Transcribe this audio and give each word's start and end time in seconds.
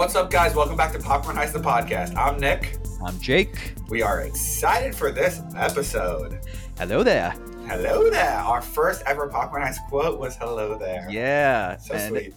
What's 0.00 0.14
up, 0.16 0.30
guys? 0.30 0.54
Welcome 0.54 0.78
back 0.78 0.92
to 0.92 0.98
Popcorn 0.98 1.36
Heist, 1.36 1.52
the 1.52 1.58
podcast. 1.58 2.16
I'm 2.16 2.40
Nick. 2.40 2.78
I'm 3.04 3.20
Jake. 3.20 3.74
We 3.90 4.00
are 4.00 4.22
excited 4.22 4.94
for 4.94 5.12
this 5.12 5.42
episode. 5.54 6.40
Hello 6.78 7.02
there. 7.02 7.32
Hello 7.66 8.08
there. 8.08 8.38
Our 8.38 8.62
first 8.62 9.02
ever 9.04 9.28
Popcorn 9.28 9.62
Heist 9.62 9.86
quote 9.90 10.18
was 10.18 10.36
"Hello 10.36 10.78
there." 10.78 11.06
Yeah. 11.10 11.76
so 11.76 11.98
sweet. 11.98 12.34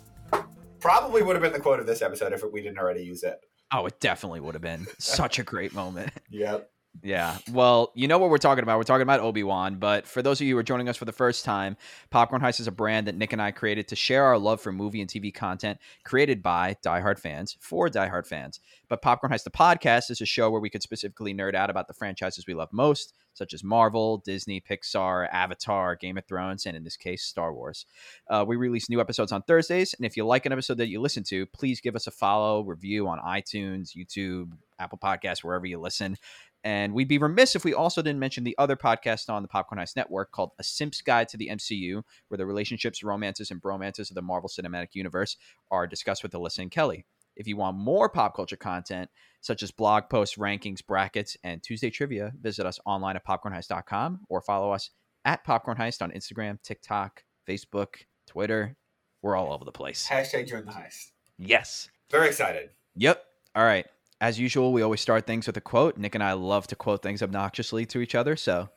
Probably 0.81 1.23
would 1.23 1.37
have 1.37 1.41
been 1.41 1.53
the 1.53 1.59
quote 1.61 1.79
of 1.79 1.85
this 1.85 2.01
episode 2.01 2.33
if 2.33 2.43
we 2.43 2.61
didn't 2.61 2.79
already 2.79 3.01
use 3.01 3.23
it. 3.23 3.39
Oh, 3.71 3.85
it 3.85 3.97
definitely 4.01 4.41
would 4.41 4.55
have 4.55 4.61
been 4.61 4.85
such 4.99 5.39
a 5.39 5.43
great 5.43 5.73
moment. 5.73 6.11
Yep. 6.31 6.69
Yeah. 7.01 7.37
Well, 7.51 7.91
you 7.95 8.07
know 8.07 8.19
what 8.19 8.29
we're 8.29 8.37
talking 8.37 8.63
about. 8.63 8.77
We're 8.77 8.83
talking 8.83 9.01
about 9.01 9.19
Obi 9.19 9.43
Wan. 9.43 9.75
But 9.75 10.07
for 10.07 10.21
those 10.21 10.39
of 10.39 10.47
you 10.47 10.53
who 10.53 10.59
are 10.59 10.63
joining 10.63 10.87
us 10.87 10.95
for 10.95 11.05
the 11.05 11.11
first 11.11 11.43
time, 11.43 11.75
Popcorn 12.11 12.41
Heist 12.41 12.59
is 12.59 12.67
a 12.67 12.71
brand 12.71 13.07
that 13.07 13.15
Nick 13.15 13.33
and 13.33 13.41
I 13.41 13.51
created 13.51 13.87
to 13.89 13.95
share 13.95 14.23
our 14.25 14.37
love 14.37 14.61
for 14.61 14.71
movie 14.71 15.01
and 15.01 15.09
TV 15.09 15.33
content 15.33 15.79
created 16.03 16.43
by 16.43 16.77
diehard 16.85 17.17
fans 17.17 17.57
for 17.59 17.89
diehard 17.89 18.27
fans. 18.27 18.59
But 18.89 19.01
Popcorn 19.01 19.33
Heist, 19.33 19.43
the 19.43 19.49
podcast, 19.49 20.11
is 20.11 20.21
a 20.21 20.25
show 20.25 20.51
where 20.51 20.61
we 20.61 20.69
could 20.69 20.83
specifically 20.83 21.33
nerd 21.33 21.55
out 21.55 21.71
about 21.71 21.87
the 21.87 21.93
franchises 21.93 22.45
we 22.45 22.53
love 22.53 22.69
most, 22.71 23.13
such 23.33 23.53
as 23.53 23.63
Marvel, 23.63 24.19
Disney, 24.19 24.61
Pixar, 24.61 25.27
Avatar, 25.31 25.95
Game 25.95 26.17
of 26.17 26.25
Thrones, 26.25 26.67
and 26.67 26.77
in 26.77 26.83
this 26.83 26.95
case, 26.95 27.23
Star 27.23 27.53
Wars. 27.53 27.87
Uh, 28.29 28.45
we 28.47 28.55
release 28.55 28.89
new 28.89 29.01
episodes 29.01 29.31
on 29.31 29.41
Thursdays. 29.41 29.95
And 29.95 30.05
if 30.05 30.15
you 30.15 30.25
like 30.25 30.45
an 30.45 30.51
episode 30.51 30.77
that 30.77 30.89
you 30.89 31.01
listen 31.01 31.23
to, 31.29 31.47
please 31.47 31.81
give 31.81 31.95
us 31.95 32.05
a 32.05 32.11
follow, 32.11 32.61
review 32.61 33.07
on 33.07 33.19
iTunes, 33.19 33.97
YouTube, 33.97 34.51
Apple 34.79 34.99
Podcasts, 35.01 35.43
wherever 35.43 35.65
you 35.65 35.79
listen. 35.79 36.17
And 36.63 36.93
we'd 36.93 37.07
be 37.07 37.17
remiss 37.17 37.55
if 37.55 37.65
we 37.65 37.73
also 37.73 38.01
didn't 38.01 38.19
mention 38.19 38.43
the 38.43 38.55
other 38.57 38.77
podcast 38.77 39.29
on 39.29 39.41
the 39.41 39.49
Popcorn 39.49 39.79
Heist 39.79 39.95
Network 39.95 40.31
called 40.31 40.51
A 40.59 40.63
Simp's 40.63 41.01
Guide 41.01 41.27
to 41.29 41.37
the 41.37 41.49
MCU, 41.49 42.03
where 42.29 42.37
the 42.37 42.45
relationships, 42.45 43.03
romances, 43.03 43.51
and 43.51 43.61
bromances 43.61 44.09
of 44.09 44.15
the 44.15 44.21
Marvel 44.21 44.49
Cinematic 44.49 44.89
Universe 44.93 45.35
are 45.71 45.87
discussed 45.87 46.23
with 46.23 46.31
Alyssa 46.31 46.59
and 46.59 46.71
Kelly. 46.71 47.05
If 47.35 47.47
you 47.47 47.57
want 47.57 47.77
more 47.77 48.09
pop 48.09 48.35
culture 48.35 48.55
content, 48.55 49.09
such 49.41 49.63
as 49.63 49.71
blog 49.71 50.03
posts, 50.09 50.37
rankings, 50.37 50.85
brackets, 50.85 51.35
and 51.43 51.61
Tuesday 51.61 51.89
trivia, 51.89 52.31
visit 52.39 52.65
us 52.65 52.79
online 52.85 53.15
at 53.15 53.25
popcornheist.com 53.25 54.21
or 54.29 54.41
follow 54.41 54.71
us 54.71 54.91
at 55.25 55.43
Popcorn 55.43 55.77
Heist 55.77 56.01
on 56.01 56.11
Instagram, 56.11 56.61
TikTok, 56.61 57.23
Facebook, 57.47 57.95
Twitter. 58.27 58.75
We're 59.21 59.35
all 59.35 59.53
over 59.53 59.65
the 59.65 59.71
place. 59.71 60.07
Hashtag 60.09 60.47
join 60.47 60.65
the 60.65 60.71
heist. 60.71 61.11
Yes. 61.37 61.89
Very 62.11 62.27
excited. 62.27 62.69
Yep. 62.95 63.23
All 63.55 63.63
right. 63.63 63.85
As 64.23 64.39
usual, 64.39 64.71
we 64.71 64.81
always 64.81 65.01
start 65.01 65.27
things 65.27 65.47
with 65.47 65.57
a 65.57 65.61
quote. 65.61 65.97
Nick 65.97 66.15
and 66.15 66.23
I 66.23 66.31
love 66.31 66.65
to 66.67 66.77
quote 66.77 67.03
things 67.03 67.21
obnoxiously 67.21 67.85
to 67.87 67.99
each 67.99 68.15
other. 68.15 68.37
So 68.37 68.69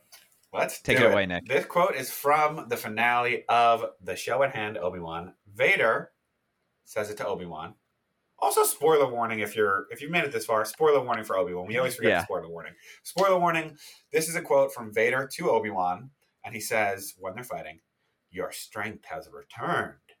Let's 0.51 0.81
Take 0.81 0.97
do 0.97 1.05
it 1.05 1.13
away, 1.13 1.25
Nick. 1.25 1.45
This 1.45 1.65
quote 1.65 1.95
is 1.95 2.11
from 2.11 2.67
the 2.67 2.75
finale 2.75 3.45
of 3.47 3.85
the 4.03 4.17
show 4.17 4.43
at 4.43 4.53
hand, 4.53 4.77
Obi 4.77 4.99
Wan. 4.99 5.35
Vader 5.55 6.11
says 6.83 7.09
it 7.09 7.15
to 7.17 7.25
Obi 7.25 7.45
Wan. 7.45 7.75
Also, 8.39 8.63
spoiler 8.63 9.09
warning 9.09 9.39
if 9.39 9.55
you're 9.55 9.85
if 9.89 10.01
you've 10.01 10.11
made 10.11 10.25
it 10.25 10.33
this 10.33 10.45
far. 10.45 10.65
Spoiler 10.65 11.01
warning 11.01 11.23
for 11.23 11.37
Obi 11.37 11.53
Wan. 11.53 11.65
We 11.65 11.77
always 11.77 11.95
forget 11.95 12.09
Yeah. 12.11 12.19
the 12.19 12.25
spoiler 12.25 12.49
warning. 12.49 12.73
Spoiler 13.03 13.39
warning. 13.39 13.77
This 14.11 14.27
is 14.27 14.35
a 14.35 14.41
quote 14.41 14.73
from 14.73 14.93
Vader 14.93 15.29
to 15.35 15.49
Obi 15.49 15.69
Wan, 15.69 16.11
and 16.43 16.55
he 16.55 16.59
says 16.59 17.13
when 17.17 17.35
they're 17.35 17.43
fighting, 17.45 17.79
"Your 18.29 18.51
strength 18.51 19.05
has 19.05 19.29
returned, 19.31 20.11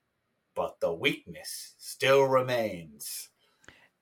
but 0.55 0.79
the 0.79 0.93
weakness 0.93 1.75
still 1.77 2.23
remains." 2.23 3.29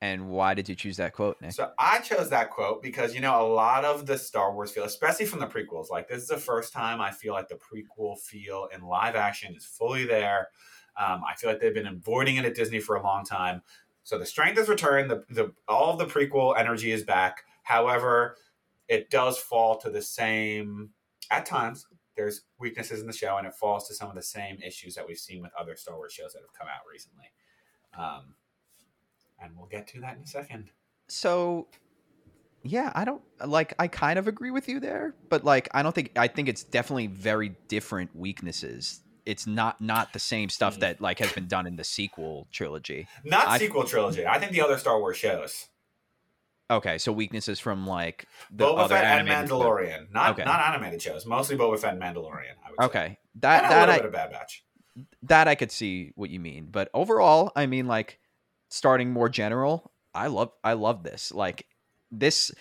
And 0.02 0.28
why 0.28 0.54
did 0.54 0.68
you 0.68 0.76
choose 0.76 0.98
that 0.98 1.14
quote, 1.14 1.38
Nick? 1.42 1.54
So 1.54 1.72
I 1.80 2.00
chose 2.00 2.30
that 2.30 2.52
quote 2.52 2.84
because 2.84 3.16
you 3.16 3.22
know 3.22 3.42
a 3.42 3.48
lot 3.48 3.86
of 3.86 4.06
the 4.06 4.18
Star 4.18 4.54
Wars 4.54 4.72
feel, 4.72 4.84
especially 4.84 5.26
from 5.26 5.40
the 5.40 5.48
prequels, 5.48 5.90
like 5.90 6.08
this 6.08 6.22
is 6.22 6.28
the 6.28 6.38
first 6.38 6.74
time 6.74 7.00
I 7.00 7.12
feel 7.12 7.34
like 7.34 7.48
the 7.48 7.56
prequel 7.56 8.20
feel 8.20 8.68
in 8.76 8.82
live 8.82 9.16
action 9.16 9.56
is 9.56 9.66
fully 9.66 10.06
there. 10.06 10.50
Um, 10.98 11.24
I 11.28 11.36
feel 11.36 11.50
like 11.50 11.60
they've 11.60 11.74
been 11.74 11.88
avoiding 11.88 12.36
it 12.36 12.46
at 12.46 12.56
Disney 12.56 12.80
for 12.80 12.96
a 12.96 13.04
long 13.04 13.26
time. 13.26 13.62
So 14.04 14.20
the 14.20 14.26
strength 14.26 14.58
has 14.58 14.70
returned. 14.70 15.10
The, 15.10 15.24
the 15.30 15.54
all 15.68 15.92
of 15.92 15.98
the 15.98 16.06
prequel 16.06 16.58
energy 16.58 16.92
is 16.92 17.04
back. 17.04 17.44
However, 17.64 18.38
it 18.88 19.10
does 19.10 19.38
fall 19.38 19.78
to 19.78 19.90
the 19.90 20.02
same 20.02 20.92
at 21.32 21.46
times. 21.46 21.88
There's 22.16 22.44
weaknesses 22.60 23.02
in 23.02 23.08
the 23.08 23.14
show, 23.14 23.38
and 23.38 23.48
it 23.48 23.54
falls 23.54 23.88
to 23.88 23.96
some 23.96 24.10
of 24.10 24.16
the 24.16 24.22
same 24.22 24.58
issues 24.66 24.96
that 24.96 25.08
we've 25.08 25.18
seen 25.18 25.42
with 25.42 25.52
other 25.60 25.76
Star 25.76 25.96
Wars 25.96 26.14
shows 26.14 26.34
that 26.34 26.42
have 26.42 26.54
come 26.54 26.68
out 26.68 26.82
recently. 26.90 27.26
Um, 27.98 28.36
and 29.46 29.58
we'll 29.58 29.68
get 29.68 29.88
to 29.90 30.02
that 30.02 30.18
in 30.18 30.24
a 30.24 30.28
second. 30.28 30.72
So, 31.08 31.68
yeah, 32.64 32.92
I 32.96 33.06
don't 33.06 33.22
like. 33.46 33.74
I 33.80 33.88
kind 33.88 34.18
of 34.20 34.28
agree 34.28 34.52
with 34.52 34.68
you 34.68 34.80
there, 34.80 35.14
but 35.30 35.44
like, 35.44 35.70
I 35.74 35.84
don't 35.84 35.94
think. 35.94 36.12
I 36.18 36.28
think 36.28 36.48
it's 36.50 36.64
definitely 36.64 37.08
very 37.08 37.56
different 37.68 38.16
weaknesses. 38.16 39.02
It's 39.26 39.48
not 39.48 39.82
not 39.82 40.14
the 40.14 40.20
same 40.20 40.50
stuff 40.50 40.80
that 40.80 41.02
like 41.02 41.20
has 41.20 41.32
been 41.32 41.48
done 41.48 41.66
in 41.68 41.76
the 41.76 41.84
sequel 41.84 42.48
trilogy. 42.52 43.08
Not 43.24 43.48
I- 43.48 43.58
sequel 43.58 43.84
trilogy. 43.84 44.26
I 44.26 44.40
think 44.40 44.52
the 44.52 44.62
other 44.62 44.78
Star 44.78 45.00
Wars 45.00 45.18
shows. 45.18 45.68
Okay, 46.72 46.98
so 46.98 47.12
weaknesses 47.12 47.60
from 47.60 47.86
like 47.86 48.26
the 48.52 48.66
Boba 48.66 48.80
other 48.86 48.96
Fett 48.96 49.20
and 49.20 49.28
Mandalorian. 49.30 50.12
Not 50.12 50.32
Okay. 50.32 50.44
not 50.44 50.60
animated 50.62 51.00
shows. 51.02 51.24
Mostly 51.26 51.56
Boba 51.56 51.78
Fett 51.80 51.94
and 51.94 52.02
Mandalorian. 52.02 52.56
I 52.66 52.70
would 52.72 52.80
say. 52.80 52.86
Okay, 52.86 53.18
that 53.36 53.64
And 53.66 53.72
a 53.72 53.76
that 53.76 53.90
little 53.90 54.08
I 54.08 54.10
Bad 54.10 54.32
Batch. 54.32 54.64
that 55.24 55.48
I 55.48 55.54
could 55.54 55.72
see 55.72 56.12
what 56.16 56.32
you 56.32 56.40
mean, 56.40 56.70
but 56.72 56.90
overall, 56.96 57.52
I 57.56 57.68
mean, 57.68 57.86
like 57.86 58.20
starting 58.76 59.12
more 59.12 59.30
general, 59.30 59.92
I 60.14 60.28
love 60.28 60.52
I 60.64 60.74
love 60.74 61.04
this. 61.04 61.32
Like 61.32 61.66
this, 62.12 62.52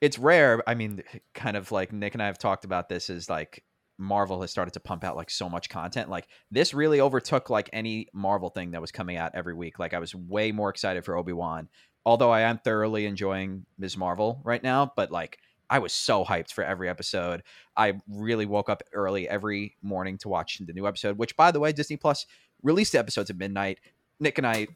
it's 0.00 0.18
rare. 0.18 0.62
I 0.66 0.74
mean, 0.74 1.02
kind 1.34 1.56
of 1.56 1.72
like 1.72 1.92
Nick 1.92 2.14
and 2.14 2.22
I 2.22 2.26
have 2.26 2.38
talked 2.38 2.64
about 2.64 2.88
this. 2.88 3.10
Is 3.10 3.28
like 3.30 3.64
Marvel 3.98 4.40
has 4.42 4.50
started 4.50 4.74
to 4.74 4.80
pump 4.80 5.02
out 5.04 5.16
like 5.16 5.30
so 5.30 5.48
much 5.48 5.68
content. 5.68 6.10
Like 6.10 6.26
this 6.50 6.74
really 6.74 7.00
overtook 7.00 7.50
like 7.50 7.70
any 7.72 8.08
Marvel 8.12 8.50
thing 8.50 8.72
that 8.72 8.80
was 8.80 8.92
coming 8.92 9.16
out 9.16 9.32
every 9.34 9.54
week. 9.54 9.78
Like 9.78 9.94
I 9.94 9.98
was 9.98 10.14
way 10.14 10.52
more 10.52 10.70
excited 10.70 11.04
for 11.04 11.16
Obi 11.16 11.32
Wan, 11.32 11.68
although 12.04 12.30
I 12.30 12.42
am 12.42 12.58
thoroughly 12.58 13.06
enjoying 13.06 13.64
Ms. 13.78 13.96
Marvel 13.96 14.40
right 14.44 14.62
now. 14.62 14.92
But 14.94 15.10
like 15.10 15.38
I 15.70 15.78
was 15.78 15.94
so 15.94 16.22
hyped 16.22 16.52
for 16.52 16.64
every 16.64 16.88
episode. 16.90 17.42
I 17.76 17.94
really 18.06 18.44
woke 18.44 18.68
up 18.68 18.82
early 18.92 19.26
every 19.26 19.76
morning 19.80 20.18
to 20.18 20.28
watch 20.28 20.58
the 20.58 20.72
new 20.72 20.86
episode, 20.86 21.16
which 21.16 21.34
by 21.34 21.50
the 21.50 21.60
way, 21.60 21.72
Disney 21.72 21.96
Plus 21.96 22.26
released 22.62 22.92
the 22.92 22.98
episodes 22.98 23.30
at 23.30 23.38
midnight. 23.38 23.80
Nick 24.20 24.38
and 24.38 24.46
I 24.46 24.68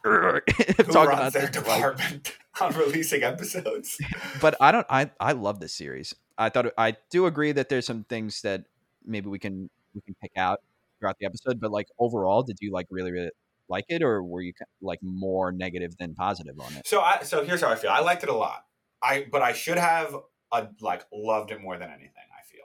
have, 0.04 0.42
have 0.76 0.86
Who 0.86 0.92
runs 0.92 1.08
about 1.08 1.32
their 1.32 1.46
this, 1.46 1.56
like- 1.56 1.64
department 1.64 2.38
on 2.60 2.72
releasing 2.74 3.22
episodes? 3.22 3.98
but 4.40 4.56
I 4.60 4.72
don't. 4.72 4.86
I 4.88 5.10
I 5.20 5.32
love 5.32 5.60
this 5.60 5.72
series. 5.72 6.14
I 6.38 6.48
thought 6.48 6.66
I 6.78 6.96
do 7.10 7.26
agree 7.26 7.52
that 7.52 7.68
there's 7.68 7.86
some 7.86 8.04
things 8.04 8.42
that 8.42 8.64
maybe 9.04 9.28
we 9.28 9.38
can 9.38 9.68
we 9.94 10.00
can 10.00 10.14
pick 10.20 10.32
out 10.36 10.60
throughout 10.98 11.18
the 11.18 11.26
episode. 11.26 11.60
But 11.60 11.70
like 11.70 11.88
overall, 11.98 12.42
did 12.42 12.58
you 12.60 12.72
like 12.72 12.86
really 12.90 13.12
really 13.12 13.30
like 13.68 13.84
it, 13.88 14.02
or 14.02 14.22
were 14.22 14.40
you 14.42 14.52
like 14.80 15.00
more 15.02 15.52
negative 15.52 15.96
than 15.98 16.14
positive 16.14 16.58
on 16.60 16.72
it? 16.74 16.86
So 16.86 17.00
I 17.00 17.22
so 17.22 17.44
here's 17.44 17.60
how 17.60 17.70
I 17.70 17.76
feel. 17.76 17.90
I 17.90 18.00
liked 18.00 18.22
it 18.22 18.28
a 18.28 18.34
lot. 18.34 18.64
I 19.02 19.26
but 19.30 19.42
I 19.42 19.52
should 19.52 19.78
have 19.78 20.14
uh, 20.52 20.66
like 20.80 21.04
loved 21.12 21.50
it 21.50 21.60
more 21.60 21.78
than 21.78 21.88
anything. 21.88 22.10
I 22.16 22.42
feel. 22.44 22.64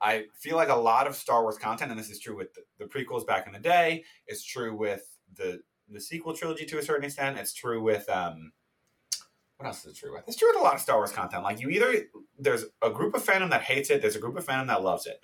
I 0.00 0.24
feel 0.34 0.56
like 0.56 0.70
a 0.70 0.76
lot 0.76 1.06
of 1.06 1.14
Star 1.14 1.42
Wars 1.42 1.58
content, 1.58 1.90
and 1.90 2.00
this 2.00 2.10
is 2.10 2.18
true 2.18 2.36
with 2.36 2.54
the, 2.54 2.62
the 2.78 2.84
prequels 2.86 3.26
back 3.26 3.46
in 3.46 3.52
the 3.52 3.58
day. 3.58 4.04
It's 4.26 4.42
true 4.42 4.74
with 4.74 5.18
the 5.36 5.60
the 5.90 6.00
sequel 6.00 6.34
trilogy 6.34 6.64
to 6.66 6.78
a 6.78 6.82
certain 6.82 7.04
extent. 7.04 7.38
It's 7.38 7.52
true 7.52 7.82
with 7.82 8.08
um. 8.08 8.52
What 9.56 9.66
else 9.66 9.84
is 9.84 9.92
it 9.92 9.98
true 9.98 10.14
with? 10.14 10.24
It's 10.26 10.38
true 10.38 10.48
with 10.48 10.60
a 10.60 10.62
lot 10.62 10.74
of 10.74 10.80
Star 10.80 10.96
Wars 10.96 11.12
content. 11.12 11.42
Like 11.42 11.60
you 11.60 11.68
either 11.68 12.06
there's 12.38 12.64
a 12.80 12.90
group 12.90 13.14
of 13.14 13.24
fandom 13.24 13.50
that 13.50 13.62
hates 13.62 13.90
it, 13.90 14.00
there's 14.00 14.16
a 14.16 14.20
group 14.20 14.38
of 14.38 14.46
fandom 14.46 14.68
that 14.68 14.82
loves 14.82 15.06
it. 15.06 15.20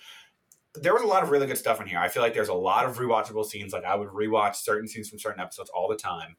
There 0.75 0.93
was 0.93 1.01
a 1.01 1.07
lot 1.07 1.23
of 1.23 1.31
really 1.31 1.47
good 1.47 1.57
stuff 1.57 1.81
in 1.81 1.87
here. 1.87 1.97
I 1.97 2.07
feel 2.07 2.21
like 2.21 2.35
there's 2.35 2.49
a 2.49 2.53
lot 2.53 2.85
of 2.85 2.99
rewatchable 2.99 3.45
scenes. 3.45 3.73
Like 3.73 3.83
I 3.83 3.95
would 3.95 4.09
rewatch 4.09 4.57
certain 4.57 4.87
scenes 4.87 5.09
from 5.09 5.17
certain 5.17 5.41
episodes 5.41 5.71
all 5.73 5.87
the 5.87 5.95
time. 5.95 6.37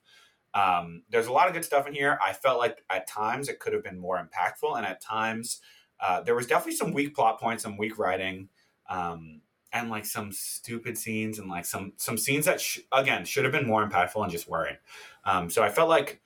Um, 0.55 1.03
there's 1.11 1.27
a 1.27 1.33
lot 1.33 1.49
of 1.49 1.55
good 1.55 1.65
stuff 1.65 1.87
in 1.87 1.93
here. 1.95 2.19
I 2.25 2.33
felt 2.33 2.59
like 2.59 2.85
at 2.89 3.09
times 3.09 3.49
it 3.49 3.59
could 3.59 3.73
have 3.73 3.83
been 3.83 3.99
more 3.99 4.17
impactful, 4.17 4.77
and 4.77 4.87
at 4.87 5.03
times 5.03 5.61
uh, 6.01 6.21
there 6.21 6.35
was 6.35 6.47
definitely 6.47 6.77
some 6.77 6.93
weak 6.93 7.15
plot 7.15 7.41
points, 7.41 7.65
some 7.65 7.77
weak 7.77 7.99
writing, 7.99 8.49
um, 8.89 9.41
and 9.73 9.91
like 9.91 10.05
some 10.07 10.33
stupid 10.33 10.97
scenes, 10.97 11.39
and 11.39 11.49
like 11.49 11.65
some 11.65 11.93
some 11.97 12.17
scenes 12.19 12.47
that 12.47 12.61
sh- 12.61 12.81
again 12.93 13.25
should 13.25 13.45
have 13.45 13.53
been 13.53 13.67
more 13.67 13.87
impactful 13.89 14.23
and 14.23 14.31
just 14.33 14.49
weren't. 14.49 14.79
Um, 15.25 15.51
so 15.51 15.63
I 15.63 15.69
felt 15.69 15.89
like 15.89 16.21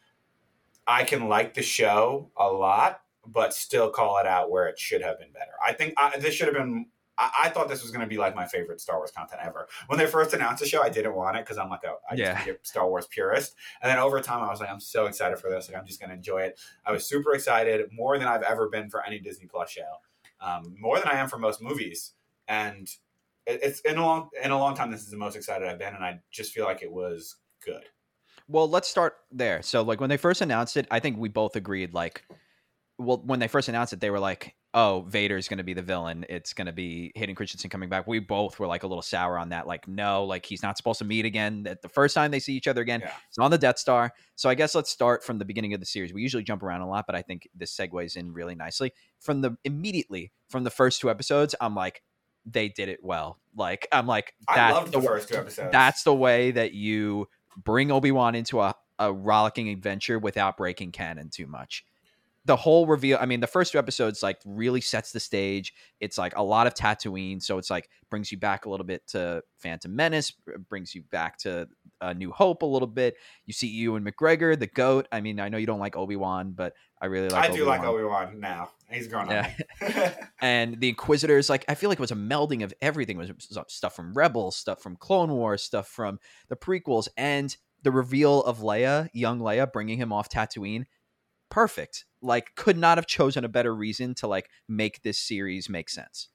I 0.86 1.04
can 1.04 1.28
like 1.28 1.54
the 1.54 1.62
show 1.62 2.30
a 2.36 2.46
lot, 2.48 3.02
but 3.26 3.54
still 3.54 3.90
call 3.90 4.18
it 4.18 4.26
out 4.26 4.50
where 4.50 4.66
it 4.66 4.78
should 4.78 5.02
have 5.02 5.18
been 5.18 5.32
better. 5.32 5.52
I 5.64 5.72
think 5.72 5.94
I, 5.96 6.18
this 6.18 6.34
should 6.34 6.46
have 6.48 6.56
been 6.56 6.86
I, 7.18 7.30
I 7.44 7.48
thought 7.50 7.68
this 7.68 7.82
was 7.82 7.90
going 7.90 8.00
to 8.00 8.06
be 8.08 8.16
like 8.16 8.34
my 8.34 8.46
favorite 8.46 8.80
Star 8.80 8.96
Wars 8.96 9.10
content 9.10 9.42
ever. 9.44 9.68
When 9.86 9.98
they 9.98 10.06
first 10.06 10.32
announced 10.34 10.62
the 10.62 10.68
show, 10.68 10.82
I 10.82 10.88
didn't 10.88 11.14
want 11.14 11.36
it 11.36 11.44
because 11.44 11.58
I'm 11.58 11.68
like 11.68 11.84
a 11.84 11.94
I 12.10 12.14
Yeah. 12.14 12.34
just 12.44 12.48
a 12.48 12.58
Star 12.62 12.88
Wars 12.88 13.06
purist. 13.06 13.54
And 13.82 13.90
then 13.90 13.98
over 13.98 14.20
time, 14.20 14.42
I 14.42 14.48
was 14.50 14.60
like, 14.60 14.70
I'm 14.70 14.80
so 14.80 15.06
excited 15.06 15.38
for 15.38 15.50
this. 15.50 15.68
Like, 15.68 15.78
I'm 15.78 15.86
just 15.86 16.00
going 16.00 16.10
to 16.10 16.16
enjoy 16.16 16.42
it. 16.42 16.58
I 16.86 16.90
was 16.92 17.06
super 17.06 17.34
excited, 17.34 17.86
more 17.92 18.18
than 18.18 18.28
I've 18.28 18.42
ever 18.42 18.68
been 18.68 18.88
for 18.88 19.04
any 19.04 19.18
Disney 19.18 19.46
Plus 19.46 19.70
show, 19.70 19.98
um, 20.40 20.74
more 20.80 20.98
than 20.98 21.08
I 21.08 21.18
am 21.18 21.28
for 21.28 21.38
most 21.38 21.60
movies. 21.62 22.14
And 22.48 22.88
it's 23.46 23.80
in 23.80 23.98
a 23.98 24.04
long 24.04 24.28
in 24.42 24.50
a 24.50 24.58
long 24.58 24.74
time. 24.74 24.90
This 24.90 25.02
is 25.02 25.10
the 25.10 25.16
most 25.16 25.36
excited 25.36 25.68
I've 25.68 25.78
been, 25.78 25.94
and 25.94 26.04
I 26.04 26.20
just 26.30 26.52
feel 26.52 26.64
like 26.64 26.82
it 26.82 26.92
was 26.92 27.36
good. 27.64 27.82
Well, 28.48 28.68
let's 28.68 28.88
start 28.88 29.14
there. 29.30 29.62
So, 29.62 29.82
like 29.82 30.00
when 30.00 30.10
they 30.10 30.16
first 30.16 30.40
announced 30.40 30.76
it, 30.76 30.86
I 30.90 31.00
think 31.00 31.16
we 31.18 31.28
both 31.28 31.56
agreed. 31.56 31.94
Like, 31.94 32.24
well, 32.98 33.22
when 33.24 33.38
they 33.40 33.48
first 33.48 33.68
announced 33.68 33.92
it, 33.92 34.00
they 34.00 34.10
were 34.10 34.18
like, 34.20 34.54
"Oh, 34.74 35.04
Vader's 35.08 35.48
going 35.48 35.58
to 35.58 35.64
be 35.64 35.74
the 35.74 35.82
villain. 35.82 36.26
It's 36.28 36.52
going 36.52 36.66
to 36.66 36.72
be 36.72 37.12
Hayden 37.14 37.34
Christensen 37.34 37.70
coming 37.70 37.88
back." 37.88 38.06
We 38.06 38.18
both 38.18 38.58
were 38.58 38.66
like 38.66 38.82
a 38.82 38.86
little 38.86 39.02
sour 39.02 39.38
on 39.38 39.48
that. 39.50 39.66
Like, 39.66 39.88
no, 39.88 40.24
like 40.24 40.44
he's 40.44 40.62
not 40.62 40.76
supposed 40.76 40.98
to 40.98 41.04
meet 41.04 41.24
again. 41.24 41.62
That 41.62 41.82
the 41.82 41.88
first 41.88 42.14
time 42.14 42.30
they 42.30 42.40
see 42.40 42.54
each 42.54 42.68
other 42.68 42.82
again, 42.82 43.00
Yeah. 43.00 43.12
it's 43.28 43.38
on 43.38 43.50
the 43.50 43.58
Death 43.58 43.78
Star. 43.78 44.12
So, 44.36 44.48
I 44.50 44.54
guess 44.54 44.74
let's 44.74 44.90
start 44.90 45.24
from 45.24 45.38
the 45.38 45.44
beginning 45.44 45.72
of 45.74 45.80
the 45.80 45.86
series. 45.86 46.12
We 46.12 46.22
usually 46.22 46.42
jump 46.44 46.62
around 46.62 46.82
a 46.82 46.88
lot, 46.88 47.06
but 47.06 47.14
I 47.14 47.22
think 47.22 47.48
this 47.54 47.74
segues 47.74 48.16
in 48.16 48.32
really 48.32 48.54
nicely. 48.54 48.92
From 49.20 49.40
the 49.40 49.56
immediately 49.64 50.32
from 50.50 50.64
the 50.64 50.70
first 50.70 51.00
two 51.00 51.10
episodes, 51.10 51.54
I'm 51.60 51.74
like, 51.74 52.02
they 52.46 52.68
did 52.68 52.88
it 52.88 53.00
well. 53.02 53.38
Like, 53.56 53.86
I'm 53.92 54.06
like, 54.06 54.34
I 54.48 54.56
that's 54.56 54.90
the, 54.90 54.98
wa- 54.98 55.06
first 55.06 55.28
two 55.28 55.36
episodes. 55.36 55.72
that's 55.72 56.02
the 56.04 56.14
way 56.14 56.50
that 56.52 56.72
you 56.72 57.28
bring 57.56 57.90
Obi-Wan 57.90 58.34
into 58.34 58.60
a, 58.60 58.74
a 58.98 59.12
rollicking 59.12 59.68
adventure 59.68 60.18
without 60.18 60.56
breaking 60.56 60.92
canon 60.92 61.28
too 61.28 61.46
much. 61.46 61.84
The 62.44 62.56
whole 62.56 62.86
reveal, 62.86 63.18
I 63.20 63.26
mean, 63.26 63.38
the 63.38 63.46
first 63.46 63.70
two 63.70 63.78
episodes 63.78 64.20
like 64.22 64.38
really 64.44 64.80
sets 64.80 65.12
the 65.12 65.20
stage. 65.20 65.72
It's 66.00 66.18
like 66.18 66.36
a 66.36 66.42
lot 66.42 66.66
of 66.66 66.74
Tatooine, 66.74 67.40
so 67.40 67.58
it's 67.58 67.70
like 67.70 67.88
brings 68.10 68.32
you 68.32 68.38
back 68.38 68.64
a 68.66 68.70
little 68.70 68.84
bit 68.84 69.06
to 69.08 69.42
Phantom 69.58 69.94
Menace, 69.94 70.32
brings 70.68 70.92
you 70.92 71.02
back 71.02 71.38
to 71.38 71.68
uh, 72.00 72.12
New 72.14 72.32
Hope 72.32 72.62
a 72.62 72.66
little 72.66 72.88
bit. 72.88 73.14
You 73.46 73.52
see 73.52 73.68
Ewan 73.68 74.04
McGregor, 74.04 74.58
the 74.58 74.66
goat. 74.66 75.06
I 75.12 75.20
mean, 75.20 75.38
I 75.38 75.48
know 75.50 75.56
you 75.56 75.66
don't 75.66 75.78
like 75.78 75.96
Obi-Wan, 75.96 76.50
but 76.50 76.74
I 77.00 77.06
really 77.06 77.28
like 77.28 77.50
I 77.50 77.54
do 77.54 77.64
like 77.64 77.84
Obi-Wan. 77.84 78.24
Obi 78.24 78.32
Wan 78.32 78.40
now. 78.40 78.70
He's 78.90 79.06
grown 79.06 79.30
Yeah. 79.30 79.50
up. 79.80 80.14
and 80.40 80.80
the 80.80 80.88
Inquisitors, 80.88 81.48
like 81.48 81.64
I 81.68 81.76
feel 81.76 81.90
like 81.90 81.98
it 81.98 82.02
was 82.02 82.10
a 82.10 82.16
melding 82.16 82.64
of 82.64 82.74
everything. 82.82 83.20
It 83.20 83.36
was 83.36 83.58
stuff 83.68 83.94
from 83.94 84.14
Rebels, 84.14 84.56
stuff 84.56 84.82
from 84.82 84.96
Clone 84.96 85.30
Wars, 85.30 85.62
stuff 85.62 85.86
from 85.86 86.18
the 86.48 86.56
prequels, 86.56 87.06
and 87.16 87.56
the 87.82 87.92
reveal 87.92 88.42
of 88.42 88.58
Leia, 88.58 89.08
young 89.12 89.38
Leia, 89.40 89.72
bringing 89.72 89.98
him 89.98 90.12
off 90.12 90.28
Tatooine. 90.28 90.86
Perfect. 91.52 92.06
Like, 92.22 92.54
could 92.56 92.78
not 92.78 92.96
have 92.96 93.06
chosen 93.06 93.44
a 93.44 93.48
better 93.48 93.74
reason 93.74 94.14
to 94.16 94.26
like 94.26 94.48
make 94.68 95.02
this 95.02 95.18
series 95.18 95.68
make 95.68 95.90
sense. 95.90 96.28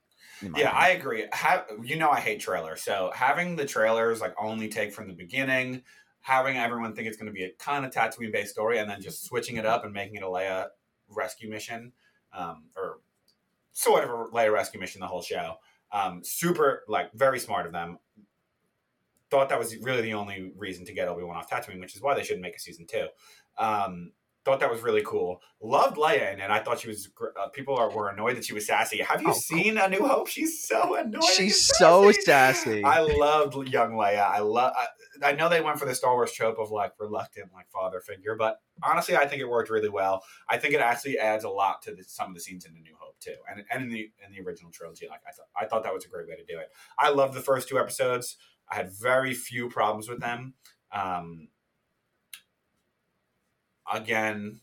Yeah, 0.56 0.70
I 0.70 0.90
agree. 0.90 1.26
Have 1.32 1.66
you 1.84 1.96
know 1.96 2.12
I 2.12 2.20
hate 2.20 2.40
trailers, 2.40 2.84
so 2.84 3.12
having 3.16 3.56
the 3.56 3.66
trailers 3.66 4.22
like 4.22 4.36
only 4.40 4.70
take 4.70 4.94
from 4.94 5.08
the 5.08 5.16
beginning, 5.16 5.82
having 6.22 6.56
everyone 6.56 6.94
think 6.94 7.08
it's 7.08 7.18
going 7.18 7.26
to 7.26 7.34
be 7.34 7.46
a 7.46 7.52
kind 7.58 7.84
of 7.84 7.92
Tatooine 7.92 8.32
based 8.32 8.52
story, 8.52 8.78
and 8.78 8.88
then 8.88 9.02
just 9.02 9.26
switching 9.26 9.56
it 9.58 9.66
up 9.66 9.84
and 9.84 9.92
making 9.92 10.18
it 10.18 10.24
a 10.24 10.28
Leia 10.28 10.68
rescue 11.10 11.50
mission, 11.50 11.94
um, 12.32 12.66
or 12.76 13.00
sort 13.74 14.04
of 14.04 14.12
a 14.12 14.14
Leia 14.26 14.54
rescue 14.54 14.80
mission, 14.80 15.02
the 15.02 15.08
whole 15.08 15.24
show. 15.24 15.56
Um, 15.92 16.22
super, 16.24 16.84
like, 16.88 17.12
very 17.14 17.40
smart 17.40 17.66
of 17.66 17.72
them. 17.72 17.98
Thought 19.32 19.50
that 19.50 19.58
was 19.58 19.76
really 19.78 20.04
the 20.04 20.14
only 20.14 20.52
reason 20.56 20.86
to 20.86 20.94
get 20.94 21.08
Obi 21.08 21.24
Wan 21.24 21.38
off 21.38 21.50
Tatooine, 21.50 21.80
which 21.80 21.96
is 21.96 22.04
why 22.04 22.14
they 22.14 22.24
shouldn't 22.24 22.44
make 22.44 22.56
a 22.56 22.60
season 22.60 22.86
two. 22.86 23.08
Um, 23.58 24.12
thought 24.48 24.62
that 24.62 24.72
was 24.72 24.82
really 24.82 25.04
cool. 25.06 25.42
Loved 25.62 25.98
Leia 25.98 26.34
in 26.34 26.40
it. 26.40 26.50
I 26.50 26.60
thought 26.60 26.80
she 26.80 26.88
was. 26.88 27.10
Uh, 27.22 27.50
people 27.50 27.76
are, 27.76 27.92
were 27.92 28.10
annoyed 28.10 28.38
that 28.38 28.46
she 28.46 28.54
was 28.54 28.66
sassy. 28.66 29.00
Have 29.00 29.22
you 29.22 29.32
Oh, 29.32 29.34
seen 29.34 29.78
A 29.78 29.90
New 29.90 30.08
Hope? 30.08 30.28
She's 30.28 30.66
so 30.66 30.96
annoying. 30.96 31.22
She's 31.36 31.68
so 31.68 32.12
sassy. 32.12 32.22
sassy. 32.24 32.84
I 32.84 33.02
loved 33.02 33.56
young 33.68 33.92
Leia. 33.92 34.26
I 34.26 34.40
love. 34.40 34.74
I, 34.76 35.30
I 35.30 35.32
know 35.34 35.50
they 35.50 35.62
went 35.62 35.80
for 35.80 35.86
the 35.86 35.94
Star 35.96 36.14
Wars 36.14 36.32
trope 36.32 36.60
of 36.60 36.72
like 36.72 36.94
reluctant 37.00 37.50
like 37.54 37.70
father 37.70 38.00
figure, 38.00 38.36
but 38.38 38.60
honestly, 38.84 39.18
I 39.18 39.28
think 39.28 39.42
it 39.42 39.50
worked 39.50 39.70
really 39.70 39.90
well. 39.90 40.24
I 40.50 40.58
think 40.58 40.74
it 40.74 40.80
actually 40.80 41.20
adds 41.20 41.44
a 41.44 41.50
lot 41.50 41.82
to 41.84 41.94
the, 41.94 42.04
some 42.06 42.30
of 42.30 42.34
the 42.36 42.40
scenes 42.40 42.66
in 42.66 42.74
the 42.74 42.80
New 42.80 42.96
Hope 42.98 43.20
too, 43.20 43.36
and 43.52 43.66
and 43.70 43.84
in 43.84 43.90
the 43.90 44.10
in 44.26 44.32
the 44.32 44.40
original 44.48 44.72
trilogy. 44.72 45.08
Like 45.10 45.22
I 45.28 45.32
thought, 45.32 45.48
I 45.60 45.66
thought 45.66 45.84
that 45.84 45.94
was 45.94 46.06
a 46.06 46.10
great 46.10 46.28
way 46.28 46.36
to 46.36 46.46
do 46.46 46.58
it. 46.58 46.70
I 46.98 47.10
loved 47.10 47.34
the 47.34 47.42
first 47.42 47.68
two 47.68 47.78
episodes. 47.78 48.38
I 48.72 48.76
had 48.76 48.92
very 48.92 49.34
few 49.34 49.70
problems 49.70 50.08
with 50.08 50.20
them. 50.22 50.54
Um, 50.92 51.50
again, 53.92 54.60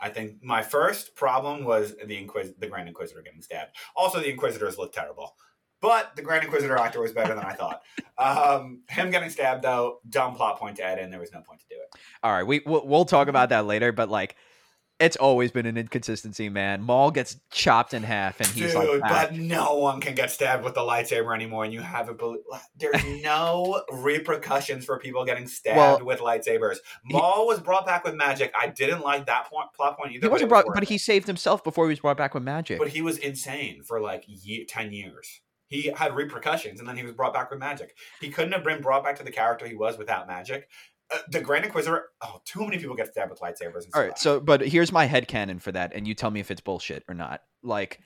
I 0.00 0.08
think 0.10 0.42
my 0.42 0.62
first 0.62 1.14
problem 1.14 1.64
was 1.64 1.94
the 2.04 2.16
Inquis- 2.16 2.54
the 2.58 2.66
Grand 2.66 2.88
Inquisitor 2.88 3.22
getting 3.22 3.42
stabbed. 3.42 3.76
Also, 3.96 4.18
the 4.20 4.30
Inquisitors 4.30 4.78
looked 4.78 4.94
terrible. 4.94 5.36
But 5.80 6.16
the 6.16 6.22
Grand 6.22 6.44
Inquisitor 6.44 6.78
actor 6.78 7.00
was 7.00 7.12
better 7.12 7.34
than 7.34 7.44
I 7.44 7.52
thought. 7.52 7.82
Um, 8.16 8.82
him 8.88 9.10
getting 9.10 9.28
stabbed, 9.28 9.62
though, 9.62 9.98
dumb 10.08 10.34
plot 10.34 10.58
point 10.58 10.76
to 10.76 10.82
add 10.82 10.98
in. 10.98 11.10
There 11.10 11.20
was 11.20 11.32
no 11.32 11.40
point 11.42 11.60
to 11.60 11.66
do 11.68 11.76
it. 11.76 12.00
All 12.22 12.32
right, 12.32 12.42
we 12.42 12.62
we'll, 12.64 12.86
we'll 12.86 13.04
talk 13.04 13.28
about 13.28 13.50
that 13.50 13.66
later, 13.66 13.92
but 13.92 14.08
like. 14.08 14.36
It's 15.00 15.16
always 15.16 15.50
been 15.50 15.66
an 15.66 15.76
inconsistency, 15.76 16.48
man. 16.48 16.80
Maul 16.80 17.10
gets 17.10 17.36
chopped 17.50 17.94
in 17.94 18.04
half, 18.04 18.38
and 18.38 18.48
he's 18.48 18.72
Dude, 18.72 18.88
like, 18.88 19.00
back. 19.00 19.30
but 19.30 19.36
no 19.36 19.76
one 19.76 20.00
can 20.00 20.14
get 20.14 20.30
stabbed 20.30 20.62
with 20.62 20.74
the 20.74 20.82
lightsaber 20.82 21.34
anymore, 21.34 21.64
and 21.64 21.72
you 21.72 21.80
haven't. 21.80 22.16
Bel- 22.16 22.38
There's 22.76 23.04
no 23.22 23.82
repercussions 23.90 24.84
for 24.84 24.98
people 25.00 25.24
getting 25.24 25.48
stabbed 25.48 25.76
Well, 25.76 26.04
with 26.06 26.20
lightsabers. 26.20 26.76
he- 27.06 27.12
Maul 27.12 27.46
was 27.48 27.58
brought 27.58 27.84
back 27.86 28.04
with 28.04 28.14
magic. 28.14 28.52
I 28.58 28.68
didn't 28.68 29.00
like 29.00 29.26
that 29.26 29.50
point, 29.50 29.68
plot 29.74 29.98
point 29.98 30.12
either. 30.12 30.26
he 30.28 30.30
wasn't 30.30 30.48
but 30.48 30.54
it 30.54 30.58
was 30.58 30.64
brought, 30.66 30.74
but 30.74 30.88
he 30.88 30.96
saved 30.96 31.26
himself 31.26 31.64
before 31.64 31.86
he 31.86 31.90
was 31.90 32.00
brought 32.00 32.16
back 32.16 32.32
with 32.32 32.44
magic. 32.44 32.78
But 32.78 32.88
he 32.88 33.02
was 33.02 33.18
insane 33.18 33.82
for 33.82 34.00
like 34.00 34.24
ye- 34.28 34.64
ten 34.64 34.92
years. 34.92 35.40
He 35.66 35.90
had 35.96 36.14
repercussions, 36.14 36.78
and 36.78 36.88
then 36.88 36.96
he 36.96 37.02
was 37.02 37.14
brought 37.14 37.34
back 37.34 37.50
with 37.50 37.58
magic. 37.58 37.96
He 38.20 38.28
couldn't 38.30 38.52
have 38.52 38.62
been 38.62 38.80
brought 38.80 39.02
back 39.02 39.16
to 39.16 39.24
the 39.24 39.32
character 39.32 39.66
he 39.66 39.74
was 39.74 39.98
without 39.98 40.28
magic. 40.28 40.68
Uh, 41.14 41.18
the 41.30 41.40
Grand 41.40 41.64
Inquisitor. 41.64 42.06
Oh, 42.22 42.40
too 42.44 42.60
many 42.64 42.78
people 42.78 42.96
get 42.96 43.08
stabbed 43.08 43.30
with 43.30 43.40
lightsabers. 43.40 43.84
And 43.84 43.94
All 43.94 44.02
right, 44.02 44.18
so 44.18 44.40
but 44.40 44.60
here's 44.60 44.90
my 44.90 45.04
head 45.04 45.28
headcanon 45.28 45.60
for 45.60 45.70
that, 45.72 45.92
and 45.94 46.08
you 46.08 46.14
tell 46.14 46.30
me 46.30 46.40
if 46.40 46.50
it's 46.50 46.60
bullshit 46.60 47.04
or 47.08 47.14
not. 47.14 47.42
Like, 47.62 48.00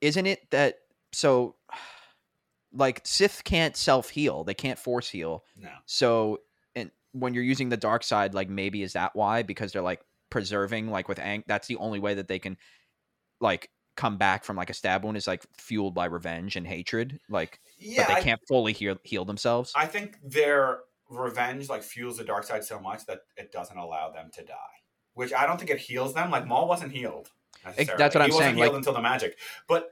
isn't 0.00 0.26
it 0.26 0.50
that 0.50 0.78
so 1.12 1.56
like 2.72 3.00
Sith 3.04 3.42
can't 3.44 3.76
self 3.76 4.10
heal, 4.10 4.44
they 4.44 4.54
can't 4.54 4.78
force 4.78 5.08
heal. 5.08 5.44
no. 5.56 5.68
So 5.86 6.40
and 6.74 6.90
when 7.12 7.34
you're 7.34 7.44
using 7.44 7.68
the 7.68 7.76
dark 7.76 8.02
side, 8.02 8.34
like 8.34 8.48
maybe 8.48 8.82
is 8.82 8.94
that 8.94 9.14
why? 9.14 9.42
Because 9.42 9.72
they're 9.72 9.82
like 9.82 10.00
preserving, 10.30 10.90
like 10.90 11.08
with 11.08 11.18
Ang 11.18 11.44
that's 11.46 11.68
the 11.68 11.76
only 11.76 12.00
way 12.00 12.14
that 12.14 12.28
they 12.28 12.38
can 12.38 12.56
like 13.40 13.70
come 13.96 14.18
back 14.18 14.44
from 14.44 14.56
like 14.56 14.68
a 14.70 14.74
stab 14.74 15.04
wound 15.04 15.16
is 15.16 15.26
like 15.26 15.42
fueled 15.56 15.94
by 15.94 16.04
revenge 16.06 16.56
and 16.56 16.66
hatred. 16.66 17.18
Like 17.28 17.60
Yeah, 17.78 18.02
but 18.02 18.08
they 18.08 18.20
I- 18.20 18.22
can't 18.22 18.40
fully 18.48 18.72
heal 18.72 18.96
heal 19.04 19.24
themselves. 19.24 19.72
I 19.74 19.86
think 19.86 20.18
their 20.22 20.80
revenge 21.08 21.68
like 21.68 21.82
fuels 21.82 22.16
the 22.18 22.24
dark 22.24 22.44
side 22.44 22.64
so 22.64 22.80
much 22.80 23.06
that 23.06 23.20
it 23.36 23.52
doesn't 23.52 23.76
allow 23.78 24.10
them 24.10 24.30
to 24.34 24.44
die. 24.44 24.54
Which 25.14 25.32
I 25.32 25.46
don't 25.46 25.56
think 25.58 25.70
it 25.70 25.78
heals 25.78 26.14
them. 26.14 26.30
Like 26.30 26.46
Maul 26.46 26.68
wasn't 26.68 26.92
healed. 26.92 27.30
necessarily. 27.64 27.98
that's 27.98 28.14
what 28.14 28.22
I'm 28.22 28.28
he 28.30 28.34
wasn't 28.34 28.44
saying, 28.44 28.56
Healed 28.56 28.68
like- 28.68 28.76
until 28.76 28.92
the 28.94 29.00
magic, 29.02 29.38
but 29.68 29.88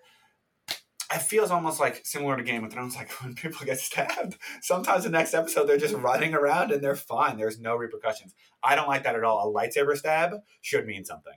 it 1.14 1.22
feels 1.22 1.50
almost 1.50 1.78
like 1.80 2.04
similar 2.04 2.36
to 2.36 2.42
Game 2.42 2.64
of 2.64 2.72
Thrones. 2.72 2.96
Like 2.96 3.10
when 3.22 3.34
people 3.34 3.64
get 3.64 3.78
stabbed, 3.78 4.36
sometimes 4.60 5.04
the 5.04 5.10
next 5.10 5.32
episode 5.34 5.66
they're 5.66 5.76
just 5.78 5.94
running 5.94 6.34
around 6.34 6.72
and 6.72 6.82
they're 6.82 6.96
fine. 6.96 7.36
There's 7.36 7.60
no 7.60 7.76
repercussions. 7.76 8.34
I 8.62 8.74
don't 8.74 8.88
like 8.88 9.04
that 9.04 9.14
at 9.14 9.22
all. 9.24 9.48
A 9.48 9.52
lightsaber 9.52 9.96
stab 9.96 10.32
should 10.60 10.86
mean 10.86 11.04
something. 11.04 11.34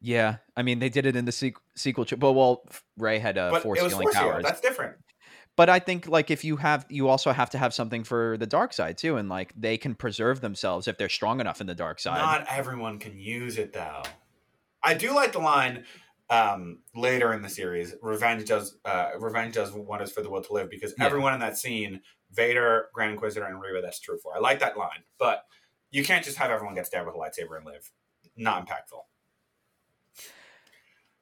Yeah, 0.00 0.36
I 0.56 0.62
mean 0.62 0.78
they 0.80 0.88
did 0.88 1.06
it 1.06 1.14
in 1.16 1.24
the 1.24 1.30
sequ- 1.32 1.54
sequel. 1.76 2.04
But 2.18 2.32
well, 2.32 2.64
Rey 2.98 3.18
had 3.20 3.38
a 3.38 3.50
but 3.50 3.62
force 3.62 3.80
it 3.80 3.88
healing 3.88 4.08
powers. 4.12 4.44
That's 4.44 4.60
different. 4.60 4.96
But 5.56 5.68
I 5.68 5.78
think 5.78 6.08
like 6.08 6.30
if 6.30 6.44
you 6.44 6.56
have, 6.56 6.86
you 6.88 7.08
also 7.08 7.32
have 7.32 7.50
to 7.50 7.58
have 7.58 7.74
something 7.74 8.04
for 8.04 8.36
the 8.38 8.46
dark 8.46 8.72
side 8.72 8.98
too, 8.98 9.16
and 9.16 9.28
like 9.28 9.52
they 9.56 9.76
can 9.76 9.94
preserve 9.94 10.40
themselves 10.40 10.88
if 10.88 10.98
they're 10.98 11.08
strong 11.08 11.40
enough 11.40 11.60
in 11.60 11.66
the 11.66 11.74
dark 11.74 12.00
side. 12.00 12.18
Not 12.18 12.46
everyone 12.48 12.98
can 12.98 13.18
use 13.18 13.58
it 13.58 13.72
though. 13.72 14.02
I 14.82 14.94
do 14.94 15.14
like 15.14 15.32
the 15.32 15.38
line 15.38 15.84
um, 16.30 16.78
later 16.94 17.32
in 17.32 17.42
the 17.42 17.48
series. 17.48 17.94
Revenge 18.02 18.46
does 18.46 18.76
uh, 18.84 19.10
revenge 19.18 19.54
does 19.54 19.72
what 19.72 20.00
is 20.02 20.10
for 20.10 20.22
the 20.22 20.30
will 20.30 20.42
to 20.42 20.52
live 20.52 20.70
because 20.70 20.94
Yeah. 20.98 21.06
everyone 21.06 21.34
in 21.34 21.40
that 21.40 21.58
scene, 21.58 22.00
Vader, 22.32 22.88
Grand 22.94 23.12
Inquisitor, 23.12 23.44
and 23.46 23.60
Reva, 23.60 23.80
that's 23.82 24.00
true 24.00 24.18
for. 24.22 24.34
I 24.36 24.40
like 24.40 24.60
that 24.60 24.76
line, 24.78 25.04
but 25.18 25.44
you 25.90 26.02
can't 26.02 26.24
just 26.24 26.38
have 26.38 26.50
everyone 26.50 26.74
get 26.74 26.86
stabbed 26.86 27.06
with 27.06 27.14
a 27.14 27.18
lightsaber 27.18 27.56
and 27.58 27.66
live. 27.66 27.90
Not 28.36 28.66
impactful. 28.66 29.02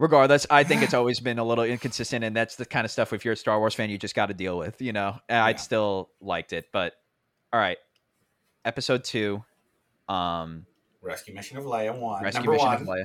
Regardless, 0.00 0.47
I 0.49 0.64
think 0.64 0.83
it's 0.83 0.95
always 0.95 1.21
been 1.21 1.38
a 1.38 1.45
little 1.45 1.62
inconsistent, 1.64 2.25
and 2.25 2.35
that's 2.35 2.57
the 2.57 2.64
kind 2.64 2.87
of 2.87 2.90
stuff 2.90 3.12
if 3.12 3.23
you're 3.23 3.35
a 3.35 3.37
Star 3.37 3.59
Wars 3.59 3.75
fan, 3.75 3.90
you 3.90 3.99
just 3.99 4.14
got 4.14 4.26
to 4.26 4.35
deal 4.35 4.59
with. 4.59 4.80
You 4.80 4.95
know, 4.95 5.19
And 5.28 5.38
I'd 5.38 5.61
still 5.61 6.09
liked 6.23 6.54
it, 6.54 6.69
but 6.73 6.95
all 7.52 7.61
right, 7.61 7.76
episode 8.64 9.04
two, 9.04 9.45
um, 10.09 10.64
Rescue 11.02 11.35
Mission 11.35 11.59
of 11.59 11.64
Leia 11.64 11.97
one. 11.97 12.23
Rescue 12.23 12.40
number 12.40 12.52
Mission 12.52 12.66
one. 12.66 12.80
of 12.80 12.88
Leia. 12.88 13.04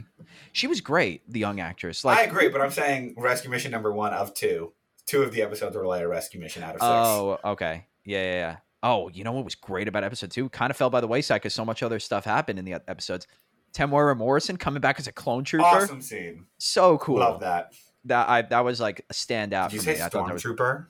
She 0.53 0.67
was 0.67 0.79
great, 0.79 1.29
the 1.29 1.39
young 1.39 1.59
actress. 1.59 2.05
Like 2.05 2.17
I 2.17 2.21
agree, 2.23 2.47
but 2.47 2.61
I'm 2.61 2.71
saying 2.71 3.15
Rescue 3.17 3.49
Mission 3.49 3.71
number 3.71 3.91
one 3.91 4.13
of 4.13 4.33
two. 4.33 4.71
Two 5.05 5.21
of 5.21 5.33
the 5.33 5.41
episodes 5.41 5.75
were 5.75 5.83
Leia 5.83 6.09
Rescue 6.09 6.39
Mission 6.39 6.63
out 6.63 6.75
of 6.75 6.81
six. 6.81 6.83
oh, 6.83 7.39
okay, 7.43 7.85
yeah, 8.05 8.23
yeah, 8.23 8.33
yeah. 8.33 8.57
Oh, 8.83 9.09
you 9.09 9.23
know 9.23 9.31
what 9.31 9.43
was 9.43 9.55
great 9.55 9.87
about 9.87 10.03
episode 10.03 10.31
two? 10.31 10.47
Kind 10.49 10.71
of 10.71 10.77
fell 10.77 10.89
by 10.89 11.01
the 11.01 11.07
wayside 11.07 11.41
because 11.41 11.53
so 11.53 11.65
much 11.65 11.83
other 11.83 11.99
stuff 11.99 12.23
happened 12.23 12.59
in 12.59 12.65
the 12.65 12.73
episodes. 12.73 13.27
Temuera 13.75 14.15
Morrison 14.15 14.57
coming 14.57 14.81
back 14.81 14.99
as 14.99 15.07
a 15.07 15.11
clone 15.11 15.43
trooper. 15.43 15.65
awesome 15.65 16.01
scene. 16.01 16.45
So 16.57 16.97
cool. 16.97 17.19
Love 17.19 17.41
that. 17.41 17.73
that 18.05 18.29
I 18.29 18.41
that 18.43 18.63
was 18.63 18.79
like 18.79 19.05
a 19.09 19.13
standout 19.13 19.69
Did 19.69 19.73
you 19.73 19.79
for 19.79 19.85
say 19.85 19.93
me. 19.95 20.01
I 20.01 20.09
thought 20.09 20.29
Stormtrooper? 20.31 20.87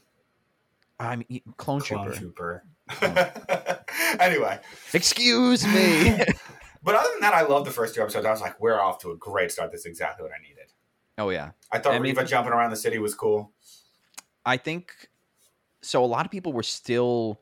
I 1.00 1.16
mean 1.16 1.42
clone, 1.58 1.82
Clone 1.82 2.14
trooper. 2.14 2.64
Trooper. 3.00 3.84
anyway, 4.20 4.60
Excuse 4.94 5.66
me. 5.66 6.18
but 6.84 6.96
other 6.96 7.10
than 7.14 7.22
that, 7.22 7.34
I 7.34 7.42
love 7.42 7.66
the 7.66 7.72
first 7.72 7.96
two 7.96 8.02
episodes. 8.02 8.26
I 8.26 8.32
was 8.32 8.42
like, 8.42 8.60
we're 8.62 8.80
off 8.80 9.00
to 9.00 9.12
a 9.12 9.18
great 9.18 9.52
start. 9.52 9.72
This 9.72 9.82
is 9.82 9.86
exactly 9.88 10.24
what 10.24 10.32
I 10.32 10.42
needed. 10.42 10.72
oh 11.18 11.30
yeah. 11.32 11.52
I 11.72 11.80
thought 11.80 11.94
I 11.96 12.00
mean- 12.00 12.16
Reva 12.16 12.26
jumping 12.26 12.54
around 12.54 12.70
the 12.70 12.76
city 12.78 13.00
was 13.00 13.16
cool. 13.16 13.52
I 14.46 14.58
think 14.58 14.94
so. 15.82 16.04
A 16.04 16.06
lot 16.06 16.26
of 16.26 16.32
people 16.32 16.54
were 16.54 16.64
still 16.64 17.42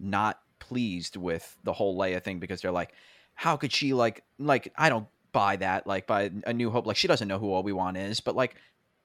not 0.00 0.40
pleased 0.58 1.16
with 1.16 1.56
the 1.62 1.72
whole 1.72 1.96
Leia 1.96 2.22
thing 2.22 2.40
because 2.40 2.60
they're 2.60 2.72
like, 2.72 2.92
how 3.34 3.56
could 3.56 3.72
she 3.72 3.92
like 3.94 4.22
like 4.38 4.72
I 4.76 4.88
don't 4.88 5.06
buy 5.32 5.56
that 5.56 5.86
like 5.86 6.06
by 6.06 6.30
A 6.46 6.52
New 6.52 6.70
Hope 6.70 6.86
like 6.86 6.96
she 6.96 7.08
doesn't 7.08 7.28
know 7.28 7.38
who 7.38 7.54
Obi 7.54 7.72
Wan 7.72 7.96
is, 7.96 8.20
but 8.20 8.34
like 8.36 8.54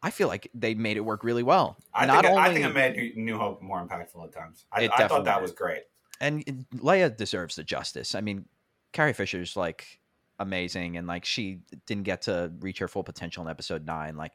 I 0.02 0.12
feel 0.12 0.28
like 0.28 0.50
they 0.54 0.76
made 0.76 0.98
it 0.98 1.02
work 1.02 1.24
really 1.24 1.42
well. 1.44 1.78
I 1.94 2.06
Not 2.06 2.24
think, 2.26 2.36
it, 2.36 2.40
I 2.40 2.54
think 2.54 2.66
it 2.66 2.74
made 2.74 2.96
New- 3.16 3.24
New 3.24 3.38
Hope 3.38 3.62
more 3.62 3.84
impactful 3.84 4.24
at 4.24 4.34
times. 4.34 4.66
I, 4.72 4.88
I 4.96 5.08
thought 5.08 5.26
that 5.26 5.42
was 5.42 5.52
great. 5.52 5.84
and 6.22 6.66
Leia 6.76 7.16
deserves 7.16 7.56
the 7.56 7.64
justice. 7.64 8.14
I 8.14 8.22
mean, 8.22 8.46
Carrie 8.92 9.14
Fisher's 9.14 9.56
like 9.56 10.00
amazing, 10.40 10.98
and 10.98 11.08
like 11.08 11.26
she 11.26 11.60
didn't 11.88 12.04
get 12.04 12.24
to 12.24 12.52
reach 12.60 12.80
her 12.80 12.88
full 12.88 13.04
potential 13.04 13.44
in 13.44 13.50
Episode 13.50 13.86
Nine. 13.86 14.16
Like 14.16 14.34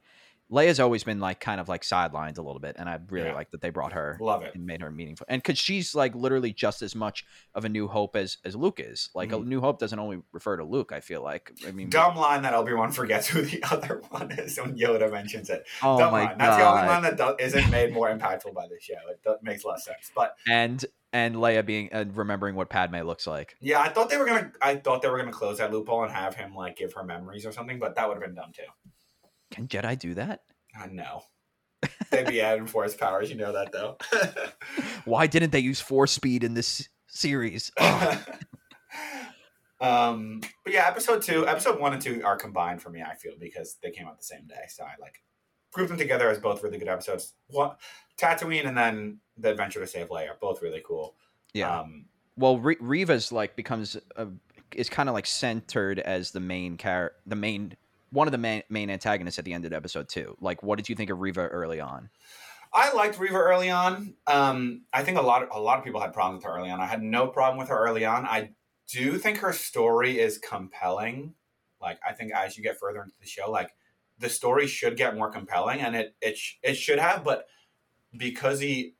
Leia's 0.50 0.80
always 0.80 1.04
been 1.04 1.21
like 1.21 1.38
kind 1.38 1.61
of 1.61 1.69
like 1.69 1.83
sidelined 1.83 2.37
a 2.38 2.42
little 2.42 2.59
bit, 2.59 2.75
and 2.78 2.88
I 2.88 2.99
really 3.09 3.28
Yeah. 3.28 3.35
like 3.35 3.50
that 3.52 3.61
they 3.61 3.71
brought 3.71 3.92
her 3.92 4.19
Love 4.21 4.42
it. 4.42 4.54
and 4.54 4.66
made 4.66 4.80
her 4.80 4.90
meaningful. 4.90 5.26
And 5.28 5.40
because 5.40 5.59
she's 5.59 5.95
like 5.95 6.14
literally 6.14 6.52
just 6.52 6.83
as 6.83 6.95
much 6.97 7.25
of 7.54 7.64
a 7.64 7.69
New 7.69 7.87
Hope 7.87 8.16
as 8.16 8.38
as 8.45 8.57
Luke 8.57 8.80
is. 8.80 9.11
Like 9.14 9.30
a 9.33 9.37
Mhm. 9.37 9.47
New 9.47 9.61
Hope 9.61 9.78
doesn't 9.78 9.99
only 9.99 10.23
refer 10.33 10.57
to 10.57 10.64
Luke. 10.64 10.90
I 10.92 11.00
feel 11.00 11.23
like. 11.23 11.52
I 11.66 11.71
mean, 11.71 11.88
Dumb 11.90 12.16
line 12.16 12.42
that 12.42 12.52
Obi 12.54 12.73
Wan 12.75 12.90
forgets 12.90 13.28
who 13.28 13.42
the 13.42 13.62
other 13.71 14.02
one 14.11 14.33
is 14.33 14.59
when 14.59 14.76
Yoda 14.76 15.11
mentions 15.11 15.50
it. 15.50 15.64
oh 15.83 15.99
Dumb 15.99 16.11
my 16.12 16.25
line. 16.25 16.38
That's 16.38 16.57
the 16.57 16.66
only 16.69 16.83
god! 16.83 16.88
line 16.88 17.02
that 17.02 17.16
do- 17.16 17.45
isn't 17.45 17.71
made 17.71 17.92
more 17.92 18.09
impactful 18.11 18.52
by 18.52 18.66
the 18.66 18.78
show. 18.80 18.95
It 19.09 19.42
makes 19.42 19.64
less 19.64 19.85
sense. 19.85 20.11
But 20.16 20.37
and 20.49 20.85
and 21.12 21.37
Leia 21.37 21.64
being 21.66 21.88
and 21.92 22.16
remembering 22.16 22.54
what 22.57 22.69
Padme 22.71 22.97
looks 23.02 23.26
like. 23.26 23.57
yeah, 23.61 23.80
I 23.80 23.88
thought 23.88 24.11
they 24.11 24.16
were 24.16 24.26
gonna. 24.26 24.52
I 24.61 24.76
thought 24.76 25.02
they 25.02 25.09
were 25.09 25.19
gonna 25.19 25.33
close 25.33 25.59
that 25.59 25.73
loophole 25.73 26.02
and 26.04 26.12
have 26.12 26.35
him 26.35 26.54
like 26.54 26.76
give 26.76 26.92
her 26.95 27.04
memories 27.04 27.47
or 27.47 27.52
something. 27.52 27.78
But 27.78 27.95
that 27.97 28.09
would 28.09 28.14
have 28.14 28.25
been 28.25 28.35
dumb 28.35 28.52
too. 28.52 28.62
Can 29.50 29.69
Jedi 29.69 29.99
do 29.99 30.14
that? 30.14 30.42
I 30.78 30.87
know. 30.87 31.23
They'd 32.11 32.26
be 32.26 32.40
adding 32.40 32.66
force 32.66 32.95
powers. 32.95 33.30
You 33.30 33.37
know 33.37 33.52
that 33.52 33.73
though. 33.73 33.97
Why 35.04 35.26
didn't 35.26 35.50
they 35.50 35.61
use 35.61 35.80
force 35.80 36.12
speed 36.12 36.45
in 36.45 36.54
this 36.54 36.88
series? 37.09 37.73
um, 39.80 40.40
but 40.64 40.73
yeah, 40.73 40.87
episode 40.87 41.23
two, 41.23 41.47
episode 41.47 41.80
one 41.80 41.92
and 41.92 42.02
two 42.02 42.23
are 42.25 42.37
combined 42.37 42.83
for 42.83 42.90
me. 42.90 43.02
I 43.02 43.14
feel 43.14 43.33
because 43.38 43.78
they 43.83 43.90
came 43.90 44.07
out 44.07 44.19
the 44.19 44.25
same 44.25 44.47
day, 44.47 44.66
so 44.69 44.85
I 44.85 44.92
like 45.00 45.23
group 45.73 45.88
them 45.88 45.99
together 45.99 46.28
as 46.28 46.38
both 46.38 46.62
really 46.62 46.78
good 46.78 46.88
episodes. 46.88 47.35
One, 47.49 47.73
Tatooine, 48.19 48.66
and 48.66 48.76
then 48.76 49.19
the 49.38 49.50
Adventure 49.50 49.80
to 49.80 49.87
Save 49.87 50.09
Leia, 50.09 50.30
are 50.30 50.38
both 50.40 50.62
really 50.62 50.83
cool. 50.87 51.14
yeah. 51.54 51.80
Um, 51.80 52.07
well, 52.37 52.59
Re- 52.59 52.76
Reva's 52.80 53.33
like 53.33 53.57
becomes 53.57 53.97
a, 54.16 54.28
is 54.75 54.88
kind 54.88 55.09
of 55.09 55.14
like 55.14 55.26
centered 55.26 55.99
as 55.99 56.30
the 56.30 56.40
main 56.40 56.76
char- 56.76 57.12
the 57.26 57.37
main 57.37 57.76
one 58.11 58.29
of 58.29 58.33
the 58.33 58.38
main 58.38 58.62
main 58.69 58.90
antagonists 58.90 59.38
at 59.38 59.45
the 59.45 59.52
end 59.52 59.64
of 59.64 59.73
episode 59.73 60.09
two. 60.09 60.37
Like, 60.40 60.62
what 60.62 60.76
did 60.76 60.88
you 60.88 60.95
think 60.95 61.11
of 61.11 61.21
Reva 61.21 61.47
early 61.47 61.81
on? 61.81 62.11
I 62.73 62.93
liked 62.93 63.19
Reva 63.19 63.37
early 63.37 63.71
on. 63.71 64.14
Um, 64.26 64.83
I 64.93 65.02
think 65.02 65.19
a 65.19 65.23
lot 65.23 65.43
of, 65.43 65.49
a 65.52 65.61
lot 65.61 65.79
of 65.79 65.85
people 65.85 66.00
had 66.00 66.12
problems 66.12 66.45
with 66.45 66.52
her 66.52 66.59
early 66.59 66.71
on. 66.71 66.81
I 66.81 66.87
had 66.87 67.02
no 67.02 67.26
problem 67.26 67.59
with 67.59 67.69
her 67.69 67.79
early 67.79 68.05
on. 68.05 68.26
I 68.26 68.50
do 68.88 69.19
think 69.19 69.38
her 69.38 69.52
story 69.52 70.21
is 70.21 70.38
compelling. 70.38 71.35
Like 71.81 71.99
I 72.07 72.12
think 72.12 72.33
as 72.33 72.57
you 72.57 72.62
get 72.62 72.79
further 72.79 73.02
into 73.02 73.14
the 73.21 73.26
show, 73.26 73.50
like 73.50 73.71
the 74.19 74.29
story 74.29 74.67
should 74.67 74.97
get 74.97 75.17
more 75.17 75.31
compelling, 75.31 75.81
and 75.81 75.97
it 75.97 76.14
it 76.21 76.38
it 76.62 76.75
should 76.75 76.99
have. 76.99 77.25
But 77.25 77.47
because 78.17 78.61
he 78.61 78.95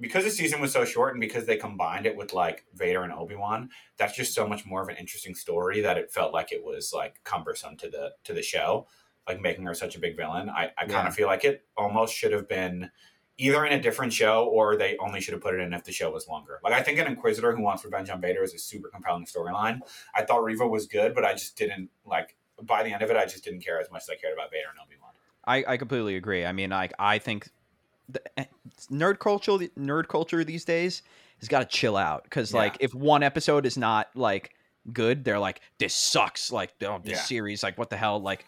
because 0.00 0.24
the 0.24 0.30
season 0.30 0.60
was 0.60 0.72
so 0.72 0.84
short, 0.84 1.14
and 1.14 1.20
because 1.20 1.46
they 1.46 1.56
combined 1.56 2.06
it 2.06 2.16
with 2.16 2.32
like 2.32 2.64
Vader 2.74 3.02
and 3.02 3.12
Obi 3.12 3.34
Wan, 3.34 3.70
that's 3.96 4.16
just 4.16 4.34
so 4.34 4.46
much 4.46 4.66
more 4.66 4.82
of 4.82 4.88
an 4.88 4.96
interesting 4.96 5.34
story 5.34 5.80
that 5.80 5.96
it 5.96 6.10
felt 6.10 6.32
like 6.32 6.52
it 6.52 6.64
was 6.64 6.92
like 6.92 7.20
cumbersome 7.24 7.76
to 7.78 7.88
the 7.88 8.12
to 8.24 8.32
the 8.32 8.42
show 8.42 8.86
like 9.26 9.40
making 9.40 9.64
her 9.64 9.74
such 9.74 9.96
a 9.96 9.98
big 9.98 10.16
villain. 10.16 10.48
I, 10.48 10.70
I 10.78 10.86
kind 10.86 11.08
of 11.08 11.14
feel 11.14 11.26
like 11.26 11.44
it 11.44 11.64
almost 11.76 12.14
should 12.14 12.32
have 12.32 12.48
been 12.48 12.90
either 13.38 13.66
in 13.66 13.72
a 13.72 13.82
different 13.82 14.12
show 14.12 14.44
or 14.44 14.76
they 14.76 14.96
only 14.98 15.20
should 15.20 15.34
have 15.34 15.42
put 15.42 15.54
it 15.54 15.60
in 15.60 15.74
if 15.74 15.84
the 15.84 15.92
show 15.92 16.10
was 16.10 16.28
longer. 16.28 16.60
Like 16.62 16.72
I 16.72 16.82
think 16.82 16.98
an 16.98 17.06
Inquisitor 17.06 17.54
who 17.54 17.62
wants 17.62 17.84
revenge 17.84 18.08
on 18.08 18.20
Vader 18.20 18.42
is 18.42 18.54
a 18.54 18.58
super 18.58 18.88
compelling 18.88 19.26
storyline. 19.26 19.80
I 20.14 20.22
thought 20.22 20.44
Reva 20.44 20.66
was 20.66 20.86
good, 20.86 21.14
but 21.14 21.24
I 21.24 21.32
just 21.32 21.56
didn't 21.56 21.90
like 22.04 22.36
by 22.62 22.82
the 22.82 22.92
end 22.92 23.02
of 23.02 23.10
it 23.10 23.16
I 23.16 23.24
just 23.24 23.44
didn't 23.44 23.60
care 23.60 23.80
as 23.80 23.90
much 23.90 24.02
as 24.02 24.10
I 24.10 24.16
cared 24.16 24.32
about 24.32 24.50
Vader 24.50 24.68
and 24.70 24.78
Obi 24.80 24.94
Wan. 25.00 25.12
I, 25.44 25.72
I 25.74 25.76
completely 25.76 26.16
agree. 26.16 26.44
I 26.44 26.52
mean, 26.52 26.70
like 26.70 26.92
I 26.98 27.18
think 27.18 27.48
the, 28.08 28.20
eh, 28.38 28.44
nerd 28.90 29.18
culture 29.18 29.52
nerd 29.78 30.08
culture 30.08 30.44
these 30.44 30.64
days 30.64 31.02
has 31.40 31.48
got 31.48 31.58
to 31.60 31.66
chill 31.66 31.96
out 31.96 32.24
because 32.24 32.52
Yeah. 32.52 32.58
like 32.60 32.76
if 32.80 32.94
one 32.94 33.22
episode 33.22 33.66
is 33.66 33.76
not 33.76 34.08
like 34.14 34.52
good, 34.92 35.24
they're 35.24 35.38
like 35.38 35.60
this 35.78 35.94
sucks. 35.94 36.50
Like 36.52 36.72
oh, 36.82 36.98
this 37.02 37.18
Yeah. 37.18 37.22
series, 37.24 37.62
like 37.62 37.76
what 37.78 37.90
the 37.90 37.96
hell? 37.96 38.20
Like 38.20 38.44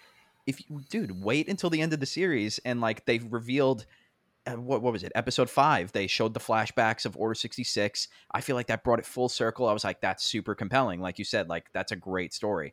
if 0.46 0.60
you, 0.70 0.80
dude, 0.88 1.22
wait 1.22 1.48
until 1.48 1.68
the 1.70 1.80
end 1.80 1.92
of 1.92 2.00
the 2.00 2.06
series 2.06 2.58
and 2.64 2.80
like 2.80 3.04
they've 3.04 3.26
revealed. 3.32 3.86
Uh, 4.46 4.52
what, 4.52 4.80
what 4.80 4.94
was 4.94 5.02
it? 5.02 5.12
Episode 5.14 5.50
five. 5.50 5.92
They 5.92 6.06
showed 6.06 6.32
the 6.32 6.40
flashbacks 6.40 7.04
of 7.04 7.16
Order 7.18 7.34
sixty 7.34 7.64
six. 7.64 8.08
I 8.32 8.40
feel 8.40 8.56
like 8.56 8.68
that 8.68 8.82
brought 8.82 8.98
it 8.98 9.04
full 9.04 9.28
circle. 9.28 9.68
I 9.68 9.74
was 9.74 9.84
like, 9.84 10.00
that's 10.00 10.24
super 10.24 10.54
compelling. 10.54 11.00
Like 11.02 11.18
you 11.18 11.24
said, 11.26 11.50
like 11.50 11.66
that's 11.74 11.92
a 11.92 11.96
great 11.96 12.32
story. 12.32 12.72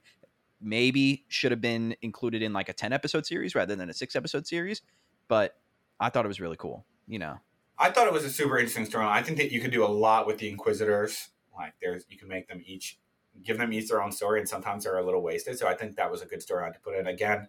Maybe 0.61 1.25
should 1.27 1.51
have 1.51 1.59
been 1.59 1.93
included 2.01 2.41
in 2.41 2.53
like 2.53 2.69
a 2.69 2.73
ten 2.73 2.93
episode 2.93 3.25
series 3.25 3.55
rather 3.55 3.75
than 3.75 3.89
a 3.89 3.93
six 3.93 4.15
episode 4.15 4.47
series. 4.47 4.83
But 5.27 5.55
I 5.99 6.09
thought 6.09 6.25
it 6.25 6.27
was 6.27 6.39
really 6.39 6.57
cool. 6.57 6.85
You 7.07 7.19
know, 7.19 7.37
I 7.77 7.91
thought 7.91 8.07
it 8.07 8.13
was 8.13 8.23
a 8.25 8.29
super 8.29 8.57
interesting 8.57 8.85
storyline. 8.85 9.11
I 9.11 9.23
think 9.23 9.37
that 9.37 9.51
you 9.51 9.59
could 9.59 9.71
do 9.71 9.85
a 9.85 9.87
lot 9.87 10.27
with 10.27 10.37
the 10.37 10.49
Inquisitors. 10.49 11.29
Like 11.55 11.73
there's 11.81 12.05
you 12.09 12.17
can 12.17 12.27
make 12.27 12.47
them 12.47 12.61
each 12.65 12.99
give 13.43 13.57
them 13.57 13.73
each 13.73 13.89
their 13.89 14.01
own 14.01 14.11
story 14.11 14.39
and 14.39 14.47
sometimes 14.47 14.83
they're 14.83 14.97
a 14.97 15.05
little 15.05 15.21
wasted. 15.21 15.57
So 15.57 15.67
I 15.67 15.75
think 15.75 15.95
that 15.95 16.09
was 16.09 16.21
a 16.21 16.25
good 16.25 16.39
storyline 16.39 16.73
to 16.73 16.79
put 16.79 16.95
in. 16.95 17.07
Again, 17.07 17.47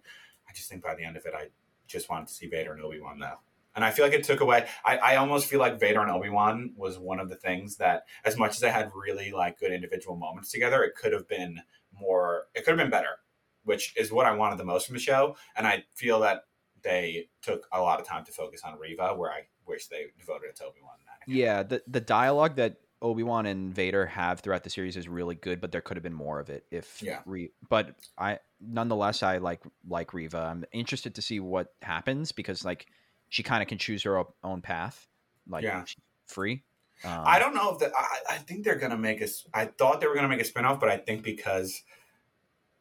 I 0.49 0.53
just 0.53 0.69
think 0.69 0.83
by 0.83 0.95
the 0.95 1.05
end 1.05 1.17
of 1.17 1.27
it 1.27 1.35
I 1.37 1.49
just 1.87 2.09
wanted 2.09 2.29
to 2.29 2.35
see 2.35 2.49
Vader 2.49 2.73
and 2.73 2.83
Obi 2.83 3.01
Wan 3.01 3.19
though. 3.19 3.39
And 3.75 3.85
I 3.85 3.91
feel 3.91 4.05
like 4.05 4.15
it 4.15 4.25
took 4.25 4.41
away 4.41 4.67
I, 4.85 4.97
I 4.97 5.17
almost 5.17 5.47
feel 5.47 5.61
like 5.61 5.79
Vader 5.79 6.01
and 6.01 6.11
Obi 6.11 6.29
Wan 6.29 6.73
was 6.77 6.99
one 6.99 7.21
of 7.21 7.29
the 7.29 7.37
things 7.37 7.77
that 7.77 8.05
as 8.25 8.37
much 8.37 8.53
as 8.53 8.61
they 8.61 8.71
had 8.71 8.91
really 8.95 9.33
like 9.33 9.59
good 9.59 9.73
individual 9.73 10.17
moments 10.17 10.51
together, 10.51 10.83
it 10.83 10.95
could 10.97 11.13
have 11.13 11.29
been 11.29 11.61
more 11.93 12.47
it 12.55 12.65
could 12.65 12.71
have 12.71 12.79
been 12.79 12.91
better, 12.91 13.21
which 13.65 13.95
is 13.97 14.11
what 14.11 14.27
I 14.27 14.33
wanted 14.33 14.59
the 14.59 14.65
most 14.65 14.87
from 14.87 14.95
the 14.95 15.01
show. 15.01 15.37
And 15.57 15.67
I 15.67 15.85
feel 15.95 16.21
that 16.21 16.43
they 16.87 17.29
took 17.43 17.67
a 17.73 17.81
lot 17.81 18.01
of 18.01 18.07
time 18.07 18.25
to 18.25 18.33
focus 18.33 18.63
on 18.65 18.79
Reva, 18.79 19.15
where 19.15 19.31
I 19.31 19.43
wish 19.67 19.89
they 19.89 20.07
devoted 20.19 20.47
it 20.51 20.57
to 20.57 20.65
Obi 20.65 20.79
Wan. 20.83 20.93
yeah. 21.27 21.63
The 21.63 21.83
the 21.87 22.01
dialogue 22.01 22.57
that 22.57 22.77
Obi 23.03 23.23
Wan 23.23 23.45
and 23.47 23.75
Vader 23.75 24.07
have 24.07 24.41
throughout 24.41 24.65
the 24.65 24.71
series 24.71 24.97
is 24.97 25.07
really 25.09 25.35
good, 25.35 25.61
but 25.61 25.71
there 25.73 25.81
could 25.83 25.97
have 25.97 26.05
been 26.05 26.15
more 26.15 26.39
of 26.41 26.49
it 26.49 26.65
if 26.71 27.03
Yeah. 27.03 27.21
Re- 27.27 27.53
but 27.69 27.95
I 28.17 28.39
nonetheless 28.61 29.23
I 29.23 29.39
like 29.39 29.63
like 29.87 30.15
Reva. 30.15 30.39
I'm 30.39 30.65
interested 30.73 31.15
to 31.17 31.23
see 31.23 31.41
what 31.41 31.75
happens 31.83 32.33
because 32.33 32.65
like 32.65 32.87
she 33.29 33.43
kind 33.43 33.61
of 33.63 33.69
can 33.69 33.79
choose 33.79 34.03
her 34.05 34.25
own 34.45 34.63
path, 34.63 35.09
like 35.49 35.65
Yeah. 35.65 35.85
she's 35.85 36.01
free. 36.27 36.63
Um, 37.05 37.25
I 37.27 37.39
don't 37.39 37.55
know 37.55 37.73
if 37.75 37.79
that. 37.81 37.93
I, 37.95 38.35
I 38.37 38.39
think 38.39 38.65
they're 38.65 38.79
gonna 38.79 38.97
make 38.97 39.21
us. 39.21 39.47
I 39.53 39.67
thought 39.67 40.01
they 40.01 40.07
were 40.07 40.15
gonna 40.15 40.29
make 40.29 40.41
a 40.41 40.45
spinoff, 40.51 40.81
but 40.81 40.89
I 40.89 40.97
think 40.97 41.23
because 41.23 41.83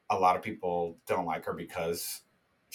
a 0.10 0.18
lot 0.18 0.36
of 0.38 0.42
people 0.42 0.98
don't 1.08 1.26
like 1.26 1.44
her 1.46 1.54
because 1.54 2.22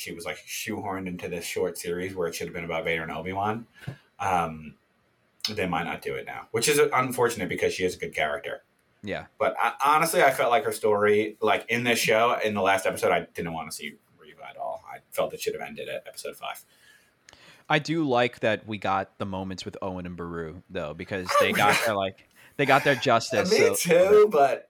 she 0.00 0.12
was 0.12 0.24
like 0.24 0.38
shoehorned 0.48 1.06
into 1.06 1.28
this 1.28 1.44
short 1.44 1.76
series 1.76 2.14
where 2.14 2.26
it 2.26 2.34
should 2.34 2.46
have 2.46 2.54
been 2.54 2.64
about 2.64 2.84
Vader 2.84 3.02
and 3.02 3.12
Obi 3.12 3.34
Wan. 3.34 3.66
Um, 4.18 4.74
they 5.54 5.66
might 5.66 5.84
not 5.84 6.00
do 6.00 6.14
it 6.14 6.24
now, 6.26 6.48
which 6.52 6.68
is 6.68 6.80
unfortunate 6.92 7.50
because 7.50 7.74
she 7.74 7.84
is 7.84 7.96
a 7.96 7.98
good 7.98 8.14
character. 8.14 8.62
Yeah, 9.02 9.26
But 9.38 9.56
I, 9.58 9.72
honestly, 9.84 10.22
I 10.22 10.30
felt 10.30 10.50
like 10.50 10.64
her 10.64 10.72
story, 10.72 11.36
like 11.40 11.64
in 11.70 11.84
this 11.84 11.98
show, 11.98 12.38
in 12.42 12.52
the 12.54 12.60
last 12.60 12.84
episode, 12.86 13.12
I 13.12 13.26
didn't 13.34 13.52
want 13.54 13.70
to 13.70 13.76
see 13.76 13.94
Reva 14.18 14.46
at 14.48 14.56
all. 14.56 14.82
I 14.90 14.98
felt 15.10 15.32
it 15.34 15.40
should 15.40 15.54
have 15.54 15.62
ended 15.66 15.88
at 15.88 16.04
episode 16.06 16.36
five. 16.36 16.64
I 17.68 17.78
do 17.78 18.04
like 18.04 18.40
that 18.40 18.66
we 18.66 18.78
got 18.78 19.18
the 19.18 19.26
moments 19.26 19.64
with 19.64 19.76
Owen 19.82 20.06
and 20.06 20.16
Beru 20.16 20.62
though 20.70 20.92
because 20.94 21.28
they 21.40 21.52
got 21.52 21.78
their 21.86 21.94
like 21.94 22.28
they 22.56 22.64
got 22.66 22.84
their 22.84 22.94
justice. 23.08 23.50
Me 23.50 23.58
so- 23.58 23.74
too, 23.74 24.28
but 24.30 24.69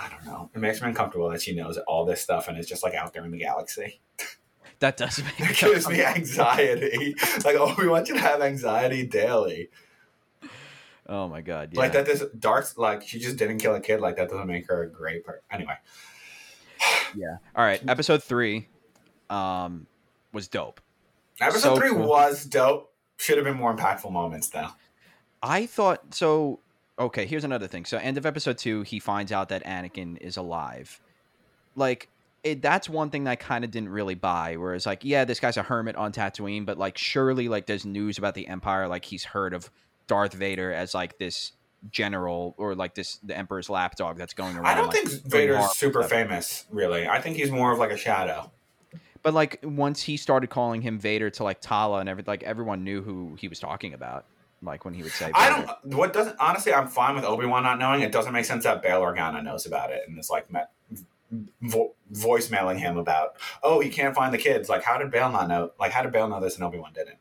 I 0.00 0.08
don't 0.08 0.24
know. 0.24 0.48
It 0.54 0.58
makes 0.60 0.80
me 0.80 0.88
uncomfortable 0.88 1.28
that 1.30 1.42
she 1.42 1.54
knows 1.54 1.76
all 1.88 2.04
this 2.04 2.20
stuff 2.22 2.46
and 2.46 2.56
is 2.56 2.66
just 2.66 2.84
like 2.84 2.94
out 2.94 3.12
there 3.12 3.24
in 3.24 3.32
the 3.32 3.38
galaxy. 3.38 4.00
That 4.78 4.96
does 4.96 5.20
make 5.24 5.40
It 5.50 5.56
gives 5.56 5.88
me 5.88 6.02
anxiety. 6.04 7.16
like 7.44 7.56
oh, 7.58 7.74
we 7.76 7.88
want 7.88 8.08
you 8.08 8.14
to 8.14 8.20
have 8.20 8.40
anxiety 8.40 9.04
daily. 9.06 9.70
Oh 11.08 11.26
my 11.26 11.40
god! 11.40 11.70
Yeah. 11.72 11.80
Like 11.80 11.92
that. 11.94 12.06
This 12.06 12.22
dark. 12.38 12.66
Like 12.76 13.02
she 13.02 13.18
just 13.18 13.36
didn't 13.38 13.58
kill 13.58 13.74
a 13.74 13.80
kid. 13.80 14.00
Like 14.00 14.16
that 14.16 14.28
doesn't 14.28 14.46
make 14.46 14.68
her 14.68 14.82
a 14.82 14.88
great 14.88 15.24
person. 15.24 15.40
Anyway, 15.50 15.74
Yeah. 17.16 17.38
All 17.56 17.64
right. 17.64 17.82
Episode 17.88 18.22
three, 18.22 18.68
um, 19.30 19.86
was 20.32 20.48
dope. 20.48 20.80
episode 21.40 21.60
So 21.60 21.76
three 21.76 21.90
cool. 21.90 22.06
was 22.06 22.44
dope. 22.44 22.92
Should 23.16 23.38
have 23.38 23.44
been 23.46 23.56
more 23.56 23.74
impactful 23.74 24.12
moments 24.12 24.48
though. 24.50 24.68
I 25.42 25.66
thought 25.66 26.14
so. 26.14 26.60
Okay, 26.98 27.26
here's 27.26 27.44
another 27.44 27.68
thing. 27.68 27.84
So, 27.84 27.96
end 27.98 28.18
of 28.18 28.26
episode 28.26 28.58
two, 28.58 28.82
he 28.82 28.98
finds 28.98 29.30
out 29.30 29.50
that 29.50 29.64
Anakin 29.64 30.18
is 30.18 30.36
alive. 30.36 31.00
Like, 31.76 32.08
it, 32.42 32.60
that's 32.60 32.88
one 32.88 33.10
thing 33.10 33.24
that 33.24 33.30
I 33.30 33.36
kind 33.36 33.64
of 33.64 33.70
didn't 33.70 33.90
really 33.90 34.16
buy. 34.16 34.56
Whereas, 34.56 34.84
like, 34.84 35.04
yeah, 35.04 35.24
this 35.24 35.38
guy's 35.38 35.56
a 35.56 35.62
hermit 35.62 35.96
on 35.96 36.12
Tatooine, 36.12 36.66
but 36.66 36.76
like, 36.76 36.98
surely, 36.98 37.48
like, 37.48 37.66
there's 37.66 37.84
news 37.84 38.18
about 38.18 38.34
the 38.34 38.48
Empire. 38.48 38.88
Like, 38.88 39.04
he's 39.04 39.24
heard 39.24 39.54
of 39.54 39.70
Darth 40.08 40.32
Vader 40.32 40.72
as 40.72 40.94
like 40.94 41.18
this 41.18 41.52
general 41.92 42.56
or 42.58 42.74
like 42.74 42.96
this 42.96 43.18
the 43.22 43.36
Emperor's 43.36 43.70
lapdog 43.70 44.18
that's 44.18 44.34
going 44.34 44.56
around. 44.56 44.66
I 44.66 44.74
don't 44.74 44.88
like, 44.88 45.06
think 45.06 45.22
Vader's 45.30 45.70
super 45.72 46.02
famous, 46.02 46.66
really. 46.70 47.06
I 47.06 47.20
think 47.20 47.36
he's 47.36 47.52
more 47.52 47.70
of 47.70 47.78
like 47.78 47.92
a 47.92 47.96
shadow. 47.96 48.50
But 49.22 49.34
like, 49.34 49.60
once 49.62 50.02
he 50.02 50.16
started 50.16 50.50
calling 50.50 50.80
him 50.80 50.98
Vader 50.98 51.30
to 51.30 51.44
like 51.44 51.60
Tala 51.60 52.00
and 52.00 52.08
every 52.08 52.24
like 52.26 52.42
everyone 52.42 52.82
knew 52.82 53.02
who 53.02 53.36
he 53.38 53.46
was 53.46 53.60
talking 53.60 53.94
about. 53.94 54.24
Like 54.62 54.84
when 54.84 54.94
he 54.94 55.02
would 55.02 55.12
say. 55.12 55.30
I 55.34 55.50
don't. 55.50 55.94
What 55.96 56.12
doesn't 56.12 56.36
honestly, 56.40 56.72
I'm 56.74 56.88
fine 56.88 57.14
with 57.14 57.24
Obi 57.24 57.46
Wan 57.46 57.62
not 57.62 57.78
knowing. 57.78 58.02
It 58.02 58.12
doesn't 58.12 58.32
make 58.32 58.44
sense 58.44 58.64
that 58.64 58.82
Bail 58.82 59.00
Organa 59.00 59.42
knows 59.42 59.66
about 59.66 59.90
it 59.90 60.02
and 60.08 60.18
is 60.18 60.30
like 60.30 60.50
met, 60.50 60.70
vo- 61.62 61.94
voicemailing 62.12 62.78
him 62.78 62.96
about. 62.96 63.36
Oh, 63.62 63.80
he 63.80 63.88
can't 63.88 64.14
find 64.14 64.34
the 64.34 64.38
kids. 64.38 64.68
Like, 64.68 64.82
how 64.82 64.98
did 64.98 65.10
Bail 65.10 65.30
not 65.30 65.48
know? 65.48 65.70
Like, 65.78 65.92
how 65.92 66.02
did 66.02 66.12
Bail 66.12 66.28
know 66.28 66.40
this 66.40 66.56
and 66.56 66.64
Obi 66.64 66.78
Wan 66.78 66.92
didn't? 66.92 67.18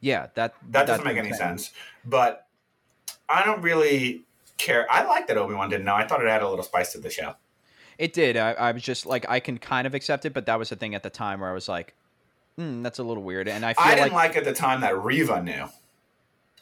Yeah, 0.00 0.28
that 0.34 0.54
That 0.70 0.86
doesn't 0.86 1.04
make 1.04 1.16
any 1.16 1.32
sense. 1.32 1.70
But 2.04 2.46
I 3.28 3.44
don't 3.44 3.62
really 3.62 4.24
care. 4.58 4.86
I 4.90 5.04
like 5.04 5.28
that 5.28 5.36
Obi 5.36 5.54
Wan 5.54 5.68
didn't 5.68 5.84
know. 5.84 5.94
I 5.94 6.06
thought 6.06 6.22
it 6.22 6.28
added 6.28 6.44
a 6.44 6.48
little 6.48 6.64
spice 6.64 6.92
to 6.92 6.98
the 6.98 7.10
show. 7.10 7.36
It 7.98 8.12
did. 8.14 8.36
I, 8.36 8.52
I 8.52 8.72
was 8.72 8.82
just 8.82 9.04
like, 9.04 9.26
I 9.28 9.40
can 9.40 9.58
kind 9.58 9.86
of 9.86 9.94
accept 9.94 10.24
it, 10.24 10.32
but 10.32 10.46
that 10.46 10.58
was 10.58 10.70
the 10.70 10.76
thing 10.76 10.94
at 10.94 11.02
the 11.02 11.10
time 11.10 11.40
where 11.40 11.50
I 11.50 11.52
was 11.52 11.68
like, 11.68 11.94
hmm, 12.56 12.82
that's 12.82 12.98
a 12.98 13.02
little 13.02 13.22
weird. 13.22 13.46
And 13.46 13.64
I 13.64 13.74
feel 13.74 13.84
I 13.84 13.94
didn't 13.94 14.14
like 14.14 14.36
at 14.36 14.44
the 14.44 14.54
time 14.54 14.80
that 14.80 14.98
Reva 15.02 15.42
knew, 15.42 15.68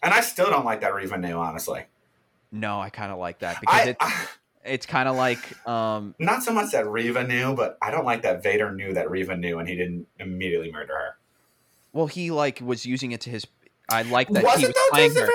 and 0.02 0.12
I 0.14 0.20
still 0.20 0.50
don't 0.50 0.64
like 0.64 0.80
that 0.82 0.94
Reva 0.94 1.18
knew. 1.18 1.36
Honestly, 1.36 1.84
no, 2.52 2.80
I 2.80 2.90
kind 2.90 3.12
of 3.12 3.18
like 3.18 3.40
that 3.40 3.60
because 3.60 3.86
I, 3.86 3.88
it, 3.90 3.96
I 4.00 4.26
it's 4.64 4.86
kind 4.86 5.08
of 5.08 5.16
like, 5.16 5.66
um, 5.66 6.14
not 6.18 6.42
so 6.42 6.52
much 6.52 6.72
that 6.72 6.86
Reva 6.88 7.24
knew, 7.26 7.54
but 7.54 7.78
I 7.80 7.90
don't 7.90 8.04
like 8.04 8.22
that 8.22 8.42
Vader 8.42 8.70
knew 8.72 8.92
that 8.94 9.10
Reva 9.10 9.36
knew, 9.36 9.58
and 9.58 9.68
he 9.68 9.76
didn't 9.76 10.06
immediately 10.18 10.70
murder 10.72 10.92
her. 10.94 11.16
well, 11.92 12.06
he 12.06 12.30
like 12.30 12.60
was 12.60 12.84
using 12.86 13.12
it 13.12 13.20
to 13.22 13.30
his. 13.30 13.46
I 13.90 14.02
like 14.02 14.28
that 14.28 14.44
was 14.44 14.56
he 14.60 14.66
was 14.66 14.76
playing 14.90 15.14
her. 15.14 15.28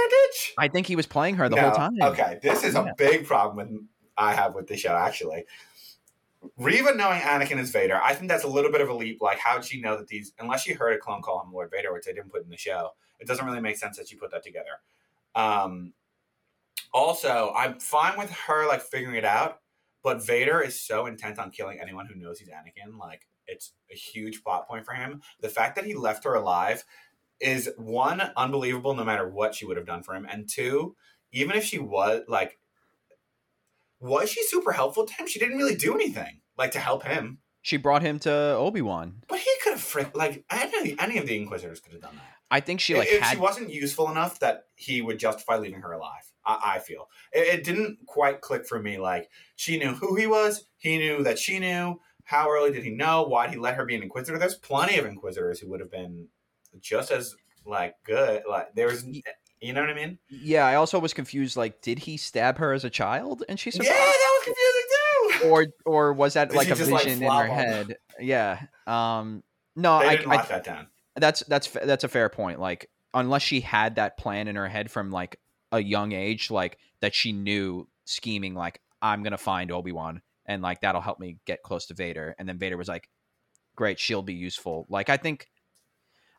I 0.59 0.67
think 0.67 0.85
he 0.85 0.95
was 0.95 1.07
playing 1.07 1.35
her 1.37 1.49
the 1.49 1.55
No, 1.55 1.61
whole 1.63 1.71
time. 1.71 1.93
Okay, 2.01 2.39
this 2.43 2.63
is 2.63 2.75
Yeah. 2.75 2.85
a 2.91 2.95
big 2.95 3.25
problem 3.25 3.67
with 3.71 3.81
I 4.15 4.33
have 4.35 4.53
with 4.53 4.67
the 4.67 4.77
show 4.77 4.93
actually. 4.95 5.45
Reva 6.57 6.93
knowing 6.93 7.19
Anakin 7.21 7.57
is 7.57 7.71
Vader, 7.71 7.99
I 8.03 8.13
think 8.13 8.29
that's 8.29 8.43
a 8.43 8.47
little 8.47 8.71
bit 8.71 8.81
of 8.81 8.89
a 8.89 8.93
leap. 8.93 9.21
Like, 9.21 9.39
how'd 9.39 9.63
she 9.65 9.79
know 9.81 9.95
that 9.97 10.07
these? 10.07 10.33
Unless 10.39 10.61
she 10.63 10.73
heard 10.73 10.93
a 10.93 10.97
clone 10.97 11.21
call 11.21 11.41
him 11.41 11.53
Lord 11.53 11.71
Vader, 11.71 11.93
which 11.93 12.05
they 12.05 12.13
didn't 12.13 12.31
put 12.31 12.43
in 12.43 12.49
the 12.49 12.57
show, 12.57 12.91
it 13.23 13.27
doesn't 13.27 13.45
really 13.45 13.61
make 13.61 13.77
sense 13.77 13.97
that 13.97 14.07
she 14.07 14.15
put 14.15 14.31
that 14.31 14.43
together. 14.43 14.81
Um, 15.33 15.93
also, 16.93 17.53
I'm 17.55 17.79
fine 17.79 18.17
with 18.17 18.31
her 18.31 18.67
like 18.67 18.81
figuring 18.81 19.15
it 19.15 19.25
out, 19.25 19.61
but 20.03 20.25
Vader 20.25 20.61
is 20.61 20.79
so 20.79 21.05
intent 21.05 21.39
on 21.39 21.49
killing 21.51 21.79
anyone 21.81 22.05
who 22.05 22.15
knows 22.15 22.39
he's 22.39 22.49
Anakin. 22.49 22.99
Like, 22.99 23.27
it's 23.47 23.73
a 23.91 23.95
huge 23.95 24.43
plot 24.43 24.67
point 24.67 24.85
for 24.85 24.93
him. 24.93 25.21
The 25.39 25.49
fact 25.49 25.75
that 25.75 25.85
he 25.85 25.95
left 25.95 26.23
her 26.25 26.35
alive 26.35 26.83
is 27.39 27.69
one 27.77 28.21
unbelievable, 28.37 28.93
no 28.93 29.03
matter 29.03 29.27
what 29.27 29.55
she 29.55 29.65
would 29.65 29.77
have 29.77 29.85
done 29.87 30.03
for 30.03 30.13
him, 30.15 30.27
and 30.29 30.47
two, 30.47 30.95
even 31.31 31.55
if 31.55 31.63
she 31.63 31.79
was 31.79 32.23
like 32.27 32.59
was 34.03 34.29
she 34.29 34.43
super 34.43 34.73
helpful 34.73 35.05
to 35.05 35.13
him? 35.13 35.27
She 35.27 35.39
didn't 35.39 35.57
really 35.57 35.75
do 35.75 35.95
anything 35.95 36.41
like 36.57 36.71
to 36.71 36.79
help 36.79 37.05
him. 37.05 37.39
She 37.61 37.77
brought 37.77 38.01
him 38.01 38.19
to 38.19 38.31
Obi 38.31 38.81
Wan. 38.81 39.23
But 39.29 39.39
he 39.39 39.49
frick 39.93 40.15
like 40.15 40.43
any 40.49 40.95
any 40.99 41.17
of 41.17 41.27
the 41.27 41.35
Inquisitors 41.35 41.79
could 41.79 41.93
have 41.93 42.01
done 42.01 42.15
that. 42.15 42.35
I 42.51 42.59
think 42.59 42.79
she 42.79 42.95
like 42.95 43.07
if 43.07 43.21
had 43.21 43.33
she 43.33 43.39
wasn't 43.39 43.69
useful 43.71 44.09
enough 44.11 44.39
that 44.39 44.63
he 44.75 45.01
would 45.01 45.19
justify 45.19 45.57
leaving 45.57 45.81
her 45.81 45.91
alive. 45.91 46.23
I, 46.45 46.73
I 46.75 46.79
feel 46.79 47.07
it, 47.31 47.59
it 47.59 47.63
didn't 47.63 47.99
quite 48.05 48.41
click 48.41 48.67
for 48.67 48.81
me. 48.81 48.97
Like 48.97 49.29
she 49.55 49.77
knew 49.77 49.93
who 49.93 50.15
he 50.15 50.27
was. 50.27 50.65
He 50.77 50.97
knew 50.97 51.23
that 51.23 51.39
she 51.39 51.59
knew. 51.59 51.99
How 52.25 52.49
early 52.49 52.71
did 52.71 52.83
he 52.83 52.89
know? 52.89 53.23
Why 53.23 53.45
did 53.45 53.53
he 53.53 53.59
let 53.59 53.75
her 53.75 53.85
be 53.85 53.95
an 53.95 54.03
Inquisitor? 54.03 54.39
There's 54.39 54.55
plenty 54.55 54.97
of 54.97 55.05
Inquisitors 55.05 55.59
who 55.59 55.69
would 55.69 55.79
have 55.79 55.91
been 55.91 56.27
just 56.79 57.11
as 57.11 57.35
like 57.65 57.95
good. 58.05 58.43
Like 58.49 58.73
there 58.75 58.87
was, 58.87 59.05
you 59.61 59.73
know 59.73 59.81
what 59.81 59.89
I 59.89 59.93
mean? 59.93 60.19
Yeah, 60.29 60.65
I 60.65 60.75
also 60.75 60.99
was 60.99 61.13
confused. 61.13 61.57
Like, 61.57 61.81
did 61.81 61.99
he 61.99 62.17
stab 62.17 62.57
her 62.57 62.73
as 62.73 62.83
a 62.83 62.89
child 62.89 63.43
and 63.47 63.59
she 63.59 63.71
survived. 63.71 63.89
Yeah, 63.89 64.05
that 64.05 64.31
was 64.37 64.43
confusing 64.45 64.83
too. 64.89 65.49
or 65.49 65.67
or 65.85 66.13
was 66.13 66.33
that 66.33 66.53
like 66.53 66.67
a 66.67 66.75
just, 66.75 66.91
like, 66.91 67.03
vision 67.03 67.23
in 67.23 67.31
her 67.31 67.47
head? 67.47 67.97
Yeah. 68.19 68.61
Um. 68.87 69.43
No, 69.75 69.99
they 69.99 70.07
I, 70.07 70.15
didn't 70.17 70.31
I 70.31 70.45
that 70.45 70.63
down. 70.63 70.87
that's 71.15 71.41
that's 71.41 71.67
that's 71.67 72.03
a 72.03 72.07
fair 72.07 72.29
point. 72.29 72.59
Like, 72.59 72.89
unless 73.13 73.41
she 73.41 73.61
had 73.61 73.95
that 73.95 74.17
plan 74.17 74.47
in 74.47 74.55
her 74.55 74.67
head 74.67 74.91
from 74.91 75.11
like 75.11 75.39
a 75.71 75.81
young 75.81 76.11
age, 76.11 76.51
like 76.51 76.77
that 77.01 77.13
she 77.13 77.31
knew 77.31 77.87
scheming, 78.05 78.53
like 78.53 78.81
I'm 79.01 79.23
gonna 79.23 79.37
find 79.37 79.71
Obi 79.71 79.91
Wan 79.91 80.21
and 80.45 80.61
like 80.61 80.81
that'll 80.81 81.01
help 81.01 81.19
me 81.19 81.37
get 81.45 81.63
close 81.63 81.87
to 81.87 81.93
Vader, 81.93 82.35
and 82.37 82.47
then 82.47 82.57
Vader 82.57 82.77
was 82.77 82.87
like, 82.87 83.09
"Great, 83.75 83.99
she'll 83.99 84.23
be 84.23 84.33
useful." 84.33 84.85
Like, 84.89 85.09
I 85.09 85.17
think. 85.17 85.47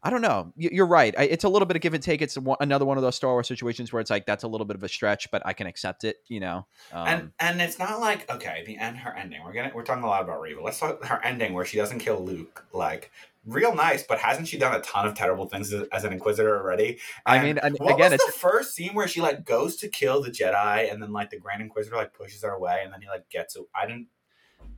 I 0.05 0.11
don't 0.11 0.21
know. 0.21 0.53
You're 0.57 0.87
right. 0.87 1.15
It's 1.17 1.45
a 1.45 1.49
little 1.49 1.65
bit 1.65 1.77
of 1.77 1.83
give 1.83 1.95
and 1.95 2.03
take. 2.03 2.21
It's 2.21 2.37
another 2.61 2.85
one 2.85 2.99
of 2.99 3.03
those 3.03 3.17
Star 3.17 3.33
Wars 3.33 3.49
situations 3.49 3.91
where 3.91 4.01
it's 4.01 4.11
like 4.11 4.27
that's 4.27 4.45
a 4.45 4.49
little 4.49 4.67
bit 4.67 4.77
of 4.77 4.83
a 4.83 4.89
stretch, 4.89 5.31
but 5.31 5.41
I 5.47 5.55
can 5.55 5.67
accept 5.67 6.05
it. 6.05 6.19
You 6.29 6.41
know. 6.41 6.67
Um, 6.93 7.09
and 7.09 7.33
and 7.41 7.63
it's 7.63 7.79
not 7.79 8.01
like 8.01 8.31
okay, 8.31 8.65
the 8.67 8.77
end, 8.77 8.99
her 8.99 9.17
ending. 9.17 9.43
We're 9.43 9.55
gonna 9.55 9.73
we're 9.75 9.83
talking 9.83 10.05
a 10.05 10.07
lot 10.07 10.23
about 10.23 10.43
Reva. 10.43 10.61
Let's 10.61 10.79
talk 10.79 11.03
her 11.07 11.25
ending 11.25 11.55
where 11.55 11.65
she 11.65 11.79
doesn't 11.79 12.01
kill 12.01 12.23
Luke. 12.23 12.67
Like 12.75 13.11
real 13.47 13.75
nice, 13.75 14.03
but 14.03 14.19
hasn't 14.19 14.47
she 14.47 14.59
done 14.59 14.75
a 14.75 14.83
ton 14.83 15.07
of 15.07 15.15
terrible 15.15 15.47
things 15.47 15.73
as, 15.73 15.87
as 15.91 16.05
an 16.05 16.13
Inquisitor 16.13 16.55
already? 16.59 16.99
I 17.25 17.43
mean, 17.43 17.57
and 17.57 17.75
what 17.79 17.95
again, 17.95 18.13
was 18.13 18.21
it's 18.21 18.27
the 18.27 18.33
first 18.33 18.75
scene 18.75 18.93
where 18.93 19.09
she 19.09 19.23
like 19.23 19.47
goes 19.47 19.77
to 19.77 19.89
kill 19.89 20.23
the 20.23 20.31
Jedi, 20.31 20.93
and 20.93 21.03
then 21.03 21.13
like 21.13 21.31
the 21.31 21.39
Grand 21.39 21.63
Inquisitor 21.63 21.97
like 21.97 22.13
pushes 22.13 22.43
her 22.43 22.51
away, 22.51 22.83
and 22.85 22.93
then 22.93 23.01
he 23.01 23.09
like 23.09 23.31
gets. 23.31 23.57
I 23.75 23.87
didn't 23.87 24.09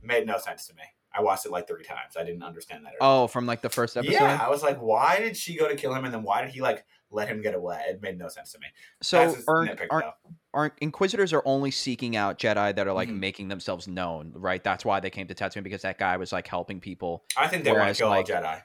made 0.01 0.25
no 0.25 0.37
sense 0.37 0.67
to 0.67 0.75
me. 0.75 0.83
I 1.17 1.21
watched 1.21 1.45
it 1.45 1.51
like 1.51 1.67
three 1.67 1.83
times. 1.83 2.15
I 2.17 2.23
didn't 2.23 2.43
understand 2.43 2.85
that. 2.85 2.93
At 2.93 3.01
all. 3.01 3.23
oh, 3.23 3.27
from 3.27 3.45
like 3.45 3.61
the 3.61 3.69
first 3.69 3.97
episode. 3.97 4.13
yeah, 4.13 4.39
I 4.41 4.49
was 4.49 4.61
like, 4.61 4.77
why 4.81 5.19
did 5.19 5.35
she 5.35 5.57
go 5.57 5.67
to 5.67 5.75
kill 5.75 5.93
him, 5.93 6.05
and 6.05 6.13
then 6.13 6.23
why 6.23 6.41
did 6.43 6.51
he 6.51 6.61
like 6.61 6.85
let 7.09 7.27
him 7.27 7.41
get 7.41 7.55
away? 7.55 7.81
It 7.87 8.01
made 8.01 8.17
no 8.19 8.27
sense 8.27 8.51
to 8.51 8.59
me. 8.59 8.67
So 9.01 9.35
aren't, 9.47 9.71
nitpick, 9.71 9.87
aren't 9.89 10.05
aren't 10.53 10.73
inquisitors 10.79 11.33
are 11.33 11.41
only 11.45 11.71
seeking 11.71 12.15
out 12.15 12.37
Jedi 12.37 12.75
that 12.75 12.87
are 12.87 12.93
like 12.93 13.09
Mhm. 13.09 13.19
making 13.19 13.47
themselves 13.47 13.87
known, 13.87 14.31
right? 14.35 14.63
That's 14.63 14.83
why 14.85 14.99
they 14.99 15.09
came 15.09 15.27
to 15.27 15.33
Tatooine 15.35 15.63
because 15.63 15.81
that 15.83 15.97
guy 15.97 16.17
was 16.17 16.31
like 16.31 16.47
helping 16.47 16.79
people, 16.79 17.23
I 17.37 17.47
think 17.47 17.63
they 17.63 17.71
want 17.71 17.93
to 17.95 17.99
kill 18.01 18.09
like- 18.09 18.29
all 18.29 18.41
Jedi. 18.41 18.61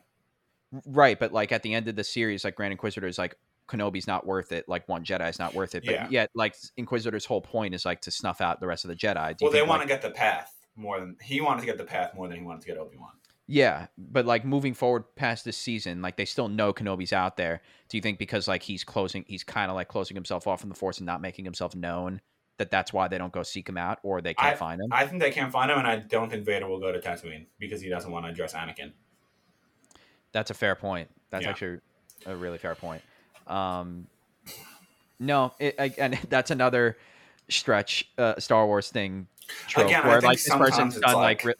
right? 0.86 1.18
But 1.18 1.32
like 1.32 1.52
at 1.52 1.62
the 1.62 1.74
end 1.74 1.88
of 1.88 1.96
the 1.96 2.04
series, 2.04 2.44
like 2.44 2.54
Grand 2.56 2.72
Inquisitor 2.72 3.06
is 3.06 3.18
like 3.18 3.36
Kenobi's 3.68 4.06
not 4.06 4.26
worth 4.26 4.52
it, 4.52 4.68
like 4.68 4.88
one 4.88 5.04
Jedi 5.04 5.28
is 5.30 5.38
not 5.38 5.54
worth 5.54 5.74
it, 5.74 5.84
but 5.84 5.94
Yeah. 5.94 6.06
yet 6.10 6.30
like 6.34 6.54
Inquisitor's 6.76 7.24
whole 7.24 7.40
point 7.40 7.74
is 7.74 7.84
like 7.84 8.00
to 8.02 8.10
snuff 8.10 8.40
out 8.40 8.60
the 8.60 8.66
rest 8.66 8.84
of 8.84 8.88
the 8.88 8.96
Jedi. 8.96 9.36
Do 9.36 9.44
you 9.44 9.46
Well, 9.46 9.52
they 9.52 9.60
want 9.62 9.80
like- 9.80 9.88
to 9.88 9.94
get 9.94 10.02
the 10.02 10.10
path 10.10 10.52
more 10.76 10.98
than 11.00 11.16
he 11.22 11.40
wanted 11.40 11.60
to 11.60 11.66
get 11.66 11.78
the 11.78 11.84
path 11.84 12.14
more 12.14 12.28
than 12.28 12.38
he 12.38 12.42
wanted 12.44 12.62
to 12.62 12.66
get 12.66 12.78
Obi 12.78 12.96
Wan. 12.96 13.10
Yeah, 13.46 13.88
but 13.98 14.24
like 14.24 14.44
moving 14.44 14.72
forward 14.72 15.04
past 15.16 15.44
this 15.44 15.56
season, 15.56 16.00
like 16.00 16.16
they 16.16 16.24
still 16.24 16.48
know 16.48 16.72
Kenobi's 16.72 17.12
out 17.12 17.36
there. 17.36 17.60
Do 17.88 17.96
you 17.96 18.00
think 18.00 18.18
because 18.18 18.48
like 18.48 18.62
he's 18.62 18.84
closing, 18.84 19.24
he's 19.26 19.44
kind 19.44 19.70
of 19.70 19.74
like 19.74 19.88
closing 19.88 20.14
himself 20.14 20.46
off 20.46 20.60
from 20.60 20.68
the 20.70 20.74
Force 20.74 20.98
and 20.98 21.06
not 21.06 21.20
making 21.20 21.44
himself 21.44 21.74
known, 21.74 22.20
that 22.58 22.70
that's 22.70 22.92
why 22.92 23.08
they 23.08 23.18
don't 23.18 23.32
go 23.32 23.42
seek 23.42 23.68
him 23.68 23.76
out 23.76 23.98
or 24.02 24.20
they 24.22 24.32
can't 24.32 24.56
find 24.56 24.80
him? 24.80 24.88
I 24.92 25.06
think 25.06 25.20
they 25.20 25.32
can't 25.32 25.52
find 25.52 25.70
him, 25.70 25.78
and 25.78 25.86
I 25.86 25.96
don't 25.96 26.30
think 26.30 26.44
Vader 26.46 26.68
will 26.68 26.78
go 26.80 26.92
to 26.92 27.00
Tatooine 27.00 27.46
because 27.58 27.80
he 27.82 27.88
doesn't 27.88 28.10
want 28.10 28.24
to 28.24 28.30
address 28.30 28.54
Anakin. 28.54 28.92
That's 30.30 30.50
a 30.50 30.54
fair 30.54 30.74
point. 30.74 31.10
That's 31.30 31.44
Yeah. 31.44 31.50
actually 31.50 31.78
a 32.24 32.34
really 32.36 32.58
fair 32.58 32.74
point. 32.74 33.02
Um, 33.46 34.06
no, 35.18 35.52
it, 35.58 35.74
I- 35.78 35.94
and 35.98 36.14
that's 36.28 36.50
another 36.50 36.96
stretch 37.48 38.10
uh, 38.18 38.38
Star 38.38 38.66
Wars 38.66 38.90
thing 38.90 39.26
trope 39.68 39.86
Again, 39.86 40.06
where 40.06 40.20
like 40.20 40.38
this 40.42 40.48
person's 40.54 40.98
done 40.98 41.14
like, 41.14 41.44
like- 41.44 41.56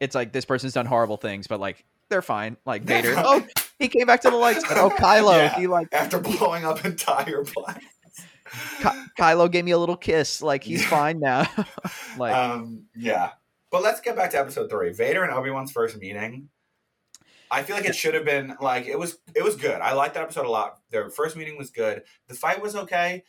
it's 0.00 0.14
like 0.14 0.32
this 0.32 0.44
person's 0.44 0.72
done 0.72 0.86
horrible 0.86 1.16
things, 1.16 1.46
but 1.46 1.60
like 1.60 1.84
they're 2.08 2.22
fine. 2.22 2.56
Like 2.66 2.82
Vader, 2.82 3.14
oh, 3.16 3.44
he 3.78 3.88
came 3.88 4.06
back 4.06 4.20
to 4.22 4.30
the 4.30 4.36
light 4.36 4.60
side. 4.60 4.76
Oh, 4.76 4.90
Kylo, 4.90 5.36
Yeah. 5.38 5.58
he 5.58 5.66
like 5.66 5.88
After 5.92 6.18
blowing 6.20 6.64
up 6.64 6.84
entire 6.84 7.44
planets. 7.44 7.86
Ky- 8.80 8.88
Kylo 9.18 9.50
gave 9.50 9.64
me 9.64 9.70
a 9.72 9.78
little 9.78 9.96
kiss. 9.96 10.42
Like 10.42 10.62
he's 10.64 10.82
Yeah. 10.82 10.88
fine 10.90 11.18
now. 11.20 11.46
like 12.18 12.34
um, 12.34 12.84
yeah. 12.94 13.30
But 13.70 13.82
let's 13.82 14.00
get 14.00 14.14
back 14.14 14.30
to 14.30 14.38
episode 14.38 14.70
three. 14.70 14.92
Vader 14.92 15.24
and 15.24 15.32
Obi 15.32 15.50
Wan's 15.50 15.72
first 15.72 15.98
meeting. 15.98 16.48
I 17.50 17.62
feel 17.62 17.76
like 17.76 17.84
it 17.86 17.94
should 17.94 18.14
have 18.14 18.24
been 18.24 18.56
like 18.60 18.86
it 18.86 18.98
was. 18.98 19.18
It 19.34 19.42
was 19.44 19.56
good. 19.56 19.80
I 19.80 19.92
liked 19.94 20.14
that 20.14 20.22
episode 20.24 20.46
a 20.46 20.50
lot. 20.50 20.78
Their 20.90 21.08
first 21.08 21.36
meeting 21.36 21.56
was 21.56 21.70
good. 21.70 22.02
The 22.28 22.34
fight 22.34 22.60
was 22.60 22.74
okay. 22.76 23.24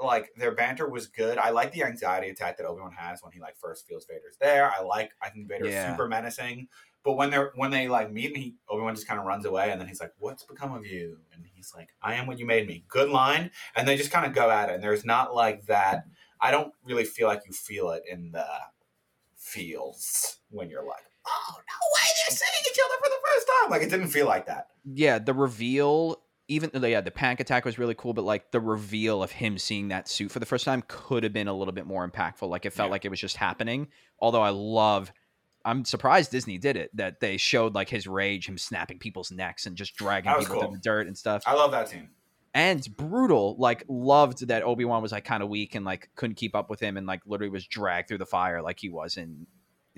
Like 0.00 0.30
their 0.36 0.52
banter 0.54 0.88
was 0.88 1.06
good. 1.08 1.38
I 1.38 1.50
like 1.50 1.72
the 1.72 1.82
anxiety 1.82 2.28
attack 2.28 2.56
that 2.58 2.66
Obi 2.66 2.80
Wan 2.80 2.92
has 2.92 3.22
when 3.22 3.32
he 3.32 3.40
like 3.40 3.56
first 3.56 3.86
feels 3.86 4.06
Vader's 4.06 4.36
there. 4.40 4.70
I 4.70 4.82
like. 4.82 5.10
I 5.22 5.28
think 5.30 5.48
Vader's 5.48 5.72
Yeah. 5.72 5.90
super 5.90 6.06
menacing. 6.08 6.68
But 7.04 7.14
when 7.14 7.30
they're 7.30 7.52
when 7.54 7.70
they 7.70 7.88
like 7.88 8.12
meet 8.12 8.26
and 8.26 8.36
he 8.36 8.54
Obi 8.68 8.82
Wan 8.82 8.94
just 8.94 9.08
kind 9.08 9.18
of 9.18 9.26
runs 9.26 9.44
away 9.44 9.70
and 9.70 9.80
then 9.80 9.88
he's 9.88 10.00
like, 10.00 10.12
"What's 10.18 10.42
become 10.44 10.72
of 10.72 10.84
you?" 10.86 11.18
And 11.32 11.44
he's 11.54 11.72
like, 11.74 11.88
"I 12.02 12.14
am 12.14 12.26
what 12.26 12.38
you 12.38 12.46
made 12.46 12.66
me." 12.68 12.84
Good 12.88 13.08
line. 13.10 13.50
And 13.74 13.88
they 13.88 13.96
just 13.96 14.10
kind 14.12 14.26
of 14.26 14.32
go 14.34 14.50
at 14.50 14.68
it. 14.68 14.74
And 14.74 14.82
there's 14.82 15.04
not 15.04 15.34
like 15.34 15.66
that. 15.66 16.04
I 16.40 16.50
don't 16.52 16.72
really 16.84 17.04
feel 17.04 17.26
like 17.26 17.42
you 17.46 17.52
feel 17.52 17.90
it 17.90 18.02
in 18.08 18.30
the 18.32 18.46
feels 19.36 20.38
when 20.50 20.68
you're 20.70 20.84
like, 20.84 21.04
oh 21.26 21.54
no 21.54 21.56
way, 21.56 22.08
they're 22.28 22.36
seeing 22.36 22.64
each 22.70 22.78
other 22.84 22.96
for 23.02 23.08
the 23.08 23.20
first 23.34 23.48
time. 23.62 23.70
Like 23.70 23.82
it 23.82 23.90
didn't 23.90 24.08
feel 24.08 24.26
like 24.26 24.46
that. 24.46 24.68
yeah, 24.84 25.18
the 25.18 25.34
reveal. 25.34 26.22
Even 26.48 26.70
though 26.72 26.86
yeah, 26.86 27.02
the 27.02 27.10
panic 27.10 27.40
attack 27.40 27.64
was 27.66 27.78
really 27.78 27.94
cool, 27.94 28.14
but 28.14 28.24
like 28.24 28.50
the 28.50 28.60
reveal 28.60 29.22
of 29.22 29.30
him 29.30 29.58
seeing 29.58 29.88
that 29.88 30.08
suit 30.08 30.30
for 30.30 30.38
the 30.40 30.46
first 30.46 30.64
time 30.64 30.82
could 30.88 31.22
have 31.22 31.32
been 31.32 31.46
a 31.48 31.52
little 31.54 31.72
bit 31.72 31.86
more 31.86 32.08
impactful. 32.08 32.48
Like 32.48 32.64
it 32.64 32.72
felt 32.72 32.88
Yeah. 32.88 32.92
like 32.92 33.04
it 33.04 33.10
was 33.10 33.20
just 33.20 33.36
happening. 33.36 33.88
Although 34.18 34.42
I 34.42 34.50
love 34.50 35.12
I'm 35.64 35.84
surprised 35.84 36.30
Disney 36.30 36.56
did 36.56 36.76
it. 36.78 36.90
That 36.96 37.20
they 37.20 37.36
showed 37.36 37.74
like 37.74 37.90
his 37.90 38.06
rage, 38.06 38.48
him 38.48 38.56
snapping 38.56 38.98
people's 38.98 39.30
necks 39.30 39.66
and 39.66 39.76
just 39.76 39.94
dragging 39.96 40.32
people 40.38 40.46
cool. 40.54 40.62
through 40.62 40.72
the 40.76 40.82
dirt 40.82 41.06
and 41.06 41.18
stuff. 41.18 41.42
I 41.46 41.52
love 41.54 41.72
that 41.72 41.88
scene. 41.90 42.08
and 42.54 42.96
brutal. 42.96 43.56
Like 43.58 43.84
loved 43.88 44.48
that 44.48 44.62
Obi 44.62 44.86
Wan 44.86 45.02
was 45.02 45.12
like 45.12 45.26
kind 45.26 45.42
of 45.42 45.50
weak 45.50 45.74
and 45.74 45.84
like 45.84 46.08
couldn't 46.14 46.36
keep 46.36 46.56
up 46.56 46.70
with 46.70 46.80
him 46.80 46.96
and 46.96 47.06
like 47.06 47.20
literally 47.26 47.50
was 47.50 47.66
dragged 47.66 48.08
through 48.08 48.18
the 48.18 48.26
fire 48.26 48.62
like 48.62 48.80
he 48.80 48.88
was 48.88 49.18
in 49.18 49.46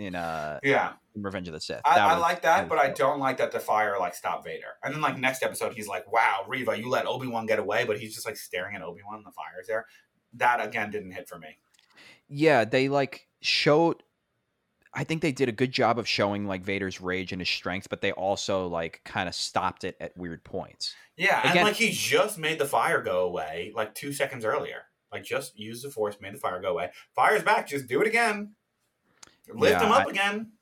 in 0.00 0.14
uh 0.14 0.58
Yeah, 0.62 0.92
in 1.14 1.22
Revenge 1.22 1.48
of 1.48 1.54
the 1.54 1.60
Sith. 1.60 1.80
I, 1.84 1.98
I 1.98 2.12
was- 2.14 2.20
like 2.22 2.42
that 2.42 2.68
but 2.68 2.78
I 2.78 2.90
don't 2.90 3.20
like 3.20 3.36
that 3.38 3.52
the 3.52 3.60
fire 3.60 3.96
like 3.98 4.14
stopped 4.14 4.44
Vader. 4.44 4.74
And 4.82 4.94
then 4.94 5.00
like 5.00 5.18
next 5.18 5.42
episode, 5.42 5.74
he's 5.74 5.88
like, 5.88 6.10
"Wow, 6.12 6.44
Reva, 6.48 6.78
you 6.78 6.88
let 6.88 7.06
Obi 7.06 7.26
Wan 7.26 7.46
get 7.46 7.58
away," 7.58 7.84
but 7.84 7.98
he's 7.98 8.14
just 8.14 8.26
like 8.26 8.36
staring 8.36 8.74
at 8.76 8.82
Obi 8.82 9.02
Wan, 9.06 9.16
and 9.16 9.26
the 9.26 9.32
fire's 9.32 9.66
there. 9.68 9.86
That 10.34 10.64
again 10.64 10.90
didn't 10.90 11.12
hit 11.12 11.28
for 11.28 11.38
me. 11.38 11.58
yeah, 12.28 12.64
they 12.64 12.88
like 12.88 13.26
showed. 13.40 14.02
I 14.92 15.04
think 15.04 15.22
they 15.22 15.30
did 15.30 15.48
a 15.48 15.52
good 15.52 15.70
job 15.70 16.00
of 16.00 16.08
showing 16.08 16.46
like 16.46 16.64
Vader's 16.64 17.00
rage 17.00 17.30
and 17.30 17.40
his 17.40 17.48
strength, 17.48 17.88
but 17.88 18.00
they 18.00 18.10
also 18.12 18.66
like 18.66 19.00
kind 19.04 19.28
of 19.28 19.34
stopped 19.36 19.84
it 19.84 19.96
at 20.00 20.16
weird 20.16 20.42
points. 20.42 20.94
Yeah, 21.16 21.40
and 21.44 21.62
like 21.62 21.76
he 21.76 21.90
just 21.92 22.38
made 22.38 22.58
the 22.58 22.64
fire 22.66 23.00
go 23.02 23.20
away 23.20 23.72
like 23.76 23.94
two 23.94 24.12
seconds 24.12 24.44
earlier. 24.44 24.82
Like 25.12 25.22
just 25.24 25.58
use 25.58 25.82
the 25.82 25.90
force, 25.90 26.16
made 26.20 26.34
the 26.34 26.38
fire 26.38 26.60
go 26.60 26.70
away. 26.70 26.90
Fire's 27.14 27.42
back. 27.42 27.68
Just 27.68 27.86
do 27.88 28.00
it 28.00 28.06
again. 28.06 28.54
Lift 29.52 29.80
Yeah, 29.80 29.86
him 29.86 29.92
up 29.92 30.06
I- 30.06 30.10
again. 30.10 30.52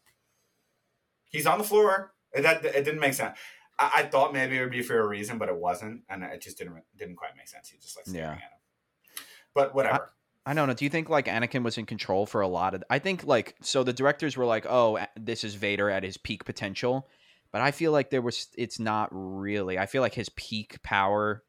He's 1.30 1.46
on 1.46 1.58
the 1.58 1.64
floor. 1.64 2.12
It, 2.32 2.42
that 2.42 2.64
it 2.64 2.84
didn't 2.84 3.00
make 3.00 3.14
sense. 3.14 3.38
I, 3.78 3.90
I 3.96 4.02
thought 4.04 4.32
maybe 4.32 4.56
it 4.56 4.60
would 4.60 4.70
be 4.70 4.82
for 4.82 4.98
a 4.98 5.06
reason, 5.06 5.38
but 5.38 5.48
it 5.48 5.56
wasn't, 5.56 6.02
and 6.08 6.22
it 6.22 6.40
just 6.40 6.58
didn't 6.58 6.82
didn't 6.96 7.16
quite 7.16 7.36
make 7.36 7.48
sense. 7.48 7.68
He 7.68 7.78
just 7.78 7.96
like 7.96 8.06
staring 8.06 8.24
Yeah. 8.26 8.34
at 8.34 8.40
him. 8.40 9.24
But 9.54 9.74
whatever. 9.74 10.10
I 10.46 10.54
don't 10.54 10.68
know. 10.68 10.74
Do 10.74 10.84
you 10.84 10.90
think 10.90 11.08
like 11.10 11.26
Anakin 11.26 11.62
was 11.62 11.76
in 11.76 11.84
control 11.84 12.24
for 12.24 12.40
a 12.40 12.48
lot 12.48 12.74
of? 12.74 12.82
I 12.88 12.98
think 12.98 13.24
like 13.24 13.56
so 13.60 13.82
the 13.82 13.92
directors 13.92 14.36
were 14.36 14.46
like, 14.46 14.64
"Oh, 14.68 14.98
this 15.16 15.44
is 15.44 15.54
Vader 15.54 15.90
at 15.90 16.02
his 16.02 16.16
peak 16.16 16.44
potential," 16.46 17.08
but 17.52 17.60
I 17.60 17.70
feel 17.70 17.92
like 17.92 18.08
there 18.10 18.22
was. 18.22 18.48
It's 18.56 18.78
not 18.78 19.08
really. 19.12 19.78
I 19.78 19.84
feel 19.86 20.00
like 20.00 20.14
his 20.14 20.30
peak 20.30 20.82
power, 20.82 21.44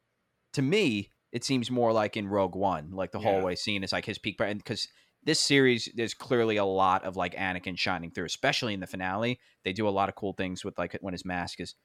to 0.53 0.61
me, 0.61 1.11
it 1.31 1.45
seems 1.45 1.71
more 1.71 1.93
like 1.93 2.17
in 2.17 2.27
Rogue 2.27 2.55
One, 2.55 2.91
like 2.91 3.11
the 3.11 3.19
Yeah. 3.19 3.31
hallway 3.31 3.55
scene 3.55 3.83
is 3.85 3.93
like 3.93 4.05
his 4.05 4.17
peak 4.17 4.37
power, 4.37 4.53
because 4.53 4.87
this 5.23 5.39
series 5.39 5.89
there's 5.95 6.13
clearly 6.13 6.57
a 6.57 6.65
lot 6.65 7.03
of 7.03 7.15
like 7.15 7.35
Anakin 7.35 7.77
shining 7.77 8.11
through, 8.11 8.25
especially 8.25 8.73
in 8.73 8.79
the 8.79 8.87
finale. 8.87 9.39
They 9.63 9.73
do 9.73 9.87
a 9.87 9.89
lot 9.89 10.09
of 10.09 10.15
cool 10.15 10.33
things 10.33 10.63
with 10.63 10.77
like 10.77 10.97
when 11.01 11.13
his 11.13 11.25
mask 11.25 11.59
is 11.59 11.75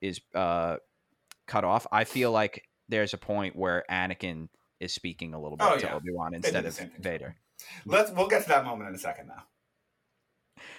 is 0.00 0.20
uh 0.34 0.76
cut 1.46 1.64
off. 1.64 1.86
I 1.90 2.04
feel 2.04 2.30
like 2.30 2.62
there's 2.88 3.14
a 3.14 3.18
point 3.18 3.56
where 3.56 3.84
Anakin 3.90 4.48
is 4.80 4.94
speaking 4.94 5.34
a 5.34 5.40
little 5.40 5.56
bit 5.56 5.66
Oh, 5.68 5.76
to 5.76 5.86
yeah. 5.86 5.94
Obi 5.94 6.12
Wan 6.12 6.34
instead 6.34 6.66
of. 6.66 6.78
Vader. 6.98 7.36
Let's 7.86 8.10
we'll 8.10 8.28
get 8.28 8.42
to 8.42 8.48
that 8.48 8.64
moment 8.64 8.88
in 8.88 8.94
a 8.94 8.98
second 8.98 9.28
now. 9.28 9.44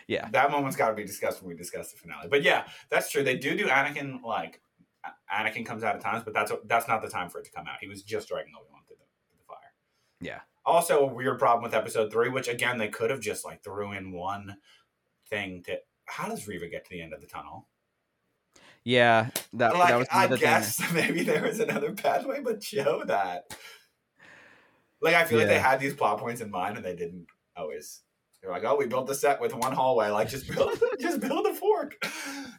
Yeah. 0.08 0.30
That 0.32 0.52
moment's 0.52 0.76
got 0.76 0.90
to 0.90 0.96
be 0.96 1.04
discussed 1.04 1.42
when 1.42 1.50
we 1.50 1.56
discuss 1.56 1.92
the 1.92 1.98
finale. 1.98 2.28
But 2.30 2.44
yeah, 2.44 2.66
that's 2.90 3.10
true. 3.10 3.24
They 3.24 3.38
do 3.38 3.58
do 3.58 3.68
Anakin 3.68 4.22
like 4.24 4.62
Anakin 5.34 5.66
comes 5.66 5.84
out 5.84 5.96
at 5.96 6.02
times, 6.02 6.24
but 6.24 6.34
that's 6.34 6.52
that's 6.66 6.88
not 6.88 7.02
the 7.02 7.10
time 7.10 7.30
for 7.30 7.40
it 7.40 7.46
to 7.46 7.52
come 7.52 7.68
out. 7.68 7.78
He 7.82 7.88
was 7.88 8.04
just 8.04 8.28
dragging 8.28 8.54
Obi 8.56 8.68
Wan 8.72 8.82
through 8.88 8.98
the, 8.98 9.06
through 9.30 9.40
the 9.40 9.46
fire. 9.48 9.74
Yeah. 10.22 10.42
Also, 10.66 11.02
a 11.02 11.06
weird 11.06 11.38
problem 11.40 11.64
with 11.64 11.76
Episode 11.76 12.12
Three, 12.12 12.30
which 12.30 12.48
again 12.48 12.78
they 12.78 12.88
could 12.90 13.10
have 13.12 13.20
just 13.20 13.46
like 13.46 13.64
threw 13.64 13.92
in 13.92 14.12
one 14.12 14.58
thing 15.30 15.64
to. 15.64 15.78
How 16.06 16.28
does 16.28 16.48
Reva 16.48 16.68
get 16.68 16.86
to 16.86 16.90
the 16.92 17.02
end 17.02 17.14
of 17.14 17.22
the 17.22 17.28
tunnel? 17.28 17.68
Yeah, 18.84 19.30
that 19.54 19.76
like 19.76 19.90
that 19.90 19.98
was 19.98 20.08
I 20.12 20.28
thing. 20.28 20.38
guess 20.38 20.82
maybe 20.94 21.24
there 21.24 21.42
was 21.44 21.60
another 21.60 21.92
pathway, 21.94 22.42
but 22.42 22.64
show 22.64 23.04
that. 23.06 23.46
Like 25.02 25.16
I 25.16 25.26
feel 25.26 25.40
like 25.40 25.48
they 25.48 25.60
had 25.60 25.80
these 25.80 25.96
plot 25.96 26.20
points 26.20 26.42
in 26.42 26.50
mind, 26.52 26.78
and 26.78 26.86
they 26.86 26.96
didn't 26.96 27.28
always. 27.58 28.02
They're 28.42 28.52
like, 28.52 28.64
"Oh, 28.64 28.76
we 28.76 28.86
built 28.86 29.08
the 29.08 29.16
set 29.16 29.42
with 29.42 29.56
one 29.56 29.72
hallway. 29.74 30.10
Like, 30.10 30.30
just 30.30 30.48
build, 30.48 30.80
just 31.00 31.20
build 31.20 31.48
a 31.48 31.54
fork." 31.54 31.96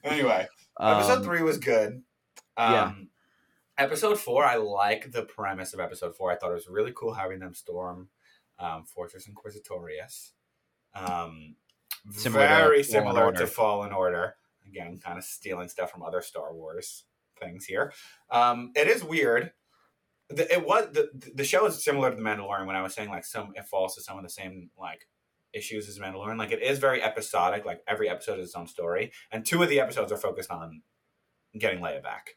Anyway, 0.03 0.47
episode 0.81 1.19
Um, 1.19 1.25
three 1.25 1.43
was 1.43 1.59
good. 1.59 2.03
Um, 2.57 2.73
yeah. 2.73 2.93
Episode 3.79 4.19
four, 4.19 4.45
I 4.45 4.57
like 4.57 5.13
the 5.13 5.23
premise 5.23 5.75
of 5.75 5.81
episode 5.81 6.17
four. 6.17 6.33
I 6.33 6.37
thought 6.37 6.51
it 6.51 6.55
was 6.55 6.69
really 6.69 6.93
cool 6.95 7.13
having 7.13 7.41
them 7.41 7.53
storm 7.55 8.09
um, 8.59 8.85
Fortress 8.85 9.29
Inquisitorius. 9.29 10.31
Um, 10.95 11.57
Similar 12.11 12.47
very 12.47 12.83
Fallen 12.83 12.85
similar 12.85 13.25
Order. 13.25 13.39
to 13.41 13.47
Fallen 13.47 13.93
Order. 13.93 14.37
Again, 14.67 14.99
kind 15.03 15.19
of 15.19 15.25
stealing 15.25 15.69
stuff 15.69 15.91
from 15.91 16.03
other 16.03 16.23
Star 16.23 16.55
Wars 16.55 17.05
things 17.39 17.67
here. 17.67 17.93
Um, 18.31 18.73
it 18.75 18.89
is 18.89 19.05
weird. 19.05 19.53
The, 20.31 20.53
it 20.53 20.67
was 20.67 20.89
the 20.93 21.11
the 21.35 21.45
show 21.45 21.67
is 21.67 21.85
similar 21.85 22.11
to 22.11 22.17
the 22.17 22.23
Mandalorian. 22.23 22.67
When 22.67 22.77
I 22.77 22.83
was 22.83 22.95
saying 22.95 23.11
like 23.11 23.25
some 23.25 23.53
it 23.55 23.67
falls 23.67 23.95
to 23.95 24.03
some 24.03 24.17
of 24.17 24.25
the 24.25 24.31
same 24.31 24.71
like 24.79 25.07
issues 25.53 25.89
as 25.89 25.99
Mandalorian. 25.99 26.39
Like 26.39 26.51
it 26.51 26.63
is 26.63 26.79
very 26.79 27.03
episodic. 27.03 27.65
Like 27.65 27.83
every 27.87 28.09
episode 28.09 28.41
is 28.41 28.47
its 28.47 28.55
own 28.57 28.67
story, 28.67 29.13
and 29.31 29.45
two 29.45 29.63
of 29.63 29.69
the 29.69 29.81
episodes 29.81 30.11
are 30.11 30.17
focused 30.17 30.51
on 30.51 30.83
getting 31.59 31.81
Leia 31.81 32.03
back. 32.03 32.37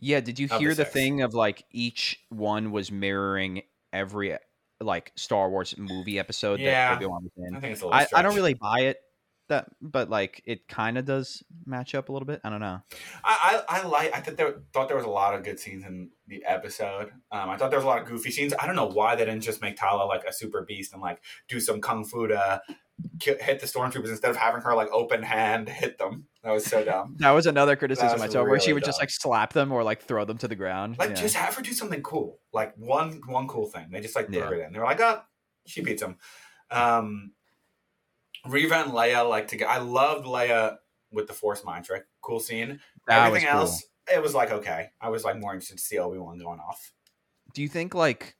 Yeah, 0.00 0.20
did 0.20 0.38
you 0.38 0.46
of 0.46 0.50
the 0.50 0.58
hear 0.58 0.70
the 0.70 0.84
six. 0.84 0.92
thing 0.92 1.22
of 1.22 1.34
like 1.34 1.64
each 1.70 2.18
one 2.30 2.70
was 2.72 2.90
mirroring 2.90 3.62
every 3.92 4.36
like 4.80 5.12
Star 5.16 5.50
Wars 5.50 5.74
movie 5.76 6.18
episode 6.18 6.58
Yeah. 6.60 6.90
that 6.90 6.96
Obi 6.96 7.06
Wan 7.06 7.22
was 7.22 7.32
in? 7.36 7.54
I 7.54 7.60
think 7.60 7.74
it's 7.74 7.82
a. 7.82 7.86
I, 7.86 8.06
I 8.14 8.22
don't 8.22 8.34
really 8.34 8.54
buy 8.54 8.80
it 8.80 8.98
that, 9.50 9.68
but 9.82 10.08
like 10.08 10.42
it 10.46 10.66
kind 10.68 10.96
of 10.96 11.04
does 11.04 11.42
match 11.66 11.94
up 11.94 12.08
a 12.08 12.12
little 12.12 12.26
bit. 12.26 12.40
I 12.42 12.48
don't 12.50 12.60
know. 12.60 12.80
I, 13.22 13.62
I, 13.68 13.80
I 13.80 13.86
like. 13.86 14.14
I 14.16 14.20
thought 14.20 14.36
there 14.36 14.54
thought 14.72 14.88
there 14.88 14.96
was 14.96 15.04
a 15.04 15.10
lot 15.10 15.34
of 15.34 15.44
good 15.44 15.60
scenes 15.60 15.84
in 15.84 16.10
the 16.26 16.42
episode. 16.46 17.10
Um, 17.30 17.50
I 17.50 17.56
thought 17.56 17.70
there 17.70 17.78
was 17.78 17.84
a 17.84 17.88
lot 17.88 18.00
of 18.00 18.08
goofy 18.08 18.30
scenes. 18.30 18.54
I 18.58 18.66
don't 18.66 18.76
know 18.76 18.86
why 18.88 19.16
they 19.16 19.26
didn't 19.26 19.42
just 19.42 19.60
make 19.60 19.76
Tala 19.76 20.06
like 20.06 20.24
a 20.24 20.32
super 20.32 20.62
beast 20.62 20.94
and 20.94 21.02
like 21.02 21.20
do 21.48 21.60
some 21.60 21.80
kung 21.80 22.04
fu 22.04 22.26
to 22.28 22.62
hit 23.22 23.60
the 23.60 23.66
stormtroopers 23.66 24.08
instead 24.08 24.30
of 24.30 24.36
having 24.36 24.60
her 24.62 24.74
like 24.74 24.88
open 24.92 25.22
hand 25.22 25.68
hit 25.68 25.98
them. 25.98 26.26
That 26.42 26.52
was 26.52 26.64
so 26.64 26.84
dumb. 26.86 27.16
That 27.18 27.30
was 27.30 27.46
another 27.46 27.76
criticism 27.76 28.18
That's 28.18 28.30
I 28.30 28.38
saw 28.38 28.44
where 28.44 28.58
she 28.58 28.68
really 28.68 28.74
would 28.74 28.84
just 28.84 29.00
like 29.00 29.10
slap 29.10 29.52
them 29.52 29.72
or 29.72 29.82
like 29.82 30.02
throw 30.02 30.24
them 30.24 30.38
to 30.38 30.48
the 30.48 30.56
ground. 30.56 30.96
Like 30.98 31.10
yeah. 31.10 31.14
just 31.16 31.36
have 31.36 31.54
her 31.54 31.62
do 31.62 31.72
something 31.72 32.02
cool. 32.02 32.38
Like 32.52 32.74
one 32.76 33.20
one 33.26 33.48
cool 33.48 33.66
thing. 33.66 33.86
They 33.90 34.00
just 34.00 34.16
like 34.16 34.26
threw 34.26 34.38
Yeah. 34.38 34.50
it 34.50 34.66
in. 34.66 34.72
They're 34.72 34.84
like, 34.84 35.00
oh, 35.00 35.20
she 35.66 35.82
beats 35.82 36.02
him. 36.02 36.16
Um, 36.70 37.32
Reva 38.46 38.76
and 38.76 38.92
Leia 38.92 39.28
like 39.28 39.48
to 39.48 39.56
get. 39.56 39.68
I 39.68 39.78
loved 39.78 40.26
Leia 40.26 40.76
with 41.12 41.26
the 41.26 41.34
Force 41.34 41.64
mind 41.64 41.84
trick. 41.84 42.04
Cool 42.22 42.40
scene. 42.40 42.80
That 43.06 43.26
Everything 43.26 43.48
was 43.48 43.52
cool. 43.52 43.60
else, 43.60 43.84
it 44.14 44.22
was 44.22 44.34
like 44.34 44.50
okay. 44.50 44.90
I 45.00 45.08
was 45.10 45.24
like 45.24 45.38
more 45.38 45.52
interested 45.52 45.78
to 45.78 45.82
see 45.82 45.98
Obi 45.98 46.18
Wan 46.18 46.38
going 46.38 46.60
off. 46.60 46.92
Do 47.52 47.62
you 47.62 47.68
think 47.68 47.94
like 47.94 48.36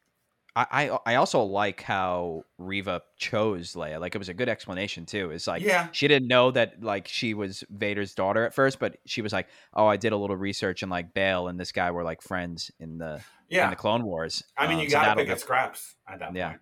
I, 0.56 0.98
I 1.06 1.14
also 1.14 1.42
like 1.42 1.82
how 1.82 2.42
Reva 2.58 3.02
chose 3.16 3.74
Leia. 3.74 4.00
Like 4.00 4.14
it 4.14 4.18
was 4.18 4.28
a 4.28 4.34
good 4.34 4.48
explanation 4.48 5.06
too. 5.06 5.30
It's 5.30 5.46
like 5.46 5.62
yeah, 5.62 5.88
she 5.92 6.08
didn't 6.08 6.28
know 6.28 6.50
that 6.50 6.82
like 6.82 7.06
she 7.08 7.34
was 7.34 7.62
Vader's 7.70 8.14
daughter 8.14 8.44
at 8.44 8.52
first, 8.54 8.78
but 8.78 8.96
she 9.06 9.22
was 9.22 9.32
like, 9.32 9.46
"Oh, 9.74 9.86
I 9.86 9.96
did 9.96 10.12
a 10.12 10.16
little 10.16 10.36
research 10.36 10.82
and 10.82 10.90
like 10.90 11.14
Bail 11.14 11.48
and 11.48 11.58
this 11.58 11.72
guy 11.72 11.90
were 11.92 12.02
like 12.02 12.20
friends 12.20 12.70
in 12.80 12.98
the 12.98 13.14
in 13.48 13.56
yeah. 13.56 13.70
the 13.70 13.76
Clone 13.76 14.04
Wars." 14.04 14.42
I 14.58 14.66
mean, 14.66 14.78
Um, 14.78 14.82
you 14.84 14.90
so 14.90 14.96
gotta 14.96 15.06
that'll 15.10 15.20
pick 15.22 15.28
def- 15.28 15.40
scraps 15.40 15.94
at 16.08 16.18
that 16.18 16.34
Yeah. 16.34 16.48
point. 16.50 16.60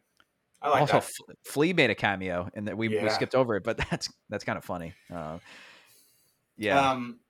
I 0.61 0.69
like 0.71 0.81
also, 0.81 0.95
that. 0.95 1.05
F- 1.05 1.37
Flea 1.45 1.73
made 1.73 1.91
a 1.91 1.95
cameo, 1.95 2.51
and 2.55 2.67
that 2.69 2.77
we, 2.77 2.89
we 2.89 3.09
skipped 3.11 3.35
over 3.37 3.57
it, 3.57 3.65
but 3.65 3.79
that's 3.91 4.13
that's 4.29 4.45
kind 4.45 4.59
of 4.59 4.65
funny. 4.65 4.93
Uh, 5.13 5.39
yeah, 6.57 6.91
Um, 6.91 7.21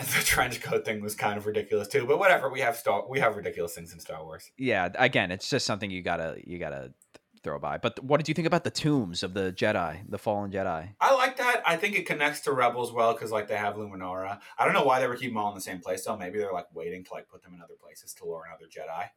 the 0.18 0.22
trench 0.24 0.60
coat 0.60 0.84
thing 0.84 1.00
was 1.00 1.14
kind 1.14 1.36
of 1.38 1.46
ridiculous 1.46 1.88
too, 1.88 2.06
but 2.06 2.18
whatever. 2.18 2.48
We 2.50 2.60
have 2.60 2.76
Star, 2.76 3.04
we 3.08 3.20
have 3.20 3.36
ridiculous 3.36 3.74
things 3.74 3.92
in 3.92 4.00
Star 4.00 4.22
Wars. 4.24 4.50
yeah. 4.58 4.88
Again, 4.96 5.30
it's 5.30 5.48
just 5.48 5.66
something 5.66 5.90
you 5.90 6.02
gotta 6.02 6.36
you 6.44 6.58
gotta 6.58 6.92
throw 7.42 7.58
by. 7.58 7.78
But 7.78 8.02
what 8.04 8.18
did 8.18 8.28
you 8.28 8.34
think 8.34 8.46
about 8.46 8.64
the 8.64 8.70
tombs 8.70 9.22
of 9.22 9.32
the 9.32 9.50
Jedi, 9.52 10.00
the 10.08 10.18
fallen 10.18 10.50
Jedi? 10.50 10.90
I 11.00 11.14
like 11.14 11.38
that. 11.38 11.62
I 11.66 11.76
think 11.76 11.96
it 11.98 12.04
connects 12.06 12.40
to 12.40 12.52
Rebels 12.52 12.92
well 12.92 13.12
because 13.14 13.30
like 13.32 13.48
they 13.48 13.56
have 13.56 13.76
Luminara. 13.76 14.40
I 14.58 14.64
don't 14.64 14.74
know 14.74 14.84
why 14.84 15.00
they 15.00 15.06
were 15.06 15.14
keeping 15.16 15.34
them 15.34 15.38
all 15.42 15.48
in 15.50 15.54
the 15.54 15.60
same 15.62 15.80
place 15.80 16.04
though. 16.04 16.16
Maybe 16.16 16.38
they're 16.38 16.52
like 16.52 16.66
waiting 16.74 17.02
to 17.04 17.12
like 17.14 17.28
put 17.28 17.42
them 17.42 17.54
in 17.54 17.62
other 17.62 17.76
places 17.82 18.12
to 18.14 18.24
lure 18.26 18.44
another 18.46 18.66
Jedi. 18.66 19.08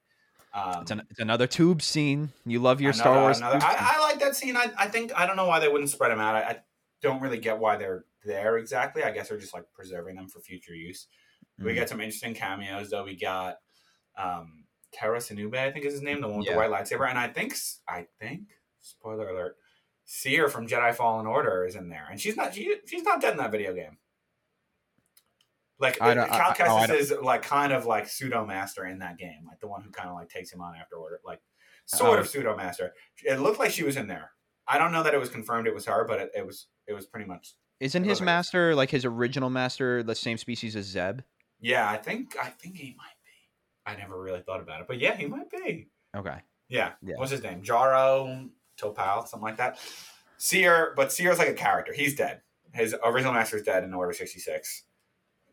Um, 0.56 0.84
It's, 0.84 0.92
an, 0.92 1.02
it's 1.10 1.20
another 1.20 1.48
tube 1.48 1.82
scene. 1.82 2.32
You 2.46 2.60
love 2.60 2.80
your 2.80 2.94
Star 2.94 3.22
Wars. 3.22 3.40
another- 3.40 3.60
I, 3.62 3.96
I 3.98 4.02
like 4.02 4.20
that 4.20 4.36
scene. 4.36 4.56
I, 4.56 4.72
I 4.78 4.88
think 4.88 5.12
I 5.18 5.26
don't 5.26 5.36
know 5.36 5.48
why 5.48 5.60
they 5.60 5.68
wouldn't 5.68 5.90
spread 5.90 6.12
them 6.12 6.20
out. 6.20 6.36
I, 6.36 6.42
I 6.42 6.58
don't 7.02 7.22
really 7.22 7.40
get 7.40 7.58
why 7.60 7.76
they're 7.76 8.06
there 8.26 8.58
exactly. 8.58 9.04
I 9.04 9.12
guess 9.12 9.30
they're 9.30 9.38
just 9.38 9.54
like 9.54 9.66
preserving 9.74 10.16
them 10.16 10.28
for 10.28 10.40
future 10.42 10.74
use. 10.76 11.08
We 11.60 11.72
Mhm. 11.72 11.76
get 11.76 11.90
some 11.90 12.02
interesting 12.02 12.34
cameos 12.34 12.90
though. 12.90 13.04
We 13.04 13.16
got 13.16 13.58
um 14.18 14.66
Tera 14.92 15.18
Sinube, 15.20 15.56
I 15.58 15.72
think 15.72 15.86
is 15.86 15.94
his 15.94 16.02
name, 16.04 16.22
the 16.22 16.28
one 16.28 16.40
with 16.40 16.48
Yeah. 16.48 16.54
the 16.54 16.60
white 16.60 16.70
lightsaber, 16.70 17.10
and 17.10 17.18
I 17.18 17.28
think 17.28 17.54
I 17.88 18.08
think 18.20 18.50
spoiler 18.82 19.30
alert, 19.30 19.58
Cere 20.06 20.50
from 20.50 20.68
Jedi 20.68 20.94
Fallen 20.94 21.26
Order 21.26 21.66
is 21.66 21.76
in 21.76 21.90
there, 21.90 22.08
and 22.10 22.20
she's 22.22 22.36
not 22.38 22.54
she, 22.54 22.76
she's 22.88 23.04
not 23.04 23.22
dead 23.22 23.32
in 23.32 23.38
that 23.38 23.52
video 23.52 23.74
game. 23.74 23.98
Like 25.80 26.00
I 26.02 26.14
Cal 26.14 26.24
I- 26.24 26.56
oh, 26.70 26.78
I 26.78 26.88
Kestis 26.88 26.96
is 27.00 27.12
like 27.12 27.42
kind 27.42 27.74
of 27.74 27.86
like 27.86 28.08
pseudo 28.08 28.46
master 28.46 28.86
in 28.86 29.00
that 29.00 29.18
game, 29.18 29.46
like 29.48 29.60
the 29.60 29.68
one 29.68 29.82
who 29.84 29.90
kind 29.92 30.10
of 30.10 30.16
like 30.16 30.30
takes 30.30 30.52
him 30.54 30.62
on 30.62 30.76
after 30.76 30.96
order, 30.96 31.20
like 31.26 31.42
sort 31.86 32.20
Oh. 32.20 32.22
of 32.22 32.28
pseudo 32.30 32.56
master. 32.56 32.94
It 33.24 33.40
looked 33.40 33.60
like 33.60 33.72
she 33.72 33.84
was 33.84 33.98
in 33.98 34.08
there. 34.08 34.32
I 34.68 34.78
don't 34.78 34.92
know 34.94 35.04
that 35.04 35.14
it 35.14 35.20
was 35.20 35.30
confirmed 35.30 35.68
it 35.68 35.74
was 35.74 35.86
her, 35.88 36.06
but 36.08 36.20
it, 36.22 36.32
it 36.36 36.46
was 36.46 36.68
it 36.88 36.94
was 36.94 37.06
pretty 37.08 37.26
much 37.26 37.56
Isn't 37.84 38.06
his 38.06 38.22
master 38.22 38.74
like 38.76 38.90
his 38.90 39.04
original 39.04 39.50
master 39.50 40.04
the 40.04 40.16
same 40.16 40.38
species 40.38 40.78
as 40.78 40.86
Zeb? 40.86 41.20
Yeah, 41.60 41.90
I 41.90 41.98
think 41.98 42.38
I 42.42 42.48
think 42.48 42.78
he 42.78 42.96
might 42.98 43.18
be. 43.26 43.92
I 43.92 43.98
never 43.98 44.22
really 44.22 44.40
thought 44.40 44.62
about 44.62 44.80
it, 44.80 44.88
but 44.88 45.00
yeah, 45.00 45.18
he 45.18 45.26
might 45.26 45.52
be. 45.52 45.90
Okay. 46.16 46.38
Yeah. 46.70 46.94
Yeah. 47.02 47.16
What's 47.18 47.32
his 47.32 47.44
name? 47.44 47.62
Jaro 47.62 48.50
Tapal, 48.80 49.28
something 49.28 49.44
like 49.44 49.58
that. 49.58 49.80
Cere, 50.38 50.94
but 50.96 51.12
Cere's 51.12 51.40
like 51.40 51.50
a 51.50 51.54
character. 51.54 51.92
He's 51.92 52.16
dead. 52.16 52.42
His 52.72 52.96
original 53.04 53.34
master 53.34 53.58
is 53.58 53.64
dead 53.64 53.84
in 53.84 53.94
Order 53.94 54.14
sixty 54.14 54.40
six. 54.40 54.84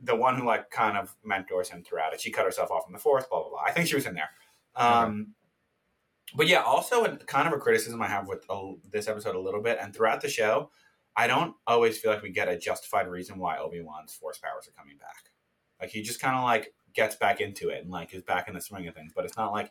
The 0.01 0.15
one 0.15 0.37
who 0.37 0.47
like 0.47 0.71
kind 0.71 0.97
of 0.97 1.17
mentors 1.25 1.71
him 1.71 1.83
throughout 1.83 2.15
it. 2.15 2.21
She 2.21 2.31
cut 2.31 2.45
herself 2.45 2.71
off 2.71 2.85
in 2.87 2.93
the 2.93 3.01
fourth. 3.01 3.29
Blah 3.29 3.41
blah 3.41 3.51
blah. 3.51 3.63
I 3.67 3.73
think 3.73 3.89
she 3.89 3.97
was 3.97 4.07
in 4.07 4.15
there. 4.15 4.31
Um, 4.77 5.35
but 6.35 6.47
yeah, 6.47 6.63
also 6.63 7.05
a, 7.05 7.17
kind 7.17 7.49
of 7.49 7.55
a 7.55 7.59
criticism 7.59 8.01
I 8.01 8.07
have 8.07 8.29
with 8.29 8.45
uh, 8.49 8.61
this 8.89 9.09
episode 9.09 9.35
a 9.35 9.41
little 9.41 9.61
bit, 9.61 9.79
and 9.81 9.93
throughout 9.93 10.21
the 10.21 10.29
show, 10.29 10.71
I 11.21 11.27
don't 11.27 11.55
always 11.67 11.99
feel 11.99 12.11
like 12.11 12.23
we 12.23 12.31
get 12.31 12.49
a 12.49 12.57
justified 12.57 13.07
reason 13.07 13.39
why 13.39 13.59
Obi 13.59 13.83
Wan's 13.83 14.15
force 14.15 14.39
powers 14.39 14.67
are 14.67 14.73
coming 14.73 14.97
back. 14.97 15.31
Like 15.79 15.91
he 15.91 16.01
just 16.01 16.19
kind 16.19 16.35
of 16.35 16.45
like 16.45 16.73
gets 16.95 17.15
back 17.15 17.43
into 17.43 17.69
it 17.69 17.83
and 17.83 17.91
like 17.91 18.15
is 18.15 18.23
back 18.23 18.49
in 18.49 18.55
the 18.55 18.61
swing 18.63 18.89
of 18.89 18.95
things, 18.95 19.13
but 19.15 19.27
it's 19.27 19.37
not 19.37 19.53
like 19.53 19.71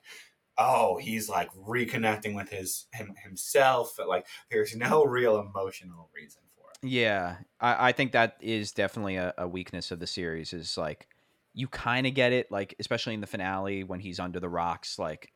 oh 0.59 0.97
he's 0.97 1.27
like 1.27 1.49
reconnecting 1.55 2.35
with 2.35 2.49
his 2.49 2.85
him 2.93 3.15
himself. 3.23 3.97
Like 4.07 4.27
there's 4.51 4.75
no 4.75 5.03
real 5.07 5.39
emotional 5.39 6.11
reason 6.15 6.43
for 6.55 6.69
it. 6.69 6.87
Yeah, 6.87 7.37
I, 7.59 7.89
I 7.89 7.91
think 7.93 8.11
that 8.11 8.37
is 8.41 8.71
definitely 8.71 9.15
a, 9.15 9.33
a 9.35 9.47
weakness 9.47 9.89
of 9.89 9.99
the 9.99 10.05
series. 10.05 10.53
Is 10.53 10.77
like 10.77 11.07
you 11.55 11.67
kind 11.67 12.05
of 12.05 12.13
get 12.13 12.31
it, 12.31 12.51
like 12.51 12.75
especially 12.79 13.15
in 13.15 13.21
the 13.21 13.27
finale 13.27 13.83
when 13.83 13.99
he's 13.99 14.19
under 14.19 14.39
the 14.39 14.49
rocks. 14.49 14.99
Like 14.99 15.33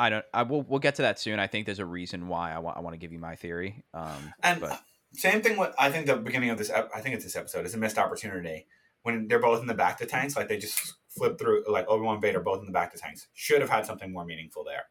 I 0.00 0.10
don't. 0.10 0.24
I 0.32 0.42
will. 0.44 0.62
We'll 0.62 0.78
get 0.80 0.94
to 0.96 1.02
that 1.02 1.18
soon. 1.18 1.38
I 1.38 1.46
think 1.46 1.66
there's 1.66 1.78
a 1.78 1.84
reason 1.84 2.28
why 2.28 2.52
I 2.52 2.58
want. 2.58 2.76
I 2.76 2.80
want 2.80 2.94
to 2.94 2.98
give 2.98 3.12
you 3.12 3.18
my 3.18 3.36
theory. 3.36 3.84
Um, 3.92 4.32
And 4.42 4.60
but 4.60 4.80
same 5.12 5.42
thing 5.42 5.58
with 5.58 5.74
I 5.78 5.90
think 5.90 6.06
the 6.06 6.16
beginning 6.16 6.50
of 6.50 6.58
this. 6.58 6.70
I 6.70 7.00
think 7.00 7.14
it's 7.14 7.24
this 7.24 7.36
episode 7.36 7.66
is 7.66 7.74
a 7.74 7.78
missed 7.78 7.98
opportunity 7.98 8.66
when 9.02 9.28
they're 9.28 9.38
both 9.40 9.60
in 9.60 9.66
the 9.66 9.74
bacta 9.74 10.08
tanks. 10.08 10.36
Like 10.36 10.48
they 10.48 10.56
just 10.56 10.94
flip 11.08 11.38
through. 11.38 11.64
Like 11.68 11.86
Obi 11.88 12.04
Wan 12.04 12.20
Vader 12.20 12.40
both 12.40 12.60
in 12.60 12.66
the 12.72 12.78
bacta 12.78 12.94
tanks. 12.96 13.28
Should 13.34 13.60
have 13.60 13.70
had 13.70 13.84
something 13.86 14.10
more 14.12 14.24
meaningful 14.24 14.64
there. 14.64 14.84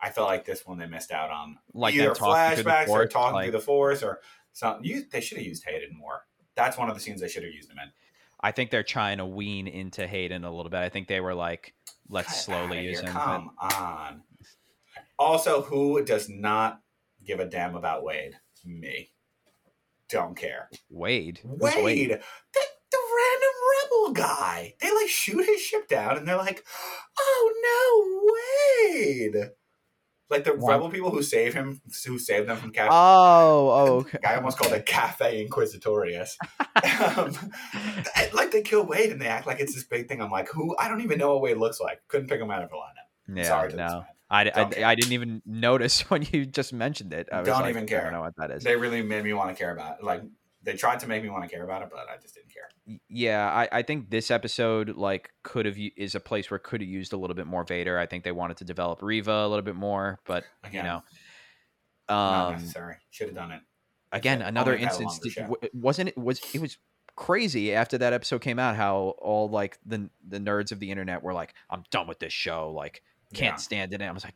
I 0.00 0.10
felt 0.10 0.28
like 0.28 0.44
this 0.44 0.66
one 0.66 0.78
they 0.78 0.86
missed 0.86 1.12
out 1.12 1.30
on 1.30 1.58
like 1.72 1.94
either 1.94 2.08
the 2.08 2.14
flashbacks 2.14 2.88
or 2.88 3.06
talking 3.06 3.34
like, 3.34 3.44
through 3.46 3.58
the 3.58 3.64
force 3.64 4.02
or 4.02 4.20
something. 4.52 4.84
You, 4.84 5.04
they 5.10 5.20
should 5.20 5.38
have 5.38 5.46
used 5.46 5.64
Hayden 5.66 5.96
more. 5.96 6.22
That's 6.56 6.76
one 6.78 6.88
of 6.88 6.94
the 6.94 7.00
scenes 7.00 7.20
they 7.20 7.28
should 7.28 7.42
have 7.44 7.52
used 7.52 7.70
him 7.70 7.78
in. 7.82 7.90
I 8.40 8.52
think 8.52 8.70
they're 8.70 8.82
trying 8.82 9.18
to 9.18 9.26
wean 9.26 9.66
into 9.66 10.06
Hayden 10.06 10.44
a 10.44 10.54
little 10.54 10.70
bit. 10.70 10.80
I 10.80 10.90
think 10.90 11.08
they 11.08 11.20
were 11.20 11.34
like, 11.34 11.74
let's 12.10 12.28
Get 12.28 12.36
slowly 12.36 12.84
use 12.86 13.00
him. 13.00 13.06
but- 13.06 13.12
Come 13.12 13.50
on. 13.58 14.22
Also, 15.18 15.62
who 15.62 16.04
does 16.04 16.28
not 16.28 16.80
give 17.24 17.40
a 17.40 17.46
damn 17.46 17.76
about 17.76 18.04
Wade? 18.04 18.36
Me. 18.64 19.10
Don't 20.08 20.36
care. 20.36 20.68
Wade. 20.90 21.40
Who's 21.42 21.60
Wade, 21.60 22.10
the, 22.10 22.60
the 22.90 22.98
random 23.16 23.50
rebel 23.82 24.12
guy. 24.12 24.74
They 24.80 24.92
like 24.92 25.08
shoot 25.08 25.44
his 25.44 25.60
ship 25.60 25.88
down, 25.88 26.16
and 26.18 26.28
they're 26.28 26.36
like, 26.36 26.64
"Oh 27.18 28.32
no, 28.90 28.92
Wade!" 28.92 29.50
Like 30.30 30.44
the 30.44 30.54
Why? 30.54 30.72
rebel 30.72 30.90
people 30.90 31.10
who 31.10 31.22
save 31.22 31.54
him, 31.54 31.80
who 32.06 32.18
saved 32.18 32.48
them 32.48 32.56
from 32.56 32.72
cafe. 32.72 32.88
Oh, 32.90 33.70
oh, 33.70 33.94
okay. 33.98 34.18
I 34.26 34.36
almost 34.36 34.58
called 34.58 34.72
it 34.72 34.86
Cafe 34.86 35.46
Inquisitorius. 35.46 36.36
um, 37.16 37.34
like 38.34 38.50
they 38.50 38.62
kill 38.62 38.84
Wade 38.86 39.12
and 39.12 39.20
they 39.20 39.26
act 39.26 39.46
like 39.46 39.60
it's 39.60 39.74
this 39.74 39.84
big 39.84 40.08
thing. 40.08 40.22
I'm 40.22 40.30
like, 40.30 40.48
who? 40.48 40.74
I 40.78 40.88
don't 40.88 41.02
even 41.02 41.18
know 41.18 41.34
what 41.34 41.42
Wade 41.42 41.58
looks 41.58 41.80
like. 41.80 42.00
Couldn't 42.08 42.28
pick 42.28 42.40
him 42.40 42.50
out 42.50 42.62
of 42.62 42.72
a 42.72 42.74
lineup. 42.74 43.36
Yeah, 43.36 43.44
Sorry 43.44 43.70
to 43.70 43.76
this 43.76 43.92
no. 43.92 44.04
I, 44.34 44.50
I. 44.54 44.84
I 44.84 44.94
didn't 44.94 45.12
even 45.12 45.42
notice 45.46 46.00
when 46.10 46.26
you 46.32 46.46
just 46.46 46.72
mentioned 46.72 47.12
it. 47.12 47.28
I 47.32 47.42
Don't 47.42 47.60
like, 47.60 47.70
even 47.70 47.86
care. 47.86 48.00
I 48.00 48.04
don't 48.04 48.12
know 48.12 48.20
what 48.20 48.36
that 48.36 48.50
is. 48.50 48.64
They 48.64 48.76
really 48.76 49.02
made 49.02 49.24
me 49.24 49.32
want 49.32 49.50
to 49.50 49.56
care 49.56 49.72
about 49.72 49.98
it. 49.98 50.04
Like 50.04 50.22
they 50.62 50.74
tried 50.74 51.00
to 51.00 51.06
make 51.06 51.22
me 51.22 51.28
want 51.28 51.44
to 51.44 51.50
care 51.50 51.62
about 51.62 51.82
it, 51.82 51.88
but 51.92 52.08
I 52.08 52.16
just 52.20 52.34
didn't 52.34 52.52
care. 52.52 52.98
Yeah, 53.08 53.48
I, 53.48 53.68
I 53.78 53.82
think 53.82 54.10
this 54.10 54.30
episode 54.30 54.96
like 54.96 55.30
could 55.42 55.66
have 55.66 55.76
is 55.96 56.14
a 56.14 56.20
place 56.20 56.50
where 56.50 56.58
could 56.58 56.80
have 56.80 56.88
used 56.88 57.12
a 57.12 57.16
little 57.16 57.36
bit 57.36 57.46
more 57.46 57.64
Vader. 57.64 57.98
I 57.98 58.06
think 58.06 58.24
they 58.24 58.32
wanted 58.32 58.56
to 58.58 58.64
develop 58.64 59.02
Reva 59.02 59.44
a 59.44 59.48
little 59.48 59.62
bit 59.62 59.76
more, 59.76 60.20
but 60.26 60.44
Again, 60.64 60.84
you 60.84 60.90
know, 60.90 61.02
not 62.08 62.46
um, 62.46 62.52
necessary. 62.54 62.96
Should 63.10 63.28
have 63.28 63.36
done 63.36 63.52
it. 63.52 63.60
again 64.12 64.42
another 64.42 64.74
instance 64.74 65.18
did- 65.18 65.48
wasn't 65.72 66.08
it 66.08 66.18
was 66.18 66.40
it 66.54 66.60
was 66.60 66.78
crazy 67.16 67.72
after 67.72 67.96
that 67.98 68.12
episode 68.12 68.40
came 68.40 68.58
out 68.58 68.74
how 68.74 69.14
all 69.18 69.48
like 69.48 69.78
the 69.86 70.10
the 70.26 70.38
nerds 70.38 70.72
of 70.72 70.80
the 70.80 70.90
internet 70.90 71.22
were 71.22 71.32
like 71.32 71.54
i'm 71.70 71.84
done 71.92 72.08
with 72.08 72.18
this 72.18 72.32
show 72.32 72.72
like 72.72 73.02
can't 73.34 73.52
Yeah. 73.54 73.56
stand 73.56 73.92
it 73.92 74.00
and 74.00 74.08
i 74.08 74.12
was 74.12 74.24
like 74.24 74.34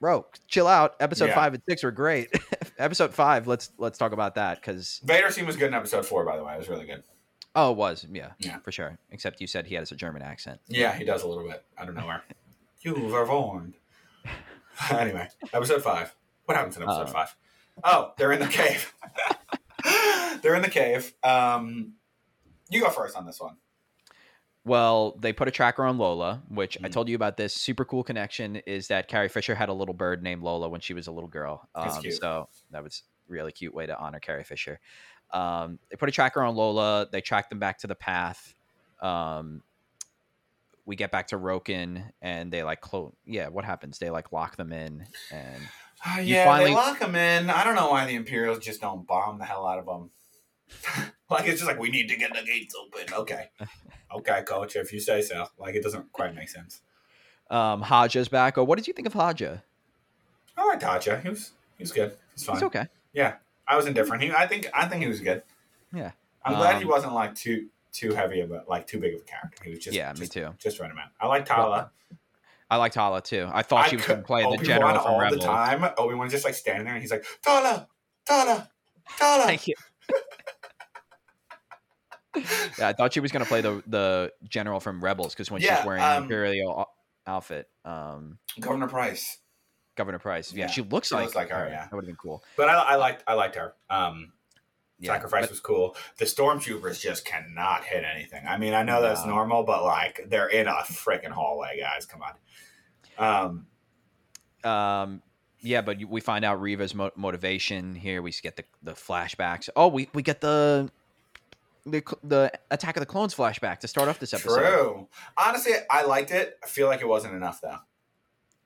bro 0.00 0.26
chill 0.48 0.66
out 0.66 0.96
episode 1.00 1.26
Yeah. 1.26 1.34
five 1.34 1.54
and 1.54 1.62
six 1.68 1.82
were 1.82 1.90
great 1.92 2.30
episode 2.78 3.14
five 3.14 3.46
let's 3.46 3.70
let's 3.78 3.96
talk 3.98 4.12
about 4.12 4.34
that 4.34 4.60
because 4.60 5.00
Vader 5.04 5.30
scene 5.30 5.46
was 5.46 5.56
good 5.56 5.68
in 5.68 5.74
episode 5.74 6.04
four, 6.04 6.24
by 6.24 6.36
the 6.36 6.44
way. 6.44 6.54
It 6.54 6.58
was 6.58 6.68
really 6.68 6.84
good. 6.86 7.02
oh 7.54 7.70
it 7.70 7.76
was 7.76 8.06
yeah 8.10 8.30
Yeah. 8.38 8.58
for 8.58 8.72
sure 8.72 8.98
except 9.12 9.40
you 9.40 9.46
said 9.46 9.66
he 9.66 9.76
has 9.76 9.92
a 9.92 9.96
german 9.96 10.22
accent 10.22 10.60
Yeah, 10.68 10.92
he 10.96 11.04
does 11.04 11.22
a 11.22 11.28
little 11.28 11.44
bit. 11.48 11.64
I 11.78 11.84
don't 11.84 11.94
know 11.94 12.06
where. 12.06 12.22
you 12.80 12.94
were 12.94 13.24
warned. 13.26 13.74
anyway, 14.90 15.28
episode 15.52 15.82
five. 15.82 16.14
What 16.46 16.56
happens 16.56 16.76
in 16.76 16.82
episode 16.82 17.02
Uh, 17.02 17.06
five? 17.06 17.36
Oh, 17.82 18.12
they're 18.18 18.32
in 18.32 18.40
the 18.40 18.46
cave. 18.48 18.92
they're 20.42 20.54
in 20.54 20.62
the 20.62 20.68
cave. 20.70 21.14
Um, 21.22 21.92
you 22.70 22.80
go 22.82 22.90
first 22.90 23.16
on 23.16 23.24
this 23.26 23.40
one. 23.40 23.56
Well, 24.64 25.16
they 25.20 25.32
put 25.32 25.46
a 25.46 25.50
tracker 25.50 25.84
on 25.84 25.98
Lola, 25.98 26.42
which 26.48 26.78
I 26.82 26.88
Mhm. 26.88 26.92
told 26.92 27.08
you 27.08 27.16
about. 27.16 27.36
This 27.36 27.54
super 27.54 27.84
cool 27.84 28.02
connection 28.02 28.56
is 28.56 28.88
that 28.88 29.08
Carrie 29.08 29.28
Fisher 29.28 29.54
had 29.54 29.68
a 29.68 29.72
little 29.74 29.92
bird 29.94 30.22
named 30.22 30.42
Lola 30.42 30.68
when 30.70 30.80
she 30.80 30.94
was 30.94 31.06
a 31.06 31.12
little 31.12 31.28
girl. 31.28 31.68
Um. 31.74 32.02
So 32.10 32.48
that 32.70 32.82
was 32.82 33.02
a 33.28 33.32
really 33.32 33.52
cute 33.52 33.74
way 33.74 33.84
to 33.86 33.98
honor 33.98 34.20
Carrie 34.20 34.44
Fisher. 34.44 34.80
Um, 35.32 35.78
they 35.90 35.96
put 35.96 36.08
a 36.08 36.12
tracker 36.12 36.42
on 36.42 36.54
Lola. 36.56 37.06
They 37.10 37.20
track 37.20 37.50
them 37.50 37.58
back 37.58 37.78
to 37.78 37.86
the 37.86 37.94
path. 37.94 38.54
Um, 39.00 39.62
we 40.86 40.96
get 40.96 41.10
back 41.10 41.26
to 41.28 41.38
Roken, 41.38 42.12
and 42.22 42.50
they 42.52 42.62
like 42.62 42.80
close. 42.80 43.12
Yeah, 43.26 43.48
what 43.48 43.64
happens? 43.64 43.98
They 43.98 44.10
like 44.10 44.32
lock 44.32 44.56
them 44.56 44.72
in, 44.72 45.06
and 45.30 45.62
Uh, 46.06 46.18
You 46.20 46.34
yeah, 46.34 46.44
finally- 46.44 46.70
they 46.70 46.76
lock 46.76 46.98
them 46.98 47.14
in. 47.16 47.48
I 47.48 47.64
don't 47.64 47.74
know 47.74 47.88
why 47.88 48.04
the 48.04 48.14
Imperials 48.14 48.58
just 48.58 48.82
don't 48.82 49.06
bomb 49.06 49.38
the 49.38 49.46
hell 49.46 49.66
out 49.66 49.78
of 49.78 49.86
them. 49.86 50.10
like 51.30 51.46
it's 51.46 51.60
just 51.60 51.66
like 51.66 51.78
we 51.78 51.90
need 51.90 52.08
to 52.08 52.16
get 52.16 52.32
the 52.34 52.42
gates 52.42 52.74
open. 52.74 53.12
Okay, 53.14 53.50
okay, 54.16 54.42
coach, 54.42 54.76
if 54.76 54.92
you 54.92 55.00
say 55.00 55.22
so. 55.22 55.46
Like 55.58 55.74
it 55.74 55.82
doesn't 55.82 56.12
quite 56.12 56.34
make 56.34 56.48
sense. 56.48 56.80
um, 57.50 57.82
Haja's 57.82 58.28
back. 58.28 58.58
Oh, 58.58 58.64
what 58.64 58.76
did 58.76 58.86
you 58.86 58.92
think 58.94 59.06
of 59.06 59.12
Haja? 59.14 59.58
I 60.56 60.66
like 60.66 60.80
Tatcha. 60.80 61.22
He 61.22 61.28
was 61.28 61.52
he 61.78 61.82
was 61.82 61.92
good. 61.92 62.16
He's 62.34 62.44
fine. 62.44 62.56
He's 62.56 62.62
okay. 62.64 62.86
Yeah, 63.12 63.34
I 63.66 63.76
was 63.76 63.86
indifferent. 63.86 64.22
He, 64.22 64.30
I 64.32 64.46
think, 64.46 64.68
I 64.74 64.86
think 64.86 65.02
he 65.02 65.08
was 65.08 65.20
good. 65.20 65.42
Yeah. 65.92 66.12
I'm 66.44 66.54
glad 66.54 66.76
he 66.78 66.84
Um, 66.84 66.90
wasn't 66.90 67.12
like 67.14 67.34
too 67.34 67.68
too 67.92 68.12
heavy 68.12 68.40
of 68.40 68.50
a 68.50 68.64
like 68.68 68.86
too 68.86 68.98
big 68.98 69.14
of 69.14 69.20
a 69.20 69.24
character. 69.24 69.62
He 69.64 69.70
was 69.70 69.78
just 69.80 69.96
Yeah, 69.96 70.12
me 70.12 70.20
just, 70.20 70.32
too. 70.32 70.48
Just 70.58 70.78
right 70.80 70.90
amount. 70.90 71.10
I 71.20 71.26
like 71.26 71.44
Tala. 71.44 71.90
I 72.70 72.76
liked 72.76 72.94
Tala 72.94 73.20
too. 73.20 73.48
I 73.52 73.62
thought 73.62 73.88
she 73.88 73.96
was 73.96 74.04
going 74.06 74.20
to 74.20 74.26
play 74.26 74.42
the 74.42 74.62
general 74.64 74.94
from 75.00 75.12
all 75.12 75.20
Rebels. 75.20 75.40
the 75.42 75.46
time. 75.46 75.88
Obi 75.98 76.14
Wan 76.14 76.28
just 76.30 76.44
like 76.44 76.54
standing 76.54 76.84
there 76.86 76.94
and 76.94 77.02
he's 77.02 77.10
like 77.12 77.24
Tala, 77.42 77.86
Tala, 78.26 78.68
Tala. 79.18 79.44
Thank 79.44 79.68
you. 79.68 79.74
yeah, 82.78 82.88
I 82.88 82.92
thought 82.92 83.12
she 83.12 83.20
was 83.20 83.32
going 83.32 83.44
to 83.44 83.48
play 83.48 83.60
the 83.60 83.82
the 83.86 84.32
general 84.48 84.80
from 84.80 85.02
Rebels 85.02 85.34
because 85.34 85.50
when 85.50 85.60
Yeah, 85.62 85.76
she's 85.78 85.86
wearing 85.86 86.02
um, 86.02 86.10
the 86.16 86.22
imperial 86.22 86.88
outfit, 87.26 87.68
um, 87.84 88.38
Governor 88.60 88.88
Pryce. 88.88 89.38
Governor 89.96 90.18
Pryce. 90.18 90.52
Yeah, 90.52 90.64
Yeah, 90.66 90.70
she 90.70 90.82
looks 90.82 91.08
she 91.08 91.14
like, 91.14 91.24
looks 91.24 91.36
like 91.36 91.50
her, 91.50 91.68
yeah. 91.68 91.82
that 91.84 91.92
would 91.92 92.04
have 92.04 92.06
been 92.06 92.16
cool. 92.16 92.42
But 92.56 92.68
I, 92.68 92.74
I 92.74 92.94
liked 92.96 93.22
I 93.26 93.34
liked 93.34 93.54
her. 93.56 93.74
Um, 93.88 94.32
Yeah, 94.98 95.12
Sacrifice 95.12 95.42
but- 95.44 95.50
was 95.50 95.60
cool. 95.60 95.96
The 96.18 96.24
stormtroopers 96.24 97.00
just 97.00 97.24
cannot 97.24 97.84
hit 97.84 98.04
anything. 98.04 98.44
I 98.46 98.56
mean, 98.58 98.74
I 98.74 98.82
know 98.82 99.00
that's 99.02 99.24
No. 99.24 99.34
normal, 99.34 99.62
but 99.64 99.84
like 99.84 100.20
they're 100.28 100.48
in 100.48 100.66
a 100.66 100.72
freaking 100.82 101.30
hallway, 101.30 101.78
guys. 101.80 102.06
Come 102.06 102.22
on. 102.22 102.34
Um, 104.64 104.70
um, 104.70 105.22
yeah, 105.60 105.80
but 105.80 105.98
we 106.08 106.20
find 106.20 106.44
out 106.44 106.60
Reva's 106.60 106.94
mo- 106.94 107.12
motivation 107.16 107.94
here. 107.94 108.20
We 108.22 108.32
get 108.42 108.56
the 108.56 108.64
the 108.82 108.92
flashbacks. 108.92 109.68
Oh, 109.76 109.88
we 109.88 110.08
we 110.12 110.22
get 110.22 110.40
the. 110.40 110.90
The, 111.86 112.02
the 112.22 112.52
Attack 112.70 112.96
of 112.96 113.00
the 113.00 113.06
Clones 113.06 113.34
flashback 113.34 113.80
to 113.80 113.88
start 113.88 114.08
off 114.08 114.18
this 114.18 114.32
episode. 114.32 114.58
true. 114.58 115.08
Honestly, 115.36 115.72
I 115.90 116.04
liked 116.04 116.30
it. 116.30 116.58
I 116.62 116.66
feel 116.66 116.86
like 116.86 117.00
it 117.02 117.08
wasn't 117.08 117.34
enough 117.34 117.60
though. 117.60 117.76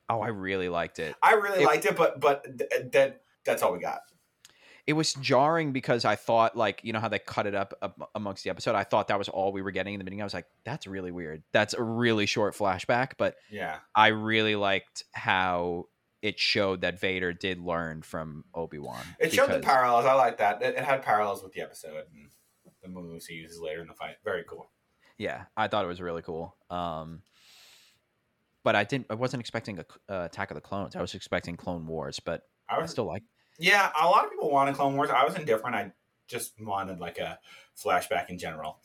Oh, 0.09 0.21
I 0.21 0.29
really 0.29 0.69
liked 0.69 0.99
it. 1.01 1.15
I 1.23 1.33
really 1.35 1.63
It- 1.63 1.67
liked 1.67 1.85
it, 1.85 1.97
but 1.97 2.21
but 2.21 2.45
th- 2.59 2.93
that 2.93 3.23
that's 3.45 3.63
all 3.63 3.73
we 3.73 3.81
got. 3.81 4.01
it 4.87 4.93
was 4.95 5.13
jarring 5.15 5.73
because 5.73 6.05
I 6.07 6.17
thought 6.17 6.57
like 6.57 6.81
you 6.83 6.93
know 6.93 7.01
how 7.01 7.09
they 7.09 7.19
cut 7.19 7.47
it 7.47 7.55
up 7.55 7.75
am- 7.83 7.93
amongst 8.15 8.45
the 8.45 8.51
episode. 8.51 8.75
I 8.75 8.85
thought 8.85 9.09
that 9.09 9.19
was 9.19 9.29
all 9.29 9.53
we 9.53 9.63
were 9.63 9.71
getting 9.73 9.95
in 9.95 9.99
the 9.99 10.05
beginning. 10.05 10.23
I 10.23 10.25
was 10.25 10.33
like, 10.35 10.47
that's 10.65 10.87
really 10.87 11.11
weird. 11.11 11.43
That's 11.53 11.75
a 11.75 11.83
really 11.83 12.25
short 12.27 12.55
flashback, 12.55 13.13
but 13.19 13.35
Yeah. 13.51 13.79
I 13.95 14.09
really 14.09 14.55
liked 14.57 15.05
how 15.13 15.89
it 16.23 16.39
showed 16.39 16.81
that 16.83 16.99
Vader 17.01 17.33
did 17.33 17.59
learn 17.61 18.03
from 18.03 18.45
Obi 18.55 18.79
Wan. 18.79 19.03
It 19.21 19.33
showed 19.33 19.51
the 19.51 19.61
parallels. 19.61 20.05
I 20.07 20.15
like 20.15 20.39
that. 20.39 20.63
It, 20.63 20.77
it 20.77 20.85
had 20.85 21.03
parallels 21.03 21.43
with 21.43 21.53
the 21.53 21.61
episode 21.61 22.05
and 22.15 22.29
the 22.83 22.89
moves 22.89 23.27
he 23.27 23.35
uses 23.35 23.61
later 23.61 23.81
in 23.81 23.89
the 23.89 23.95
fight. 23.95 24.17
Very 24.25 24.45
cool. 24.49 24.71
Yeah, 25.17 25.45
I 25.57 25.69
thought 25.69 25.85
it 25.85 25.89
was 25.89 26.01
really 26.01 26.23
cool. 26.23 26.57
Um, 26.71 27.23
but 28.63 28.77
I 28.77 28.85
didn't. 28.85 29.07
I 29.11 29.15
wasn't 29.15 29.41
expecting 29.41 29.79
a 29.79 30.13
uh, 30.13 30.25
Attack 30.27 30.51
of 30.51 30.55
the 30.55 30.61
Clones. 30.61 30.95
I 30.95 31.01
was 31.01 31.15
expecting 31.15 31.57
Clone 31.57 31.87
Wars, 31.87 32.21
but 32.21 32.43
I 32.69 32.77
I 32.77 32.87
still 32.87 33.07
like. 33.07 33.23
Yeah, 33.59 33.91
a 34.01 34.07
lot 34.07 34.25
of 34.25 34.31
people 34.31 34.51
wanted 34.51 34.75
Clone 34.77 34.97
Wars. 34.97 35.11
I 35.11 35.25
was 35.25 35.35
indifferent. 35.35 35.75
I 35.75 35.93
just 36.29 36.55
wanted 36.61 37.01
like 37.01 37.19
a 37.19 37.39
flashback 37.77 38.29
in 38.29 38.39
general. 38.39 38.79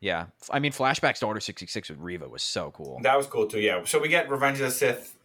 Yeah, 0.00 0.26
I 0.50 0.58
mean, 0.58 0.72
flashbacks 0.72 1.20
to 1.20 1.26
Order 1.26 1.40
sixty 1.40 1.66
six 1.66 1.88
with 1.88 1.98
Reva 1.98 2.28
was 2.28 2.42
so 2.42 2.70
cool. 2.72 2.98
That 3.02 3.16
was 3.16 3.26
cool 3.26 3.46
too. 3.46 3.60
Yeah. 3.60 3.84
So 3.84 4.00
we 4.00 4.08
get 4.08 4.28
Revenge 4.28 4.60
of 4.60 4.66
the 4.66 4.70
Sith 4.70 5.16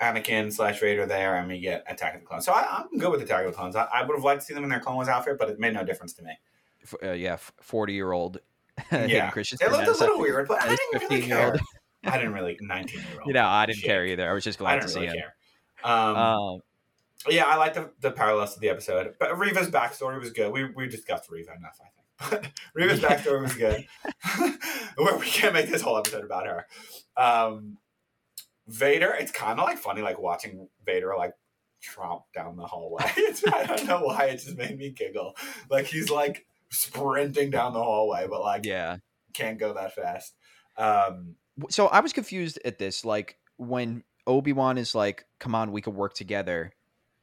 Anakin 0.00 0.52
slash 0.52 0.80
Vader 0.80 1.06
there, 1.06 1.36
and 1.36 1.48
we 1.48 1.60
get 1.60 1.84
Attack 1.88 2.16
of 2.16 2.20
the 2.20 2.26
Clones. 2.26 2.44
So 2.44 2.52
I, 2.52 2.84
I'm 2.92 2.98
good 2.98 3.10
with 3.10 3.22
Attack 3.22 3.46
of 3.46 3.52
the 3.52 3.56
Clones. 3.56 3.74
I, 3.74 3.88
I 3.92 4.04
would 4.04 4.14
have 4.14 4.24
liked 4.24 4.42
to 4.42 4.46
see 4.46 4.54
them 4.54 4.64
in 4.64 4.70
their 4.70 4.80
Clone 4.80 4.96
Wars 4.96 5.08
outfit, 5.08 5.38
but 5.38 5.48
it 5.48 5.58
made 5.58 5.74
no 5.74 5.84
difference 5.84 6.12
to 6.14 6.22
me. 6.22 6.32
Uh, 7.02 7.12
yeah, 7.12 7.36
forty 7.60 7.92
year 7.94 8.12
old 8.12 8.38
Yeah, 8.92 9.30
Christensen. 9.30 9.66
It 9.68 9.72
looked 9.72 9.88
a 9.88 9.92
little 9.92 10.18
weird, 10.20 10.48
but 10.48 10.62
I 10.62 10.68
didn't 10.68 11.02
really 11.10 11.22
15-year-old. 11.22 11.54
care. 11.54 12.12
I 12.12 12.16
didn't 12.18 12.32
really 12.32 12.56
19 12.60 13.00
year 13.00 13.06
old. 13.18 13.26
You 13.26 13.32
know, 13.32 13.46
I 13.46 13.66
didn't 13.66 13.82
care 13.82 14.06
either. 14.06 14.28
I 14.28 14.32
was 14.32 14.44
just 14.44 14.58
glad 14.58 14.74
to 14.76 14.80
didn't 14.80 14.90
see 14.92 15.00
really 15.00 15.18
him. 15.18 15.24
care. 15.82 15.90
Um, 15.92 16.16
Um, 16.16 16.60
yeah, 17.28 17.44
I 17.46 17.56
like 17.56 17.74
the, 17.74 17.90
the 18.00 18.10
parallels 18.12 18.54
to 18.54 18.60
the 18.60 18.68
episode. 18.68 19.14
But 19.18 19.36
Reva's 19.38 19.68
backstory 19.68 20.18
was 20.20 20.30
good. 20.30 20.52
We 20.52 20.64
we 20.70 20.88
discussed 20.88 21.28
Reva 21.30 21.52
enough, 21.56 21.78
I 21.80 21.84
think. 21.84 21.94
But 22.30 22.46
Reva's 22.74 23.00
backstory 23.00 23.42
was 23.42 23.54
good. 23.54 23.84
Where 24.96 25.16
we 25.18 25.26
can't 25.26 25.54
make 25.54 25.68
this 25.70 25.82
whole 25.82 25.98
episode 25.98 26.24
about 26.24 26.46
her. 26.46 26.66
Um, 27.16 27.78
Vader, 28.66 29.14
it's 29.18 29.30
kind 29.32 29.58
of 29.58 29.66
like 29.66 29.78
funny, 29.78 30.02
like 30.02 30.18
watching 30.18 30.68
Vader 30.84 31.14
like 31.16 31.34
tromp 31.80 32.22
down 32.34 32.56
the 32.56 32.66
hallway. 32.66 33.04
It's, 33.16 33.46
I 33.46 33.64
don't 33.64 33.86
know 33.86 34.00
why 34.02 34.26
it 34.26 34.36
just 34.38 34.56
made 34.56 34.76
me 34.76 34.90
giggle. 34.90 35.36
Like 35.70 35.86
he's 35.86 36.10
like 36.10 36.46
sprinting 36.70 37.50
down 37.50 37.72
the 37.72 37.82
hallway, 37.82 38.26
but 38.28 38.40
like 38.40 38.64
yeah. 38.64 38.96
can't 39.34 39.58
go 39.58 39.74
that 39.74 39.94
fast. 39.94 40.34
Um, 40.76 41.36
So 41.70 41.86
I 41.88 42.00
was 42.00 42.12
confused 42.12 42.58
at 42.64 42.78
this. 42.78 43.04
Like 43.04 43.36
when 43.56 44.04
Obi 44.26 44.52
Wan 44.52 44.78
is 44.78 44.94
like, 44.94 45.24
"Come 45.38 45.54
on, 45.54 45.72
we 45.72 45.80
could 45.80 45.94
work 45.94 46.14
together," 46.14 46.72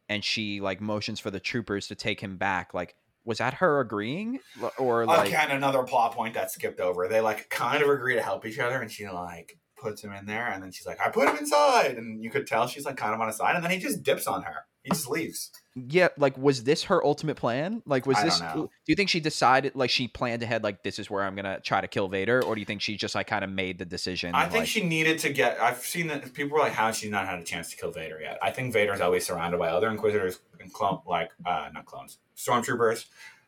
and 0.09 0.23
she 0.23 0.61
like 0.61 0.81
motions 0.81 1.19
for 1.19 1.31
the 1.31 1.39
troopers 1.39 1.87
to 1.87 1.95
take 1.95 2.19
him 2.19 2.37
back. 2.37 2.73
Like, 2.73 2.95
was 3.23 3.37
that 3.37 3.55
her 3.55 3.79
agreeing, 3.79 4.39
or 4.77 5.05
like? 5.05 5.27
okay, 5.27 5.37
and 5.37 5.53
another 5.53 5.83
plot 5.83 6.13
point 6.13 6.33
that 6.33 6.51
skipped 6.51 6.79
over. 6.79 7.07
They 7.07 7.21
like 7.21 7.49
kind 7.49 7.81
of 7.81 7.89
agree 7.89 8.15
to 8.15 8.21
help 8.21 8.45
each 8.45 8.59
other, 8.59 8.81
and 8.81 8.91
she 8.91 9.07
like 9.07 9.57
puts 9.77 10.03
him 10.03 10.11
in 10.13 10.25
there, 10.25 10.47
and 10.47 10.61
then 10.61 10.71
she's 10.71 10.87
like, 10.87 10.99
"I 10.99 11.09
put 11.09 11.29
him 11.29 11.37
inside," 11.37 11.97
and 11.97 12.23
you 12.23 12.29
could 12.29 12.47
tell 12.47 12.67
she's 12.67 12.85
like 12.85 12.97
kind 12.97 13.13
of 13.13 13.21
on 13.21 13.27
his 13.27 13.37
side, 13.37 13.55
and 13.55 13.63
then 13.63 13.71
he 13.71 13.77
just 13.77 14.03
dips 14.03 14.27
on 14.27 14.43
her. 14.43 14.65
He 14.85 14.91
just 14.91 15.09
leaves. 15.09 15.49
Yeah, 15.73 16.09
like 16.15 16.37
was 16.37 16.63
this 16.63 16.83
her 16.83 17.03
ultimate 17.03 17.37
plan? 17.37 17.81
Like 17.87 18.05
was 18.05 18.17
I 18.17 18.25
this 18.25 18.39
do 18.39 18.69
you 18.85 18.95
think 18.95 19.09
she 19.09 19.19
decided 19.19 19.75
like 19.75 19.89
she 19.89 20.07
planned 20.07 20.43
ahead 20.43 20.63
like 20.63 20.83
this 20.83 20.99
is 20.99 21.09
where 21.09 21.23
I'm 21.23 21.33
going 21.33 21.45
to 21.45 21.59
try 21.59 21.81
to 21.81 21.87
kill 21.87 22.07
Vader 22.07 22.43
or 22.43 22.53
do 22.53 22.61
you 22.61 22.65
think 22.65 22.83
she 22.83 22.95
just 22.95 23.15
like 23.15 23.25
kind 23.25 23.43
of 23.43 23.49
made 23.49 23.79
the 23.79 23.85
decision? 23.85 24.35
I 24.35 24.43
think 24.43 24.61
like- 24.61 24.67
she 24.67 24.83
needed 24.83 25.17
to 25.19 25.29
get. 25.33 25.59
I've 25.59 25.79
seen 25.79 26.05
that 26.07 26.31
people 26.35 26.55
were 26.55 26.63
like, 26.63 26.73
"How 26.73 26.91
she's 26.91 27.09
not 27.09 27.25
had 27.25 27.39
a 27.39 27.43
chance 27.43 27.71
to 27.71 27.77
kill 27.77 27.91
Vader 27.91 28.19
yet?" 28.21 28.37
I 28.43 28.51
think 28.51 28.73
Vader's 28.73 29.01
always 29.01 29.25
surrounded 29.25 29.57
by 29.57 29.69
other 29.69 29.89
Inquisitors 29.89 30.39
and 30.61 30.71
clone, 30.71 30.99
like 31.07 31.31
uh, 31.47 31.69
not 31.73 31.85
clones, 31.87 32.19
stormtroopers. 32.37 33.05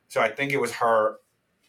So 0.08 0.20
I 0.20 0.30
think 0.30 0.54
it 0.54 0.60
was 0.60 0.72
her. 0.74 1.18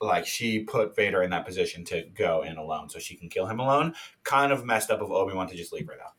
Like 0.01 0.27
she 0.27 0.61
put 0.61 0.97
Vader 0.97 1.23
in 1.23 1.31
that 1.31 1.45
position 1.45 1.85
to 1.87 2.05
go 2.17 2.43
in 2.43 2.57
alone, 2.57 2.89
so 2.89 2.99
she 2.99 3.17
can 3.17 3.29
kill 3.29 3.47
him 3.47 3.61
alone. 3.61 3.95
Kind 4.25 4.51
of 4.51 4.65
messed 4.65 4.91
up 4.91 5.03
of 5.03 5.11
Obi 5.11 5.35
Wan 5.35 5.47
to 5.49 5.57
just 5.57 5.75
leave 5.75 5.87
her 5.89 5.95
though. 5.99 6.13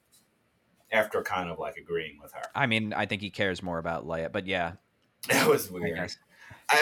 After 0.92 1.22
kind 1.22 1.50
of 1.50 1.60
like 1.60 1.78
agreeing 1.78 2.20
with 2.22 2.32
her, 2.34 2.42
I 2.56 2.66
mean, 2.66 2.94
I 2.94 3.06
think 3.06 3.22
he 3.22 3.30
cares 3.30 3.62
more 3.62 3.78
about 3.78 4.06
Leia, 4.08 4.32
but 4.32 4.48
yeah, 4.48 4.74
it 5.30 5.48
was 5.48 5.70
weird. 5.70 5.96
guess. 5.96 6.18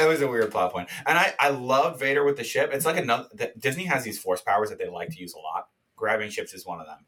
It 0.02 0.08
was 0.08 0.22
a 0.22 0.28
weird 0.28 0.52
plot 0.52 0.72
point, 0.74 0.90
and 1.06 1.18
I 1.18 1.34
I 1.40 1.50
love 1.50 2.00
Vader 2.00 2.24
with 2.24 2.38
the 2.38 2.44
ship. 2.44 2.72
It's 2.74 2.86
like 2.86 2.98
another 2.98 3.28
that 3.36 3.60
Disney 3.60 3.86
has 3.86 4.04
these 4.04 4.20
force 4.20 4.42
powers 4.42 4.70
that 4.70 4.78
they 4.80 4.88
like 4.88 5.10
to 5.10 5.20
use 5.20 5.34
a 5.34 5.40
lot. 5.40 5.68
Grabbing 5.96 6.30
ships 6.30 6.54
is 6.54 6.66
one 6.66 6.80
of 6.80 6.86
them. 6.88 7.00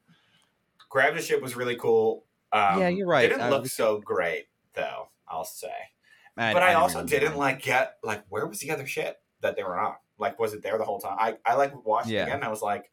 Grab 0.89 1.15
the 1.15 1.21
ship 1.21 1.41
was 1.41 1.55
really 1.55 1.75
cool. 1.75 2.25
Um, 2.51 2.79
Yeah, 2.79 2.87
you're 2.87 3.07
right. 3.07 3.29
Didn't 3.29 3.41
I 3.41 3.49
look 3.49 3.63
was- 3.63 3.73
so 3.73 3.99
great 3.99 4.47
though. 4.73 5.09
I'll 5.27 5.45
say, 5.45 5.67
I- 6.37 6.53
but 6.53 6.63
I, 6.63 6.67
didn't 6.69 6.81
also 6.81 7.03
didn't 7.05 7.37
like 7.37 7.61
get 7.61 7.97
like 8.03 8.23
where 8.29 8.47
was 8.47 8.59
the 8.59 8.71
other 8.71 8.87
ship 8.87 9.17
that 9.41 9.55
they 9.55 9.63
were 9.63 9.77
on? 9.79 9.95
Like, 10.17 10.39
was 10.39 10.53
it 10.53 10.63
there 10.63 10.77
the 10.77 10.83
whole 10.85 10.99
time? 10.99 11.17
I 11.19 11.37
I 11.45 11.55
like 11.55 11.85
watched 11.85 12.07
Yeah. 12.09 12.21
it 12.23 12.27
again. 12.29 12.43
I 12.43 12.49
was 12.49 12.61
like, 12.61 12.91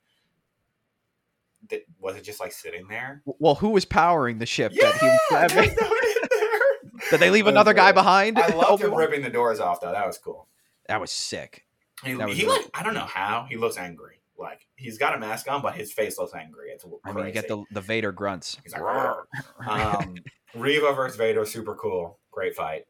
did, 1.68 1.82
was 1.98 2.16
it 2.16 2.22
just 2.22 2.40
like 2.40 2.52
sitting 2.52 2.86
there? 2.88 3.22
Well, 3.24 3.54
who 3.54 3.70
was 3.70 3.84
powering 3.84 4.38
the 4.38 4.46
ship 4.46 4.72
Yeah, 4.74 4.90
that 4.90 5.00
he 5.00 5.06
was 5.06 5.20
grabbing? 5.28 5.56
there's 5.56 5.80
nobody 5.80 6.06
in 6.08 6.28
there. 6.30 6.60
Did 7.10 7.20
they 7.20 7.30
leave 7.30 7.46
another 7.46 7.74
guy 7.74 7.92
behind? 7.92 8.38
I 8.38 8.48
loved 8.56 8.82
him 8.82 8.94
ripping 8.94 9.22
the 9.22 9.30
doors 9.30 9.60
off 9.60 9.80
though. 9.80 9.92
That 9.92 10.06
was 10.06 10.18
cool. 10.18 10.48
That 10.88 11.00
was 11.00 11.12
sick. 11.12 11.64
He, 12.04 12.14
That 12.14 12.28
was 12.28 12.36
he 12.36 12.44
really- 12.44 12.62
like 12.62 12.70
I 12.74 12.82
don't 12.82 12.94
know 12.94 13.00
how 13.06 13.46
he 13.48 13.56
looks 13.56 13.76
angry. 13.78 14.20
Like 14.38 14.66
he's 14.76 14.98
got 14.98 15.14
a 15.14 15.18
mask 15.18 15.50
on, 15.50 15.62
but 15.62 15.74
his 15.74 15.92
face 15.92 16.18
looks 16.18 16.34
angry. 16.34 16.68
It's 16.70 16.84
I 17.04 17.12
mean, 17.12 17.26
you 17.26 17.32
get 17.32 17.48
the 17.48 17.64
the 17.70 17.80
Vader 17.80 18.12
grunts. 18.12 18.58
He's 18.62 18.72
like, 18.74 18.82
um, 19.66 20.16
Reva 20.54 20.92
versus 20.92 21.16
Vader, 21.16 21.44
super 21.46 21.74
cool, 21.74 22.18
great 22.30 22.54
fight. 22.54 22.84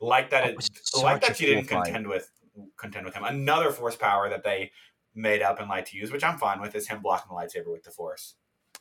Like 0.00 0.30
that, 0.30 0.44
Oh, 0.44 0.48
it, 0.50 1.02
like 1.02 1.22
that 1.22 1.36
she 1.36 1.46
didn't 1.46 1.64
fight. 1.64 1.84
contend 1.86 2.06
with 2.06 2.30
contend 2.76 3.06
with 3.06 3.14
him. 3.14 3.24
Another 3.24 3.70
force 3.70 3.96
power 3.96 4.28
that 4.28 4.44
they 4.44 4.70
made 5.14 5.42
up 5.42 5.60
and 5.60 5.68
like 5.68 5.86
to 5.86 5.96
use, 5.96 6.10
which 6.12 6.24
I'm 6.24 6.38
fine 6.38 6.60
with, 6.60 6.74
is 6.74 6.88
him 6.88 7.00
blocking 7.02 7.34
the 7.34 7.40
lightsaber 7.40 7.70
with 7.72 7.84
the 7.84 7.90
force. 7.90 8.34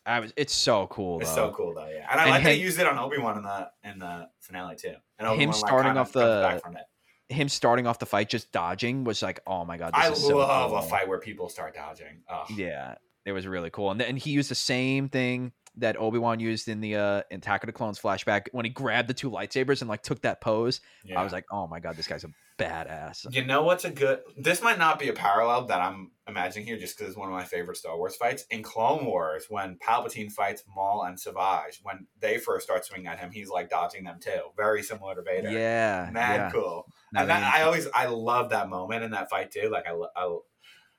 I 0.05 0.19
was. 0.19 0.33
It's 0.35 0.53
so 0.53 0.87
cool. 0.87 1.19
It's 1.21 1.29
though. 1.29 1.49
so 1.49 1.55
cool 1.55 1.73
though, 1.73 1.87
yeah. 1.87 2.07
And 2.11 2.19
I 2.19 2.23
And 2.23 2.31
like 2.31 2.43
they 2.43 2.55
him- 2.57 2.65
used 2.65 2.79
it 2.79 2.87
on 2.87 2.97
Obi 2.97 3.17
Wan 3.19 3.37
in 3.37 3.43
the 3.43 3.69
in 3.83 3.99
the 3.99 4.29
finale 4.39 4.75
too. 4.75 4.95
And 5.19 5.27
Him 5.27 5.33
Obi-Wan, 5.33 5.47
like, 5.47 5.55
starting 5.55 5.89
kinda 5.89 6.01
off 6.01 6.11
the- 6.11 6.41
back 6.49 6.61
from 6.61 6.75
it. 6.77 6.83
Him 7.29 7.47
starting 7.49 7.87
off 7.87 7.99
the 7.99 8.05
fight 8.05 8.27
just 8.29 8.51
dodging 8.51 9.05
was 9.05 9.21
like, 9.21 9.39
oh 9.47 9.63
my 9.63 9.77
god, 9.77 9.93
this 9.93 10.03
I 10.05 10.11
is 10.11 10.21
so 10.21 10.37
love 10.37 10.71
cool. 10.71 10.79
a 10.79 10.81
fight 10.83 11.07
where 11.07 11.19
people 11.19 11.47
start 11.49 11.73
dodging. 11.73 12.21
Oh, 12.29 12.43
Yeah, 12.53 12.95
it 13.25 13.31
was 13.31 13.47
really 13.47 13.69
cool, 13.69 13.91
and 13.91 14.01
and 14.01 14.19
he 14.19 14.31
used 14.31 14.51
the 14.51 14.55
same 14.55 15.07
thing 15.07 15.53
that 15.77 15.95
Obi 15.97 16.19
Wan 16.19 16.39
used 16.39 16.67
in 16.67 16.81
the 16.81 16.95
uh, 16.97 17.21
in 17.31 17.37
Attack 17.37 17.63
of 17.63 17.67
the 17.67 17.73
Clones 17.73 17.99
flashback 17.99 18.47
when 18.51 18.65
he 18.65 18.69
grabbed 18.69 19.07
the 19.07 19.13
two 19.13 19.31
lightsabers 19.31 19.79
and 19.81 19.89
like 19.89 20.03
took 20.03 20.21
that 20.23 20.41
pose. 20.41 20.81
yeah. 21.05 21.19
I 21.19 21.23
was 21.23 21.31
like, 21.31 21.45
oh 21.49 21.65
my 21.65 21.79
god, 21.79 21.95
this 21.95 22.05
guy's 22.07 22.25
a 22.25 22.29
badass. 22.57 23.25
You 23.31 23.45
know 23.45 23.63
what's 23.63 23.85
a 23.85 23.89
good? 23.89 24.19
This 24.37 24.61
might 24.61 24.77
not 24.77 24.99
be 24.99 25.09
a 25.09 25.13
parallel 25.13 25.65
that 25.65 25.81
I'm 25.81 26.11
imagining 26.27 26.65
here, 26.65 26.77
just 26.77 26.97
because 26.97 27.11
it's 27.11 27.17
one 27.17 27.29
of 27.29 27.33
my 27.33 27.43
favorite 27.43 27.77
Star 27.77 27.97
Wars 27.97 28.15
fights. 28.15 28.45
In 28.49 28.63
Clone 28.63 29.05
Wars, 29.05 29.45
when 29.49 29.77
Palpatine 29.77 30.31
fights 30.31 30.63
Maul 30.73 31.03
and 31.03 31.19
Savage, 31.19 31.79
when 31.83 32.07
they 32.19 32.37
first 32.37 32.65
start 32.65 32.85
swinging 32.85 33.07
at 33.07 33.19
him, 33.19 33.31
he's 33.31 33.49
like 33.49 33.69
dodging 33.69 34.03
them 34.03 34.19
too. 34.21 34.41
Very 34.57 34.83
similar 34.83 35.15
to 35.15 35.21
Vader. 35.21 35.51
Yeah, 35.51 36.09
mad 36.11 36.35
yeah. 36.35 36.51
cool. 36.51 36.85
And 37.15 37.29
that 37.29 37.41
that, 37.41 37.53
I 37.55 37.63
always, 37.63 37.87
I 37.93 38.07
love 38.07 38.49
that 38.49 38.69
moment 38.69 39.03
in 39.03 39.11
that 39.11 39.29
fight 39.29 39.51
too. 39.51 39.69
Like 39.71 39.85
I, 39.87 39.95
I, 40.15 40.37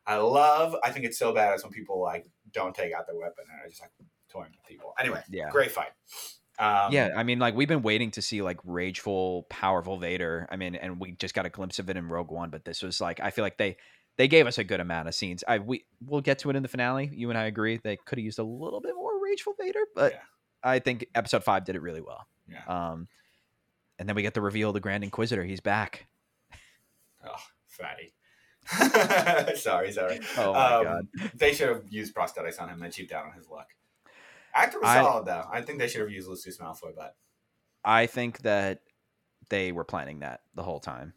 I 0.06 0.16
love. 0.16 0.76
I 0.84 0.90
think 0.90 1.06
it's 1.06 1.18
so 1.18 1.32
badass 1.32 1.62
when 1.62 1.72
people 1.72 2.00
like 2.02 2.26
don't 2.52 2.74
take 2.74 2.92
out 2.92 3.06
their 3.06 3.16
weapon 3.16 3.44
and 3.50 3.60
are 3.60 3.68
just 3.68 3.80
like 3.80 3.90
toying 4.30 4.50
with 4.50 4.66
people. 4.66 4.94
Anyway, 4.98 5.22
yeah. 5.30 5.50
great 5.50 5.70
fight. 5.70 5.92
Um, 6.58 6.92
yeah, 6.92 7.10
I 7.16 7.24
mean, 7.24 7.38
like 7.38 7.54
we've 7.54 7.68
been 7.68 7.82
waiting 7.82 8.10
to 8.12 8.22
see 8.22 8.40
like 8.42 8.58
rageful, 8.64 9.44
powerful 9.48 9.98
Vader. 9.98 10.46
I 10.50 10.56
mean, 10.56 10.74
and 10.76 11.00
we 11.00 11.12
just 11.12 11.34
got 11.34 11.46
a 11.46 11.50
glimpse 11.50 11.78
of 11.78 11.90
it 11.90 11.96
in 11.96 12.08
Rogue 12.08 12.30
One, 12.30 12.50
but 12.50 12.64
this 12.64 12.82
was 12.82 13.00
like 13.00 13.18
I 13.20 13.30
feel 13.30 13.42
like 13.44 13.56
they 13.58 13.76
they 14.16 14.28
gave 14.28 14.46
us 14.46 14.58
a 14.58 14.64
good 14.64 14.78
amount 14.80 15.08
of 15.08 15.14
scenes. 15.14 15.42
I 15.48 15.58
we 15.58 15.84
we'll 16.04 16.20
get 16.20 16.38
to 16.40 16.50
it 16.50 16.56
in 16.56 16.62
the 16.62 16.68
finale. 16.68 17.10
You 17.12 17.30
and 17.30 17.38
I 17.38 17.44
agree 17.44 17.78
they 17.82 17.96
could 17.96 18.18
have 18.18 18.24
used 18.24 18.38
a 18.38 18.44
little 18.44 18.80
bit 18.80 18.94
more 18.94 19.20
rageful 19.22 19.54
Vader, 19.58 19.80
but 19.94 20.12
Yeah. 20.12 20.18
I 20.62 20.78
think 20.78 21.06
Episode 21.14 21.42
Five 21.44 21.64
did 21.64 21.74
it 21.76 21.82
really 21.82 22.00
well. 22.00 22.26
Yeah. 22.48 22.62
Um, 22.68 23.08
and 23.98 24.08
then 24.08 24.14
we 24.16 24.22
get 24.22 24.34
the 24.34 24.40
reveal 24.40 24.68
of 24.68 24.74
the 24.74 24.80
Grand 24.80 25.02
Inquisitor. 25.04 25.44
He's 25.44 25.60
back. 25.60 26.06
Oh, 27.26 27.34
fatty. 27.66 28.14
sorry, 29.56 29.92
sorry. 29.92 30.20
Oh 30.38 30.52
my 30.52 30.74
Um, 30.74 30.84
god. 30.84 31.08
They 31.34 31.52
should 31.52 31.68
have 31.68 31.82
used 31.90 32.14
prosthetics 32.14 32.60
on 32.60 32.68
him. 32.68 32.78
They 32.80 32.90
cheaped 32.90 33.12
out 33.12 33.26
on 33.26 33.32
his 33.32 33.48
luck. 33.48 33.68
Actor 34.54 34.80
was 34.80 34.88
I- 34.88 35.02
solid 35.02 35.26
though. 35.26 35.44
I 35.50 35.62
think 35.62 35.78
they 35.78 35.88
should 35.88 36.00
have 36.00 36.10
used 36.10 36.28
Lucius 36.28 36.58
Malfoy, 36.58 36.94
but 36.96 37.16
I 37.84 38.06
think 38.06 38.38
that 38.42 38.80
they 39.50 39.72
were 39.72 39.84
planning 39.84 40.20
that 40.20 40.40
the 40.54 40.62
whole 40.62 40.80
time. 40.80 41.12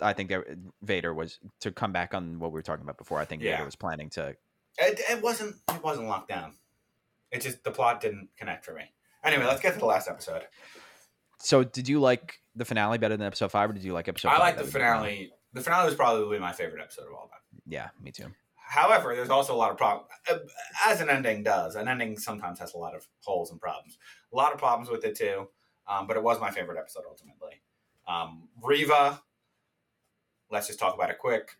I 0.00 0.12
think 0.12 0.28
that 0.28 0.42
Vader 0.82 1.14
was 1.14 1.38
to 1.60 1.70
come 1.72 1.92
back 1.92 2.12
on 2.12 2.38
what 2.38 2.50
we 2.52 2.56
were 2.58 2.62
talking 2.62 2.82
about 2.82 2.98
before. 2.98 3.18
I 3.18 3.24
think 3.24 3.42
Yeah. 3.42 3.52
Vader 3.52 3.64
was 3.64 3.76
planning 3.76 4.10
to. 4.10 4.36
it, 4.78 5.00
it 5.10 5.22
wasn't. 5.22 5.56
It 5.70 5.82
wasn't 5.82 6.08
locked 6.08 6.28
down. 6.28 6.54
It 7.30 7.40
just 7.40 7.64
the 7.64 7.70
plot 7.70 8.00
didn't 8.00 8.28
connect 8.36 8.64
for 8.66 8.74
me. 8.74 8.82
Anyway, 9.24 9.44
let's 9.44 9.62
get 9.62 9.72
to 9.74 9.78
the 9.78 9.86
last 9.86 10.08
episode. 10.08 10.42
So, 11.38 11.64
did 11.64 11.88
you 11.88 12.00
like 12.00 12.38
the 12.54 12.64
finale 12.64 12.98
better 12.98 13.16
than 13.16 13.26
episode 13.26 13.50
five, 13.50 13.70
or 13.70 13.72
did 13.72 13.82
you 13.84 13.92
like 13.94 14.08
episode? 14.08 14.28
I 14.28 14.38
like 14.38 14.58
the 14.58 14.64
finale. 14.64 15.32
The 15.54 15.60
finale 15.62 15.86
was 15.86 15.94
probably 15.94 16.38
my 16.38 16.52
favorite 16.52 16.82
episode 16.82 17.06
of 17.06 17.14
all 17.14 17.28
time. 17.28 17.40
Yeah, 17.66 17.88
me 18.00 18.10
too. 18.10 18.26
However, 18.72 19.14
there's 19.14 19.28
also 19.28 19.54
a 19.54 19.56
lot 19.56 19.70
of 19.70 19.76
problems, 19.76 20.08
as 20.86 21.02
an 21.02 21.10
ending 21.10 21.42
does. 21.42 21.74
An 21.74 21.88
ending 21.88 22.16
sometimes 22.16 22.58
has 22.58 22.72
a 22.72 22.78
lot 22.78 22.94
of 22.94 23.06
holes 23.20 23.50
and 23.50 23.60
problems. 23.60 23.98
A 24.32 24.36
lot 24.36 24.54
of 24.54 24.58
problems 24.58 24.88
with 24.88 25.04
it 25.04 25.14
too, 25.14 25.48
um, 25.86 26.06
but 26.06 26.16
it 26.16 26.22
was 26.22 26.40
my 26.40 26.50
favorite 26.50 26.78
episode 26.78 27.04
ultimately. 27.06 27.60
Um, 28.08 28.48
Reva, 28.62 29.20
let's 30.50 30.68
just 30.68 30.78
talk 30.78 30.94
about 30.94 31.10
it 31.10 31.18
quick. 31.18 31.50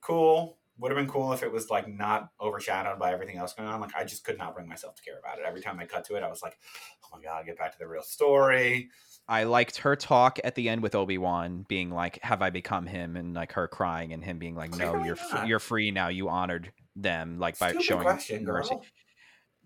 Cool. 0.00 0.56
Would 0.78 0.90
have 0.90 0.96
been 0.96 1.06
cool 1.06 1.34
if 1.34 1.42
it 1.42 1.52
was 1.52 1.68
like 1.68 1.86
not 1.86 2.30
overshadowed 2.40 2.98
by 2.98 3.12
everything 3.12 3.36
else 3.36 3.52
going 3.52 3.68
on. 3.68 3.82
Like 3.82 3.94
I 3.94 4.04
just 4.04 4.24
could 4.24 4.38
not 4.38 4.54
bring 4.54 4.66
myself 4.66 4.94
to 4.94 5.02
care 5.02 5.18
about 5.18 5.38
it. 5.38 5.44
Every 5.46 5.60
time 5.60 5.78
I 5.78 5.84
cut 5.84 6.06
to 6.06 6.16
it, 6.16 6.22
I 6.22 6.30
was 6.30 6.42
like, 6.42 6.58
"Oh 7.04 7.14
my 7.14 7.22
god, 7.22 7.44
get 7.44 7.58
back 7.58 7.72
to 7.72 7.78
the 7.78 7.86
real 7.86 8.02
story." 8.02 8.88
I 9.28 9.44
liked 9.44 9.78
her 9.78 9.96
talk 9.96 10.38
at 10.44 10.54
the 10.56 10.68
end 10.68 10.82
with 10.82 10.94
Obi 10.94 11.16
Wan 11.18 11.64
being 11.68 11.90
like, 11.90 12.18
"Have 12.22 12.42
I 12.42 12.50
become 12.50 12.86
him?" 12.86 13.16
and 13.16 13.34
like 13.34 13.52
her 13.52 13.68
crying 13.68 14.12
and 14.12 14.22
him 14.22 14.38
being 14.38 14.54
like, 14.56 14.72
"No, 14.76 14.90
Clearly 14.90 15.06
you're 15.06 15.16
f- 15.18 15.46
you're 15.46 15.58
free 15.60 15.90
now. 15.90 16.08
You 16.08 16.28
honored 16.28 16.72
them 16.96 17.38
like 17.38 17.58
by 17.58 17.68
Stupid 17.70 17.84
showing 17.84 18.02
question, 18.02 18.44
mercy." 18.44 18.70
girl. 18.74 18.84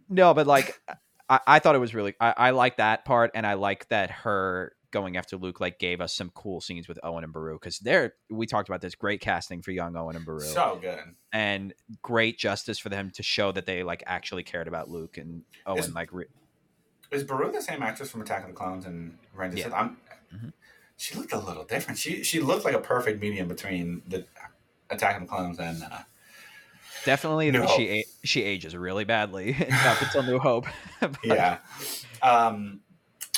No, 0.08 0.34
but 0.34 0.46
like 0.46 0.80
I, 1.28 1.40
I 1.46 1.58
thought 1.58 1.74
it 1.74 1.78
was 1.78 1.94
really 1.94 2.14
I, 2.20 2.34
I 2.36 2.50
like 2.50 2.76
that 2.76 3.04
part 3.04 3.32
and 3.34 3.46
I 3.46 3.54
like 3.54 3.88
that 3.88 4.10
her 4.10 4.72
going 4.92 5.16
after 5.16 5.36
Luke 5.36 5.58
like 5.60 5.78
gave 5.80 6.00
us 6.00 6.14
some 6.14 6.30
cool 6.30 6.60
scenes 6.60 6.86
with 6.86 6.98
Owen 7.02 7.24
and 7.24 7.32
Beru 7.32 7.58
because 7.58 7.78
they're 7.80 8.14
we 8.30 8.46
talked 8.46 8.68
about 8.68 8.80
this 8.80 8.94
great 8.94 9.20
casting 9.20 9.60
for 9.62 9.72
young 9.72 9.96
Owen 9.96 10.14
and 10.16 10.24
Beru 10.24 10.40
So 10.42 10.78
good. 10.80 11.00
and 11.32 11.74
great 12.02 12.38
justice 12.38 12.78
for 12.78 12.88
them 12.88 13.10
to 13.16 13.22
show 13.22 13.50
that 13.52 13.66
they 13.66 13.82
like 13.82 14.04
actually 14.06 14.44
cared 14.44 14.68
about 14.68 14.88
Luke 14.88 15.18
and 15.18 15.42
Owen 15.66 15.78
Is- 15.80 15.92
like 15.92 16.12
re- 16.12 16.26
is 17.10 17.24
Beru 17.24 17.50
the 17.52 17.62
same 17.62 17.82
actress 17.82 18.10
from 18.10 18.22
Attack 18.22 18.42
of 18.42 18.48
the 18.48 18.54
Clones 18.54 18.84
and 18.86 19.16
Revenge 19.34 19.50
of 19.52 19.54
the 19.54 19.60
Yeah. 19.60 19.64
Sith? 19.64 19.74
I'm, 19.74 19.96
Mhm. 20.34 20.52
She 20.98 21.14
looked 21.14 21.32
a 21.32 21.38
little 21.38 21.64
different. 21.64 21.98
She 21.98 22.24
she 22.24 22.40
looked 22.40 22.64
like 22.64 22.74
a 22.74 22.80
perfect 22.80 23.20
medium 23.20 23.48
between 23.48 24.02
the 24.08 24.24
Attack 24.90 25.16
of 25.16 25.22
the 25.22 25.28
Clones 25.28 25.58
and 25.58 25.82
uh, 25.82 26.00
Definitely, 27.04 27.50
New 27.52 27.66
she 27.68 27.88
a- 28.00 28.04
she 28.24 28.42
ages 28.42 28.74
really 28.74 29.04
badly 29.04 29.54
up 29.86 30.02
until 30.02 30.22
New 30.24 30.38
Hope. 30.38 30.66
But- 31.00 31.16
yeah. 31.24 31.58
Um, 32.22 32.80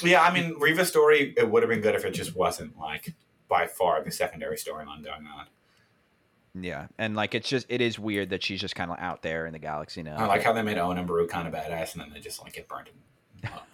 yeah, 0.03 0.23
I 0.23 0.33
mean, 0.33 0.55
Reva's 0.59 0.89
story, 0.89 1.35
it 1.37 1.51
would 1.51 1.63
have 1.63 1.69
been 1.69 1.81
good 1.81 1.95
if 1.97 2.05
it 2.05 2.13
just 2.13 2.35
wasn't 2.37 2.79
like 2.79 3.13
by 3.49 3.67
far 3.67 4.03
the 4.03 4.11
secondary 4.13 4.57
storyline 4.57 5.03
going 5.05 5.27
on. 5.27 5.47
yeah, 6.55 6.87
and 6.97 7.15
like 7.17 7.35
it's 7.35 7.49
just 7.49 7.67
it 7.69 7.81
is 7.81 7.99
weird 7.99 8.31
that 8.31 8.43
she's 8.43 8.61
just 8.61 8.75
kind 8.77 8.91
of 8.91 8.99
out 9.01 9.23
there 9.23 9.47
in 9.47 9.53
the 9.53 9.59
galaxy 9.59 10.03
now. 10.03 10.17
I 10.17 10.27
like 10.27 10.43
how 10.45 10.53
they 10.53 10.63
made 10.63 10.79
Owen 10.79 10.97
and 10.97 11.07
Beru 11.07 11.27
kind 11.27 11.47
of 11.49 11.53
badass, 11.55 11.93
and 11.95 12.01
then 12.03 12.11
they 12.15 12.21
just 12.21 12.43
like 12.43 12.53
get 12.55 12.69
burned. 12.69 12.89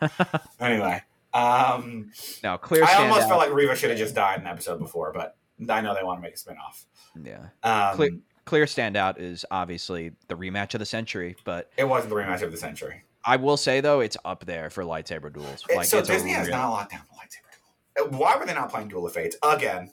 anyway, 0.60 1.02
um, 1.32 2.12
no 2.42 2.58
clear. 2.58 2.84
I 2.84 2.94
almost 2.94 3.22
standout. 3.22 3.28
felt 3.28 3.38
like 3.40 3.52
Reva 3.52 3.76
should 3.76 3.90
have 3.90 3.98
just 3.98 4.14
died 4.14 4.38
in 4.38 4.44
the 4.44 4.50
episode 4.50 4.78
before, 4.78 5.12
but 5.12 5.36
I 5.68 5.80
know 5.80 5.94
they 5.94 6.02
want 6.04 6.18
to 6.18 6.22
make 6.22 6.34
a 6.34 6.38
spinoff. 6.38 6.84
yeah. 7.22 7.48
Um, 7.90 7.96
Clear- 7.96 8.18
Clear 8.44 8.64
standout 8.66 9.18
is 9.18 9.46
obviously 9.50 10.12
the 10.28 10.34
rematch 10.34 10.74
of 10.74 10.78
the 10.80 10.84
century, 10.86 11.34
but 11.44 11.70
It 11.78 11.84
wasn't 11.84 12.10
the 12.10 12.16
rematch 12.16 12.42
of 12.42 12.50
the 12.52 12.58
century. 12.58 13.02
I 13.24 13.36
will 13.36 13.56
say 13.56 13.80
though 13.80 14.00
it's 14.00 14.18
up 14.24 14.44
there 14.44 14.68
for 14.68 14.84
lightsaber 14.84 15.32
duels. 15.32 15.64
Like 15.74 15.86
so 15.86 15.98
it's 16.00 16.08
Disney 16.08 16.32
has 16.32 16.46
real- 16.48 16.56
not 16.58 16.68
locked 16.70 16.92
down 16.92 17.00
the 17.10 17.16
lightsaber 17.16 18.04
duel. 18.04 18.14
Uh, 18.14 18.18
Why 18.18 18.36
were 18.36 18.44
they 18.44 18.52
not 18.52 18.70
playing 18.70 18.88
Duel 18.88 19.06
of 19.06 19.14
Fates 19.14 19.36
again? 19.42 19.92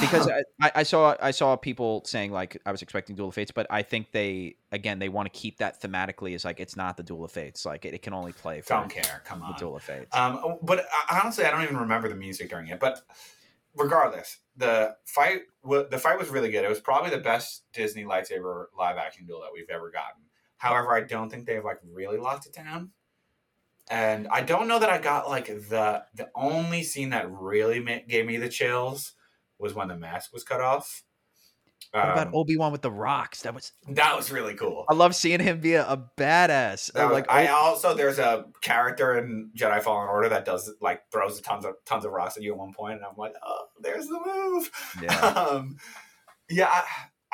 Because 0.00 0.28
I, 0.60 0.70
I 0.76 0.82
saw 0.82 1.16
I 1.20 1.30
saw 1.32 1.56
people 1.56 2.02
saying 2.04 2.30
like 2.30 2.56
I 2.64 2.72
was 2.72 2.82
expecting 2.82 3.16
Duel 3.16 3.28
of 3.28 3.34
Fates, 3.34 3.50
but 3.50 3.66
I 3.70 3.82
think 3.82 4.12
they 4.12 4.56
again 4.70 4.98
they 4.98 5.08
want 5.08 5.32
to 5.32 5.38
keep 5.38 5.58
that 5.58 5.80
thematically 5.80 6.34
as 6.34 6.44
like 6.44 6.60
it's 6.60 6.76
not 6.76 6.96
the 6.96 7.02
Duel 7.02 7.24
of 7.24 7.32
Fates, 7.32 7.66
like 7.66 7.84
it, 7.84 7.94
it 7.94 8.02
can 8.02 8.12
only 8.12 8.32
play 8.32 8.60
for 8.60 8.74
don't 8.74 8.88
care. 8.88 9.22
Come 9.24 9.40
the 9.40 9.46
on. 9.46 9.56
Duel 9.58 9.76
of 9.76 9.82
Fates. 9.82 10.16
Um, 10.16 10.58
but 10.62 10.86
honestly, 11.10 11.44
I 11.44 11.50
don't 11.50 11.62
even 11.62 11.76
remember 11.76 12.08
the 12.08 12.14
music 12.14 12.50
during 12.50 12.68
it. 12.68 12.78
But 12.78 13.02
regardless, 13.76 14.38
the 14.56 14.96
fight 15.04 15.42
the 15.64 15.98
fight 15.98 16.18
was 16.18 16.28
really 16.28 16.50
good. 16.50 16.64
It 16.64 16.70
was 16.70 16.80
probably 16.80 17.10
the 17.10 17.18
best 17.18 17.64
Disney 17.72 18.04
lightsaber 18.04 18.66
live 18.78 18.96
action 18.96 19.26
duel 19.26 19.40
that 19.40 19.50
we've 19.52 19.70
ever 19.70 19.90
gotten. 19.90 20.22
However, 20.58 20.94
I 20.94 21.00
don't 21.00 21.28
think 21.28 21.46
they've 21.46 21.64
like 21.64 21.80
really 21.92 22.18
locked 22.18 22.46
it 22.46 22.54
down. 22.54 22.92
And 23.90 24.28
I 24.28 24.42
don't 24.42 24.68
know 24.68 24.78
that 24.78 24.90
I 24.90 24.98
got 24.98 25.28
like 25.28 25.46
the 25.46 26.04
the 26.14 26.30
only 26.36 26.84
scene 26.84 27.10
that 27.10 27.28
really 27.28 28.04
gave 28.08 28.26
me 28.26 28.36
the 28.36 28.48
chills 28.48 29.14
was 29.62 29.72
when 29.74 29.88
the 29.88 29.96
mask 29.96 30.32
was 30.32 30.44
cut 30.44 30.60
off. 30.60 31.02
what 31.92 32.00
about 32.10 32.26
Um, 32.28 32.34
Obi 32.34 32.56
Wan 32.56 32.72
with 32.72 32.82
the 32.82 32.90
rocks? 32.90 33.42
That 33.42 33.54
was 33.54 33.72
that 33.88 34.16
was 34.16 34.30
really 34.30 34.54
cool. 34.54 34.84
I 34.90 34.94
love 34.94 35.14
seeing 35.14 35.40
him 35.40 35.60
be 35.60 35.74
a, 35.74 35.86
a 35.88 35.96
badass. 35.96 36.92
Was- 36.94 37.12
like 37.12 37.30
I 37.30 37.46
oh, 37.48 37.54
also 37.54 37.94
there's 37.94 38.18
a 38.18 38.46
character 38.60 39.16
in 39.18 39.50
Jedi 39.56 39.82
Fallen 39.82 40.08
Order 40.08 40.28
that 40.30 40.44
does 40.44 40.70
like 40.80 41.02
throws 41.10 41.40
tons 41.40 41.64
of 41.64 41.74
tons 41.86 42.04
of 42.04 42.12
rocks 42.12 42.36
at 42.36 42.42
you 42.42 42.52
at 42.52 42.58
one 42.58 42.72
point, 42.74 42.96
and 42.96 43.04
I'm 43.04 43.16
like, 43.16 43.32
oh, 43.42 43.64
there's 43.80 44.06
the 44.06 44.20
move. 44.24 44.70
Yeah. 45.02 45.18
um, 45.20 45.76
yeah, 46.50 46.68
I, 46.68 46.82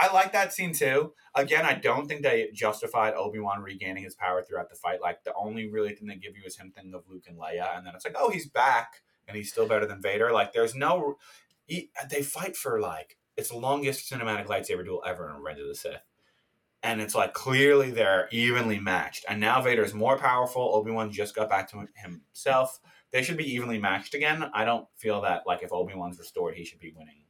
I 0.07 0.13
like 0.13 0.33
that 0.33 0.53
scene 0.53 0.73
too. 0.73 1.13
Again, 1.35 1.65
I 1.67 1.75
don't 1.75 2.07
think 2.07 2.23
they 2.23 2.49
justified 2.55 3.15
Obi 3.15 3.39
Wan 3.41 3.63
regaining 3.63 4.05
his 4.05 4.15
power 4.15 4.43
throughout 4.43 4.71
the 4.71 4.77
fight. 4.77 5.01
Like 5.01 5.25
the 5.25 5.35
only 5.35 5.69
really 5.69 5.95
thing 5.95 6.07
they 6.09 6.17
give 6.17 6.37
you 6.37 6.43
is 6.47 6.57
him 6.57 6.73
thinking 6.75 6.95
of 6.95 7.03
Luke 7.09 7.25
and 7.29 7.39
Leia, 7.39 7.77
and 7.77 7.87
then 7.87 7.95
it's 7.95 8.05
like, 8.05 8.17
oh, 8.19 8.31
he's 8.31 8.47
back 8.49 9.03
and 9.27 9.37
he's 9.37 9.51
still 9.51 9.67
better 9.69 9.87
than 9.87 10.01
Vader. 10.01 10.33
Like 10.33 10.53
there's 10.53 10.75
no, 10.75 11.17
he, 11.69 11.91
uh, 12.03 12.07
they 12.11 12.23
fight 12.23 12.57
for 12.57 12.81
like 12.81 13.17
it's 13.37 13.51
the 13.51 13.57
longest 13.57 14.11
cinematic 14.11 14.47
lightsaber 14.47 14.85
duel 14.85 15.03
ever 15.07 15.31
in 15.31 15.37
Revenge 15.37 15.61
of 15.61 15.69
the 15.69 15.75
Sith. 15.77 16.01
And 16.83 17.01
it's 17.01 17.15
like 17.15 17.35
clearly 17.35 17.91
they're 17.93 18.29
evenly 18.33 18.81
matched. 18.81 19.25
And 19.29 19.41
now 19.41 19.61
Vader's 19.61 19.95
more 19.95 20.19
powerful. 20.19 20.75
Obi 20.75 20.91
Wan 20.91 21.11
just 21.13 21.35
got 21.37 21.49
back 21.49 21.71
to 21.71 21.87
himself. 21.95 22.81
They 23.13 23.23
should 23.23 23.37
be 23.37 23.53
evenly 23.55 23.79
matched 23.79 24.15
again. 24.15 24.51
I 24.53 24.65
don't 24.65 24.87
feel 24.97 25.21
that 25.23 25.47
like 25.47 25.63
if 25.63 25.73
Obi 25.73 25.95
Wan's 25.95 26.19
restored, 26.19 26.55
he 26.57 26.65
should 26.65 26.81
be 26.81 26.93
winning 26.97 27.23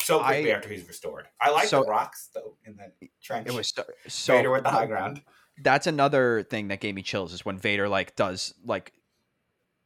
so 0.00 0.20
quickly 0.22 0.52
I- 0.52 0.56
after 0.56 0.68
he's 0.68 0.86
restored. 0.86 1.28
I 1.40 1.50
like 1.50 1.68
So- 1.68 1.82
the 1.82 1.88
rocks 1.88 2.28
though 2.34 2.56
in 2.66 2.76
the 2.76 3.08
trench. 3.22 3.46
it 3.48 3.54
was 3.54 3.68
so, 3.68 3.84
so 4.06 4.36
Vader 4.36 4.50
with 4.50 4.62
the 4.64 4.70
high 4.70 4.86
ground. 4.86 5.22
that's 5.62 5.86
another 5.86 6.42
thing 6.44 6.68
that 6.68 6.80
gave 6.80 6.94
me 6.94 7.02
chills 7.02 7.32
is 7.32 7.44
when 7.44 7.58
Vader 7.58 7.88
like 7.88 8.16
does 8.16 8.54
like 8.64 8.92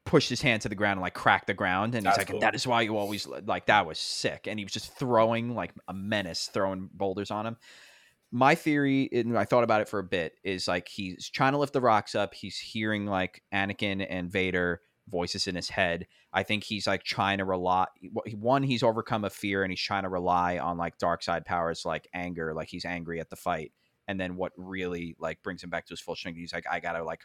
push 0.05 0.28
his 0.28 0.42
hand 0.42 0.62
to 0.62 0.68
the 0.68 0.74
ground 0.74 0.92
and 0.92 1.00
like 1.00 1.14
crack 1.14 1.46
the 1.46 1.55
ground 1.55 1.94
and 1.94 2.07
he's 2.07 2.16
like 2.18 2.28
cool. 2.28 2.40
that 2.40 2.55
is 2.55 2.66
why 2.66 2.82
you 2.82 2.96
always 2.96 3.26
like 3.46 3.66
that 3.66 3.86
was 3.86 3.98
sick 3.98 4.46
and 4.48 4.59
he 4.59 4.64
was 4.64 4.72
just 4.72 4.96
throwing 4.98 5.55
like 5.55 5.72
a 5.88 5.94
menace 5.94 6.50
throwing 6.53 6.88
boulders 6.92 7.30
on 7.30 7.46
him 7.46 7.57
my 8.32 8.55
theory 8.55 9.09
and 9.12 9.38
i 9.38 9.44
thought 9.44 9.62
about 9.62 9.80
it 9.80 9.88
for 9.88 10.00
a 10.00 10.05
bit 10.05 10.34
is 10.42 10.66
like 10.66 10.88
he's 10.88 11.30
trying 11.30 11.53
to 11.53 11.59
lift 11.59 11.72
the 11.72 11.80
rocks 11.80 12.14
up 12.14 12.34
he's 12.34 12.59
hearing 12.59 13.07
like 13.07 13.42
anakin 13.55 14.05
and 14.09 14.30
vader 14.30 14.80
voices 15.09 15.46
in 15.46 15.55
his 15.55 15.68
head 15.68 16.07
i 16.32 16.42
think 16.42 16.64
he's 16.64 16.86
like 16.86 17.05
trying 17.05 17.38
to 17.38 17.44
rely 17.44 17.86
one 18.34 18.62
he's 18.62 18.82
overcome 18.82 19.24
a 19.24 19.30
fear 19.30 19.62
and 19.62 19.70
he's 19.70 19.80
trying 19.80 20.03
to 20.03 20.09
rely 20.09 20.59
on 20.59 20.76
like 20.78 20.98
dark 20.98 21.22
side 21.22 21.44
powers 21.44 21.84
like 21.84 22.09
anger 22.12 22.55
like 22.55 22.68
he's 22.68 22.84
angry 22.84 23.20
at 23.20 23.30
the 23.30 23.36
fight 23.36 23.72
and 24.09 24.20
then 24.20 24.36
what 24.36 24.53
really 24.57 25.14
like 25.20 25.42
brings 25.42 25.62
him 25.62 25.70
back 25.70 25.86
to 25.86 25.92
his 25.92 26.00
full 26.00 26.16
strength 26.16 26.36
he's 26.36 26.53
like 26.53 26.66
i 26.70 26.80
gotta 26.80 27.05
like 27.05 27.20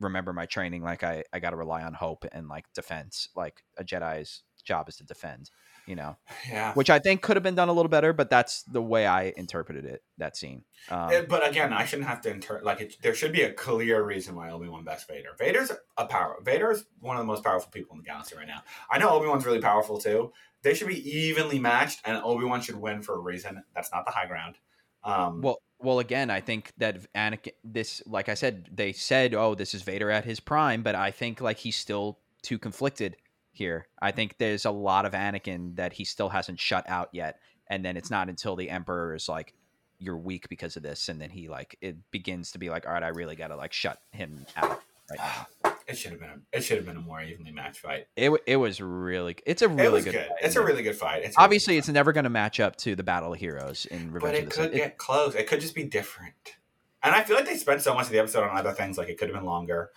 remember 0.00 0.32
my 0.32 0.46
training 0.46 0.82
like 0.82 1.02
i 1.02 1.22
i 1.32 1.38
gotta 1.38 1.56
rely 1.56 1.82
on 1.82 1.94
hope 1.94 2.24
and 2.32 2.48
like 2.48 2.64
defense 2.74 3.28
like 3.36 3.62
a 3.78 3.84
jedi's 3.84 4.42
job 4.64 4.88
is 4.88 4.96
to 4.96 5.04
defend 5.04 5.50
you 5.86 5.94
know 5.94 6.16
Yeah. 6.50 6.72
which 6.74 6.90
i 6.90 6.98
think 6.98 7.22
could 7.22 7.36
have 7.36 7.42
been 7.42 7.54
done 7.54 7.68
a 7.68 7.72
little 7.72 7.88
better 7.90 8.12
but 8.12 8.28
that's 8.30 8.62
the 8.64 8.82
way 8.82 9.06
i 9.06 9.32
interpreted 9.36 9.84
it 9.84 10.02
that 10.18 10.36
scene 10.36 10.64
um, 10.90 11.10
Eh, 11.10 11.22
but 11.26 11.48
again, 11.48 11.72
I 11.72 11.86
shouldn't 11.86 12.08
have 12.08 12.20
to 12.22 12.30
inter 12.30 12.60
like 12.62 12.80
it, 12.82 12.96
there 13.00 13.14
should 13.14 13.32
be 13.32 13.40
a 13.40 13.50
clear 13.52 14.02
reason 14.04 14.34
why 14.36 14.50
Obi 14.50 14.68
Wan 14.68 14.84
best 14.84 15.08
Vader. 15.08 15.30
Vader's 15.38 15.72
a 15.96 16.04
power. 16.06 16.36
Vader 16.42 16.70
is 16.72 16.84
one 17.00 17.16
of 17.16 17.22
the 17.22 17.26
most 17.26 17.42
powerful 17.42 17.70
people 17.72 17.94
in 17.96 17.98
the 18.02 18.04
galaxy 18.04 18.36
right 18.36 18.46
now. 18.46 18.62
I 18.90 18.98
know 18.98 19.08
Obi 19.08 19.26
Wan's 19.26 19.46
really 19.46 19.60
powerful 19.62 19.96
too. 19.98 20.32
They 20.62 20.74
should 20.74 20.88
be 20.88 21.10
evenly 21.10 21.58
matched, 21.58 22.00
and 22.04 22.18
Obi 22.22 22.44
Wan 22.44 22.60
should 22.60 22.76
win 22.76 23.00
for 23.00 23.14
a 23.14 23.18
reason. 23.18 23.64
That's 23.74 23.90
not 23.92 24.04
the 24.04 24.10
high 24.12 24.26
ground. 24.26 24.56
Um, 25.04 25.40
well 25.40 25.58
well 25.84 26.00
again 26.00 26.30
i 26.30 26.40
think 26.40 26.72
that 26.78 26.98
anakin 27.12 27.52
this 27.62 28.02
like 28.06 28.28
i 28.28 28.34
said 28.34 28.68
they 28.72 28.92
said 28.92 29.34
oh 29.34 29.54
this 29.54 29.74
is 29.74 29.82
vader 29.82 30.10
at 30.10 30.24
his 30.24 30.40
prime 30.40 30.82
but 30.82 30.94
i 30.94 31.10
think 31.10 31.40
like 31.40 31.58
he's 31.58 31.76
still 31.76 32.18
too 32.42 32.58
conflicted 32.58 33.16
here. 33.54 33.86
I 34.02 34.10
think 34.10 34.36
there's 34.38 34.64
a 34.64 34.70
lot 34.70 35.06
of 35.06 35.12
anakin 35.12 35.76
that 35.76 35.94
he 35.94 36.04
still 36.04 36.28
hasn't 36.28 36.60
shut 36.60 36.88
out 36.88 37.08
yet 37.12 37.38
and 37.68 37.84
then 37.84 37.96
it's 37.96 38.10
not 38.10 38.28
until 38.28 38.56
the 38.56 38.68
emperor 38.68 39.14
is 39.14 39.28
like 39.28 39.54
you're 39.98 40.16
weak 40.16 40.48
because 40.48 40.76
of 40.76 40.82
this 40.82 41.08
and 41.08 41.20
then 41.20 41.30
he 41.30 41.48
like 41.48 41.78
it 41.80 41.96
begins 42.10 42.52
to 42.52 42.58
be 42.58 42.68
like 42.68 42.86
all 42.86 42.92
right 42.92 43.02
i 43.02 43.08
really 43.08 43.36
gotta 43.36 43.56
like 43.56 43.72
shut 43.72 44.00
him 44.10 44.44
out 44.56 44.82
right 45.10 45.46
now 45.64 45.73
it 45.86 45.96
should 45.96 46.12
have 46.12 46.20
been. 46.20 46.30
A, 46.30 46.56
it 46.56 46.62
should 46.62 46.76
have 46.78 46.86
been 46.86 46.96
a 46.96 47.00
more 47.00 47.20
evenly 47.22 47.52
matched 47.52 47.80
fight. 47.80 48.06
it, 48.16 48.30
it 48.46 48.56
was 48.56 48.80
really 48.80 49.36
it's 49.46 49.62
a 49.62 49.68
really 49.68 50.00
it 50.00 50.04
good, 50.04 50.12
good. 50.12 50.26
fight. 50.28 50.36
It's 50.42 50.56
a 50.56 50.62
really 50.64 50.82
good 50.82 50.96
fight. 50.96 51.22
It's 51.24 51.36
really 51.36 51.44
obviously 51.44 51.74
good 51.74 51.78
it's 51.78 51.88
never 51.88 52.12
going 52.12 52.24
to 52.24 52.30
match 52.30 52.60
up 52.60 52.76
to 52.76 52.94
the 52.96 53.02
battle 53.02 53.32
of 53.32 53.38
heroes 53.38 53.86
in 53.86 54.12
revenge 54.12 54.22
but 54.22 54.34
of 54.34 54.34
it 54.34 54.44
the 54.44 54.50
could 54.50 54.64
Sith. 54.64 54.74
It- 54.74 54.76
get 54.76 54.98
close. 54.98 55.34
It 55.34 55.46
could 55.46 55.60
just 55.60 55.74
be 55.74 55.84
different. 55.84 56.56
And 57.02 57.14
I 57.14 57.22
feel 57.22 57.36
like 57.36 57.44
they 57.44 57.56
spent 57.56 57.82
so 57.82 57.92
much 57.94 58.06
of 58.06 58.12
the 58.12 58.18
episode 58.18 58.44
on 58.44 58.56
other 58.56 58.72
things. 58.72 58.96
Like 58.96 59.08
it 59.08 59.18
could 59.18 59.28
have 59.28 59.36
been 59.36 59.44
longer. 59.44 59.90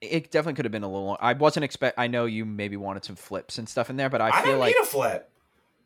it 0.00 0.30
definitely 0.30 0.54
could 0.54 0.64
have 0.64 0.72
been 0.72 0.82
a 0.82 0.88
little. 0.88 1.06
Longer. 1.06 1.22
I 1.22 1.34
wasn't 1.34 1.64
expect. 1.64 1.98
I 1.98 2.08
know 2.08 2.24
you 2.24 2.44
maybe 2.44 2.76
wanted 2.76 3.04
some 3.04 3.16
flips 3.16 3.58
and 3.58 3.68
stuff 3.68 3.90
in 3.90 3.96
there, 3.96 4.08
but 4.10 4.20
I, 4.20 4.30
I, 4.30 4.42
feel 4.42 4.58
like 4.58 4.74
need 4.74 4.82
a 4.82 4.86
flip. 4.86 5.30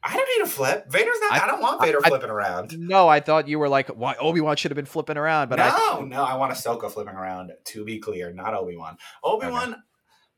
I 0.06 0.14
don't 0.14 0.28
need 0.38 0.44
a 0.44 0.48
flip. 0.50 0.84
Vader's 0.90 1.16
not. 1.22 1.32
I, 1.32 1.44
I- 1.44 1.46
don't 1.46 1.62
want 1.62 1.80
Vader 1.80 1.98
I- 2.04 2.08
flipping 2.08 2.28
around. 2.30 2.78
no. 2.78 3.08
I 3.08 3.20
thought 3.20 3.48
you 3.48 3.58
were 3.58 3.68
like, 3.70 3.88
why 3.88 4.14
Obi 4.16 4.40
Wan 4.42 4.56
should 4.56 4.70
have 4.70 4.76
been 4.76 4.84
flipping 4.84 5.16
around, 5.16 5.48
but 5.48 5.56
no, 5.56 5.64
I 5.64 6.02
no, 6.06 6.22
I 6.22 6.34
want 6.36 6.52
Ahsoka 6.52 6.90
flipping 6.90 7.14
around. 7.14 7.52
To 7.64 7.84
be 7.84 7.98
clear, 7.98 8.30
not 8.32 8.52
Obi 8.54 8.76
Wan. 8.76 8.98
Obi 9.22 9.46
Wan, 9.46 9.82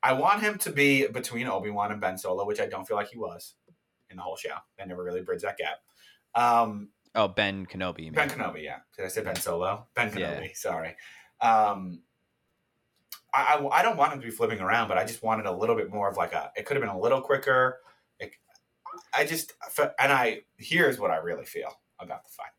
I 0.01 0.13
want 0.13 0.41
him 0.41 0.57
to 0.59 0.71
be 0.71 1.05
between 1.07 1.47
Obi 1.47 1.69
Wan 1.69 1.91
and 1.91 1.99
Ben 1.99 2.17
Solo, 2.17 2.45
which 2.45 2.61
I 2.61 2.67
don't 2.67 2.87
feel 2.87 2.95
like 2.95 3.09
he 3.09 3.17
was 3.17 3.55
in 4.09 4.15
the 4.15 4.23
whole 4.23 4.37
show. 4.37 4.55
They 4.77 4.85
never 4.85 5.03
really 5.03 5.21
bridged 5.21 5.43
that 5.43 5.57
gap. 5.57 5.79
Um, 6.33 6.89
oh 7.13 7.27
Ben 7.27 7.65
Kenobi. 7.65 8.13
Ben 8.13 8.29
Kenobi, 8.29 8.63
yeah. 8.63 8.77
Did 8.95 9.03
I 9.05 9.09
say 9.09 9.21
Ben 9.21 9.35
Solo? 9.35 9.87
Ben 9.95 10.13
Yeah. 10.17 10.39
Kenobi. 10.39 10.55
Sorry. 10.55 10.95
Um, 11.41 12.03
I, 13.33 13.57
I 13.59 13.79
I 13.79 13.81
don't 13.83 13.97
want 13.97 14.13
him 14.13 14.21
to 14.21 14.25
be 14.25 14.31
flipping 14.31 14.59
around, 14.61 14.87
but 14.87 14.97
I 14.97 15.03
just 15.03 15.21
wanted 15.23 15.45
a 15.45 15.51
little 15.51 15.75
bit 15.75 15.91
more 15.91 16.09
of 16.09 16.15
like 16.15 16.31
a. 16.33 16.51
It 16.55 16.65
could 16.65 16.77
have 16.77 16.81
been 16.81 16.95
a 16.95 16.99
little 16.99 17.19
quicker. 17.21 17.79
I 19.13 19.25
just 19.25 19.53
and 19.99 20.11
I 20.11 20.41
here's 20.57 20.99
what 20.99 21.11
I 21.11 21.17
really 21.17 21.45
feel 21.45 21.79
about 21.99 22.23
the 22.23 22.29
fight. 22.29 22.51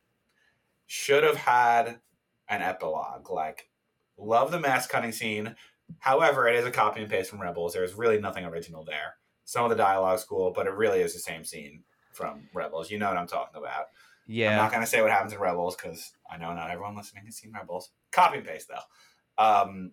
Should 0.87 1.25
have 1.25 1.37
had 1.37 2.01
an 2.49 2.63
epilogue. 2.63 3.31
Like, 3.31 3.69
love 4.17 4.51
the 4.51 4.61
mask 4.61 4.91
cutting 4.91 5.13
scene. 5.13 5.55
However, 5.99 6.49
it 6.49 6.57
is 6.57 6.67
a 6.67 6.71
copy 6.71 7.01
and 7.01 7.11
paste 7.11 7.31
from 7.31 7.41
Rebels. 7.41 7.75
There's 7.75 7.95
really 7.95 8.21
nothing 8.21 8.45
original 8.45 8.85
there. 8.85 9.17
Some 9.45 9.65
of 9.65 9.71
the 9.71 9.77
dialogue's 9.77 10.25
cool, 10.25 10.51
but 10.51 10.67
it 10.67 10.75
really 10.75 11.01
is 11.01 11.15
the 11.15 11.21
same 11.21 11.45
scene 11.45 11.83
from 12.13 12.49
Rebels. 12.53 12.91
You 12.91 12.99
know 12.99 13.09
what 13.09 13.17
I'm 13.17 13.27
talking 13.27 13.59
about. 13.59 13.87
Yeah. 14.27 14.51
I'm 14.51 14.57
not 14.59 14.71
going 14.71 14.83
to 14.83 14.87
say 14.87 15.01
what 15.01 15.11
happens 15.11 15.33
in 15.33 15.39
Rebels 15.39 15.77
because 15.77 16.13
I 16.31 16.37
know 16.37 16.53
not 16.53 16.71
everyone 16.71 16.97
listening 16.97 17.25
has 17.25 17.37
seen 17.37 17.53
Rebels. 17.53 17.91
Copy 18.13 18.39
and 18.39 18.47
paste, 18.47 18.69
though. 18.69 19.43
Um, 19.43 19.93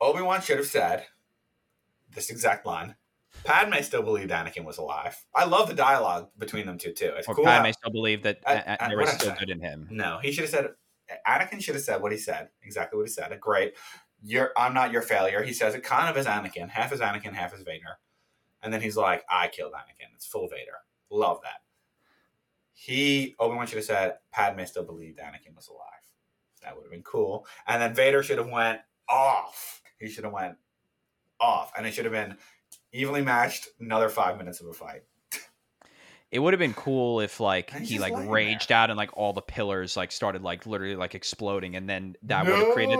Obi 0.00 0.22
Wan 0.22 0.40
should 0.40 0.58
have 0.58 0.66
said 0.66 1.06
this 2.14 2.30
exact 2.30 2.64
line. 2.66 2.94
Padme 3.44 3.80
still 3.82 4.02
believed 4.02 4.30
Anakin 4.30 4.64
was 4.64 4.78
alive. 4.78 5.16
I 5.34 5.44
love 5.44 5.68
the 5.68 5.74
dialogue 5.74 6.30
between 6.38 6.66
them 6.66 6.78
two, 6.78 6.92
too. 6.92 7.12
It's 7.16 7.28
or 7.28 7.34
cool. 7.34 7.44
Padme 7.44 7.66
how- 7.66 7.72
still 7.72 7.90
believe 7.92 8.22
that 8.24 8.40
I- 8.46 8.76
I- 8.80 8.88
there 8.88 8.98
was 8.98 9.10
still 9.10 9.34
good 9.38 9.50
in 9.50 9.60
him. 9.60 9.86
no, 9.90 10.18
he 10.22 10.32
should 10.32 10.42
have 10.44 10.50
said, 10.50 10.70
Anakin 11.26 11.62
should 11.62 11.74
have 11.76 11.84
said 11.84 12.02
what 12.02 12.10
he 12.12 12.18
said, 12.18 12.48
exactly 12.62 12.96
what 12.96 13.06
he 13.06 13.12
said. 13.12 13.38
Great. 13.40 13.76
"You're 14.22 14.52
I'm 14.56 14.74
not 14.74 14.90
your 14.90 15.02
failure." 15.02 15.42
He 15.42 15.52
says 15.52 15.74
it 15.74 15.84
kind 15.84 16.08
of 16.08 16.16
as 16.16 16.26
Anakin, 16.26 16.68
half 16.70 16.90
as 16.90 17.00
Anakin, 17.00 17.32
half 17.34 17.52
as 17.54 17.60
Vader, 17.62 17.98
and 18.62 18.72
then 18.72 18.80
he's 18.80 18.96
like, 18.96 19.24
"I 19.28 19.46
killed 19.48 19.72
Anakin." 19.74 20.12
It's 20.14 20.26
full 20.26 20.48
Vader. 20.48 20.78
Love 21.10 21.40
that. 21.42 21.62
He 22.72 23.36
Obi 23.38 23.54
Wan 23.56 23.66
should 23.66 23.76
have 23.76 23.84
said, 23.84 24.18
"Padme 24.32 24.64
still 24.64 24.84
believed 24.84 25.18
Anakin 25.18 25.54
was 25.54 25.68
alive." 25.68 25.82
That 26.62 26.74
would 26.74 26.84
have 26.84 26.90
been 26.90 27.02
cool. 27.02 27.46
And 27.66 27.80
then 27.80 27.94
Vader 27.94 28.22
should 28.22 28.38
have 28.38 28.48
went 28.48 28.80
off. 29.08 29.82
He 29.98 30.08
should 30.08 30.24
have 30.24 30.32
went 30.32 30.58
off, 31.38 31.72
and 31.76 31.86
it 31.86 31.92
should 31.92 32.04
have 32.06 32.12
been 32.12 32.38
evenly 33.00 33.22
matched. 33.22 33.68
Another 33.80 34.08
five 34.08 34.38
minutes 34.38 34.60
of 34.60 34.66
a 34.66 34.72
fight. 34.72 35.02
It 36.32 36.40
would 36.40 36.52
have 36.52 36.58
been 36.58 36.74
cool 36.74 37.20
if 37.20 37.38
like 37.38 37.72
And 37.72 37.84
he 37.84 37.98
like 37.98 38.12
laying 38.12 38.28
raged 38.28 38.72
out 38.72 38.90
and 38.90 38.96
like 38.96 39.16
all 39.16 39.32
the 39.32 39.40
pillars 39.40 39.96
like 39.96 40.10
started 40.10 40.42
like 40.42 40.66
literally 40.66 40.96
like 40.96 41.14
exploding 41.14 41.76
and 41.76 41.88
then 41.88 42.16
that 42.24 42.44
would 42.44 42.54
have 42.54 42.74
created 42.74 42.98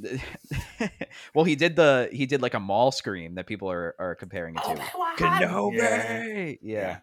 well 1.34 1.44
he 1.44 1.56
did 1.56 1.76
the 1.76 2.08
he 2.10 2.24
did 2.24 2.40
like 2.40 2.54
a 2.54 2.60
Maul 2.60 2.90
scream 2.90 3.34
that 3.34 3.46
people 3.46 3.70
are 3.70 3.94
are 3.98 4.14
comparing 4.14 4.56
it 4.56 4.62
to 4.62 4.74
Kenobi. 5.18 6.58
Yeah. 6.62 6.78
Yeah. 6.78 6.98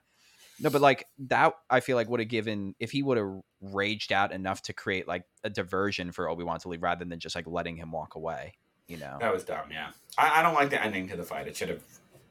No, 0.60 0.70
but 0.70 0.82
like 0.82 1.06
that, 1.28 1.54
I 1.70 1.82
feel 1.82 1.96
like 1.98 2.08
would 2.10 2.22
have 2.22 2.30
given 2.30 2.76
if 2.80 2.92
he 2.92 3.04
would 3.04 3.18
have 3.18 3.42
raged 3.62 4.14
out 4.14 4.32
enough 4.32 4.62
to 4.64 4.74
create 4.74 5.08
like 5.08 5.24
a 5.44 5.50
diversion 5.50 6.12
for 6.12 6.30
Obi 6.30 6.44
Wan 6.44 6.60
to 6.60 6.70
leave, 6.70 6.82
rather 6.82 7.04
than 7.04 7.20
just 7.20 7.36
like 7.36 7.46
letting 7.46 7.76
him 7.76 7.92
walk 7.92 8.16
away. 8.16 8.54
You 8.88 8.98
know, 8.98 9.18
That 9.20 9.34
was 9.34 9.44
dumb. 9.44 9.68
Yeah, 9.72 9.90
I, 10.18 10.40
I 10.40 10.44
don't 10.44 10.54
like 10.54 10.70
the 10.70 10.82
ending 10.82 11.10
to 11.10 11.18
the 11.18 11.24
fight. 11.24 11.48
It 11.48 11.58
should 11.58 11.70
have 11.70 11.84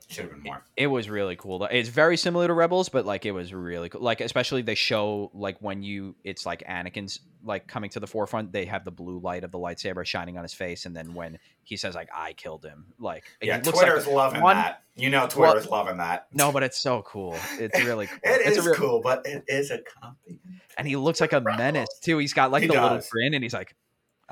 should 0.08 0.24
have 0.24 0.30
been 0.32 0.42
more. 0.42 0.62
it 0.76 0.86
was 0.86 1.08
really 1.08 1.36
cool. 1.36 1.58
though. 1.58 1.66
It's 1.66 1.88
very 1.88 2.16
similar 2.16 2.46
to 2.46 2.52
Rebels, 2.52 2.88
but 2.88 3.04
like 3.06 3.24
it 3.26 3.32
was 3.32 3.52
really 3.54 3.88
cool. 3.88 4.00
Like 4.02 4.20
especially 4.20 4.62
they 4.62 4.74
show 4.74 5.30
like 5.34 5.56
when 5.60 5.82
you 5.82 6.14
it's 6.24 6.44
like 6.46 6.62
Anakin's 6.68 7.20
like 7.44 7.66
coming 7.66 7.90
to 7.90 8.00
the 8.00 8.06
forefront. 8.06 8.52
They 8.52 8.64
have 8.66 8.84
the 8.84 8.90
blue 8.90 9.18
light 9.18 9.44
of 9.44 9.50
the 9.50 9.58
lightsaber 9.58 10.04
shining 10.04 10.36
on 10.36 10.42
his 10.44 10.54
face, 10.54 10.86
and 10.86 10.94
then 10.96 11.14
when 11.14 11.38
he 11.64 11.76
says 11.76 11.94
like 11.94 12.08
I 12.14 12.32
killed 12.34 12.64
him, 12.64 12.86
like 12.98 13.24
Yeah, 13.42 13.56
looks 13.56 13.68
like 13.68 13.86
Twitter's 13.86 14.06
loving 14.06 14.40
one- 14.40 14.56
that. 14.56 14.82
You 14.96 15.10
know, 15.10 15.26
Twitter's 15.26 15.68
loving 15.68 15.96
that. 15.96 16.28
no, 16.32 16.52
but 16.52 16.62
it's 16.62 16.78
so 16.78 17.02
cool. 17.02 17.36
It's 17.58 17.82
really 17.84 18.06
cool. 18.08 18.18
It 18.22 18.46
it's 18.46 18.58
is 18.58 18.64
real- 18.66 18.74
cool, 18.76 19.00
but 19.00 19.26
it 19.26 19.42
is 19.48 19.72
a 19.72 19.78
copy. 19.78 20.38
and 20.78 20.86
he 20.86 20.94
looks 20.94 21.20
like 21.20 21.32
a 21.32 21.40
menace 21.40 21.88
too. 22.00 22.18
He's 22.18 22.32
got 22.32 22.52
like 22.52 22.62
He 22.62 22.68
the 22.68 22.80
little 22.80 23.00
grin, 23.10 23.34
and 23.34 23.42
he's 23.42 23.52
like, 23.54 23.74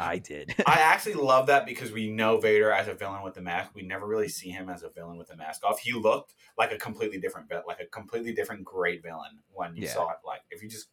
"I 0.03 0.18
did." 0.18 0.55
I 0.66 0.80
actually 0.80 1.14
love 1.14 1.46
that 1.46 1.66
because 1.66 1.92
we 1.92 2.11
know 2.11 2.38
Vader 2.38 2.70
as 2.72 2.88
a 2.88 2.94
villain 2.94 3.22
with 3.22 3.34
the 3.34 3.40
mask. 3.42 3.72
We 3.74 3.82
never 3.82 4.07
really 4.07 4.28
see 4.28 4.50
him 4.50 4.68
as 4.68 4.82
a 4.82 4.90
villain 4.90 5.16
with 5.18 5.28
the 5.28 5.36
mask 5.36 5.64
off. 5.64 5.80
He 5.80 5.92
looked 5.92 6.34
like 6.59 6.72
a 6.72 6.78
completely 6.78 7.18
different, 7.18 7.48
like 7.66 7.80
a 7.80 7.86
completely 7.86 8.32
different 8.32 8.64
great 8.64 9.03
villain 9.03 9.38
when 9.53 9.76
you 9.76 9.84
Yeah. 9.84 9.92
saw 9.94 10.11
it. 10.11 10.16
Like 10.26 10.40
if 10.50 10.62
you 10.62 10.68
just, 10.68 10.88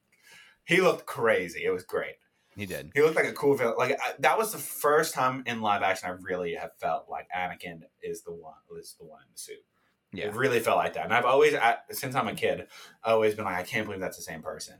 he 0.66 0.82
looked 0.82 1.06
crazy. 1.06 1.64
It 1.66 1.72
was 1.72 1.84
great. 1.84 2.16
he 2.56 2.66
did. 2.66 2.92
He 2.94 3.02
looked 3.02 3.16
like 3.16 3.26
a 3.28 3.34
cool 3.34 3.56
villain. 3.56 3.76
Like 3.78 3.94
I, 3.94 4.14
that 4.20 4.38
was 4.38 4.52
the 4.52 4.58
first 4.58 5.14
time 5.14 5.44
in 5.46 5.62
live 5.62 5.82
action 5.82 6.10
I 6.10 6.14
really 6.22 6.56
have 6.56 6.72
felt 6.78 7.08
like 7.10 7.28
Anakin 7.36 7.82
is 8.02 8.22
the 8.24 8.32
one 8.34 8.56
is 8.78 8.96
the 9.00 9.06
one 9.06 9.22
in 9.22 9.28
the 9.32 9.38
suit. 9.40 9.64
Yeah, 10.12 10.26
It 10.26 10.34
really 10.34 10.60
felt 10.60 10.78
like 10.78 10.94
that. 10.94 11.04
And 11.06 11.14
I've 11.14 11.24
always, 11.26 11.54
I- 11.54 11.78
since 11.92 12.16
I'm 12.16 12.28
a 12.28 12.34
kid, 12.34 12.68
always 13.04 13.36
been 13.36 13.46
like, 13.46 13.58
I 13.58 13.64
can't 13.64 13.86
believe 13.86 14.00
that's 14.02 14.18
the 14.18 14.24
same 14.24 14.42
person. 14.42 14.76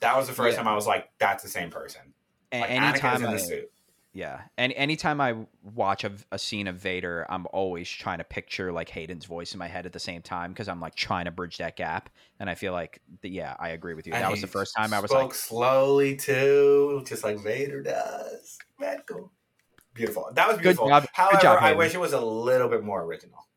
That 0.00 0.16
was 0.16 0.28
the 0.28 0.32
first 0.32 0.52
Yeah. 0.56 0.62
time 0.62 0.68
I 0.68 0.76
was 0.76 0.86
like, 0.86 1.10
that's 1.18 1.42
the 1.42 1.48
same 1.48 1.70
person. 1.70 2.14
Like 2.52 2.70
anytime 2.70 3.26
I, 3.26 3.38
yeah, 4.14 4.40
and 4.56 4.72
anytime 4.72 5.20
I 5.20 5.34
watch 5.62 6.02
a, 6.02 6.12
a 6.32 6.38
scene 6.38 6.66
of 6.66 6.76
Vader, 6.76 7.26
I'm 7.28 7.46
always 7.52 7.88
trying 7.88 8.18
to 8.18 8.24
picture 8.24 8.72
like 8.72 8.88
Hayden's 8.88 9.26
voice 9.26 9.52
in 9.52 9.58
my 9.58 9.68
head 9.68 9.86
at 9.86 9.92
the 9.92 10.00
same 10.00 10.22
time 10.22 10.52
because 10.52 10.68
I'm 10.68 10.80
like 10.80 10.94
trying 10.94 11.26
to 11.26 11.30
bridge 11.30 11.58
that 11.58 11.76
gap. 11.76 12.08
And 12.40 12.48
I 12.48 12.54
feel 12.54 12.72
like, 12.72 13.00
the, 13.20 13.28
yeah, 13.28 13.54
I 13.58 13.70
agree 13.70 13.94
with 13.94 14.06
you. 14.06 14.14
And 14.14 14.22
that 14.24 14.30
was 14.30 14.40
the 14.40 14.46
first 14.46 14.74
time 14.74 14.94
I 14.94 15.00
was 15.00 15.10
like, 15.10 15.34
slowly 15.34 16.16
too, 16.16 17.04
just 17.06 17.22
like 17.22 17.38
Vader 17.38 17.82
does. 17.82 18.58
Cool. 19.06 19.30
Beautiful. 19.94 20.30
That 20.34 20.48
was 20.48 20.56
Good 20.56 20.62
beautiful. 20.62 20.88
job. 20.88 21.02
Good 21.02 21.10
However, 21.12 21.40
job, 21.40 21.58
I 21.60 21.72
wish 21.74 21.94
it 21.94 22.00
was 22.00 22.12
a 22.12 22.20
little 22.20 22.68
bit 22.68 22.82
more 22.82 23.02
original. 23.02 23.47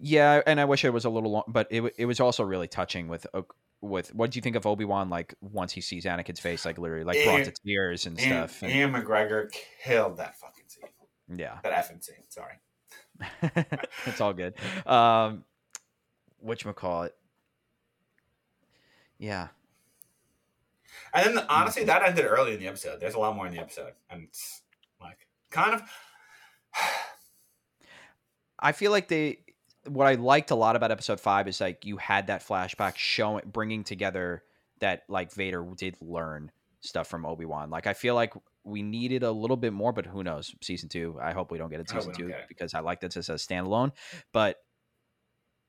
Yeah, 0.00 0.40
and 0.46 0.60
I 0.60 0.64
wish 0.64 0.84
it 0.84 0.90
was 0.90 1.04
a 1.04 1.10
little 1.10 1.30
long, 1.30 1.44
but 1.48 1.66
it 1.70 1.94
it 1.98 2.06
was 2.06 2.20
also 2.20 2.44
really 2.44 2.68
touching 2.68 3.08
with. 3.08 3.26
uh, 3.34 3.42
With 3.80 4.12
what 4.12 4.32
do 4.32 4.38
you 4.38 4.42
think 4.42 4.56
of 4.56 4.66
Obi 4.66 4.84
Wan? 4.84 5.08
Like 5.08 5.34
once 5.40 5.72
he 5.72 5.80
sees 5.80 6.04
Anakin's 6.04 6.40
face, 6.40 6.64
like 6.66 6.78
literally, 6.78 7.04
like 7.04 7.22
brought 7.24 7.44
to 7.44 7.52
tears 7.64 8.06
and 8.06 8.18
Ian, 8.18 8.28
stuff. 8.48 8.62
and- 8.62 8.72
Ian 8.72 8.92
McGregor 8.92 9.48
killed 9.84 10.16
that 10.16 10.36
fucking 10.36 10.64
scene. 10.66 10.90
yeah, 11.36 11.58
That 11.62 11.72
effing 11.72 12.02
scene. 12.02 12.24
Sorry. 12.28 12.54
it's 14.06 14.20
all 14.20 14.32
good. 14.32 14.54
Um, 14.84 15.44
which 16.40 16.64
call 16.74 17.04
it? 17.04 17.14
Yeah, 19.18 19.48
And 21.14 21.36
then 21.36 21.46
honestly, 21.48 21.84
that 21.84 22.02
ended 22.02 22.24
early 22.24 22.54
in 22.54 22.60
the 22.60 22.66
episode. 22.68 22.98
There's 23.00 23.14
a 23.14 23.18
lot 23.18 23.34
more 23.36 23.46
in 23.46 23.52
the 23.54 23.60
episode, 23.60 23.92
and 24.10 24.24
it's 24.24 24.62
like 25.00 25.26
kind 25.50 25.74
of. 25.74 25.82
I 28.58 28.72
feel 28.72 28.90
like 28.90 29.08
they. 29.08 29.38
What 29.88 30.06
I 30.06 30.14
liked 30.14 30.50
a 30.50 30.54
lot 30.54 30.76
about 30.76 30.90
Episode 30.90 31.20
Five 31.20 31.48
is 31.48 31.60
like 31.60 31.84
you 31.84 31.96
had 31.96 32.28
that 32.28 32.46
flashback 32.46 32.96
showing, 32.96 33.44
bringing 33.46 33.84
together 33.84 34.42
that 34.80 35.04
like 35.08 35.32
Vader 35.32 35.66
did 35.76 35.96
learn 36.00 36.50
stuff 36.80 37.08
from 37.08 37.26
Obi 37.26 37.44
Wan. 37.44 37.70
Like 37.70 37.86
I 37.86 37.94
feel 37.94 38.14
like 38.14 38.34
we 38.64 38.82
needed 38.82 39.22
a 39.22 39.32
little 39.32 39.56
bit 39.56 39.72
more, 39.72 39.92
but 39.92 40.06
who 40.06 40.22
knows? 40.22 40.54
Season 40.62 40.88
two. 40.88 41.18
I 41.20 41.32
hope 41.32 41.50
we 41.50 41.58
don't 41.58 41.70
get 41.70 41.80
it 41.80 41.88
season 41.88 42.12
two 42.12 42.32
because 42.48 42.74
I 42.74 42.80
like 42.80 43.00
this 43.00 43.16
as 43.16 43.28
a 43.28 43.34
standalone. 43.34 43.92
But 44.32 44.56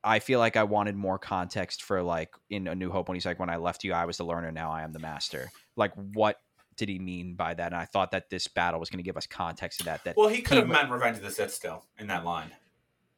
I 0.03 0.19
feel 0.19 0.39
like 0.39 0.55
I 0.55 0.63
wanted 0.63 0.95
more 0.95 1.19
context 1.19 1.83
for 1.83 2.01
like 2.01 2.29
in 2.49 2.67
A 2.67 2.75
New 2.75 2.89
Hope 2.89 3.09
when 3.09 3.15
he's 3.15 3.25
like, 3.25 3.39
"When 3.39 3.49
I 3.49 3.57
left 3.57 3.83
you, 3.83 3.93
I 3.93 4.05
was 4.05 4.17
the 4.17 4.25
learner. 4.25 4.51
Now 4.51 4.71
I 4.71 4.83
am 4.83 4.91
the 4.91 4.99
master." 4.99 5.49
Like 5.75 5.93
what 5.95 6.39
did 6.77 6.89
he 6.89 6.99
mean 6.99 7.35
by 7.35 7.53
that? 7.53 7.67
And 7.67 7.75
I 7.75 7.85
thought 7.85 8.11
that 8.11 8.29
this 8.29 8.47
battle 8.47 8.79
was 8.79 8.89
going 8.89 8.99
to 8.99 9.03
give 9.03 9.17
us 9.17 9.27
context 9.27 9.79
to 9.79 9.85
that. 9.85 10.03
That 10.05 10.15
Well, 10.15 10.29
he 10.29 10.41
could 10.41 10.57
have 10.57 10.67
meant 10.67 10.89
Revenge 10.89 11.17
of 11.17 11.23
the 11.23 11.31
Sith 11.31 11.53
still 11.53 11.85
in 11.97 12.07
that 12.07 12.23
line. 12.23 12.51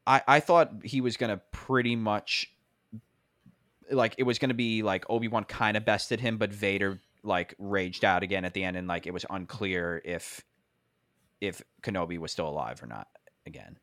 I, 0.07 0.21
I 0.27 0.39
thought 0.39 0.71
he 0.83 1.01
was 1.01 1.17
gonna 1.17 1.41
pretty 1.51 1.95
much 1.95 2.51
like 3.89 4.15
it 4.17 4.23
was 4.23 4.39
gonna 4.39 4.53
be 4.53 4.83
like 4.83 5.05
Obi 5.09 5.27
Wan 5.27 5.43
kind 5.43 5.77
of 5.77 5.85
bested 5.85 6.19
him, 6.19 6.37
but 6.37 6.51
Vader 6.53 6.99
like 7.23 7.53
raged 7.59 8.03
out 8.03 8.23
again 8.23 8.45
at 8.45 8.53
the 8.53 8.63
end, 8.63 8.77
and 8.77 8.87
like 8.87 9.05
it 9.07 9.13
was 9.13 9.25
unclear 9.29 10.01
if 10.03 10.43
if 11.39 11.61
Kenobi 11.81 12.17
was 12.17 12.31
still 12.31 12.47
alive 12.47 12.81
or 12.83 12.87
not 12.87 13.07
again. 13.45 13.77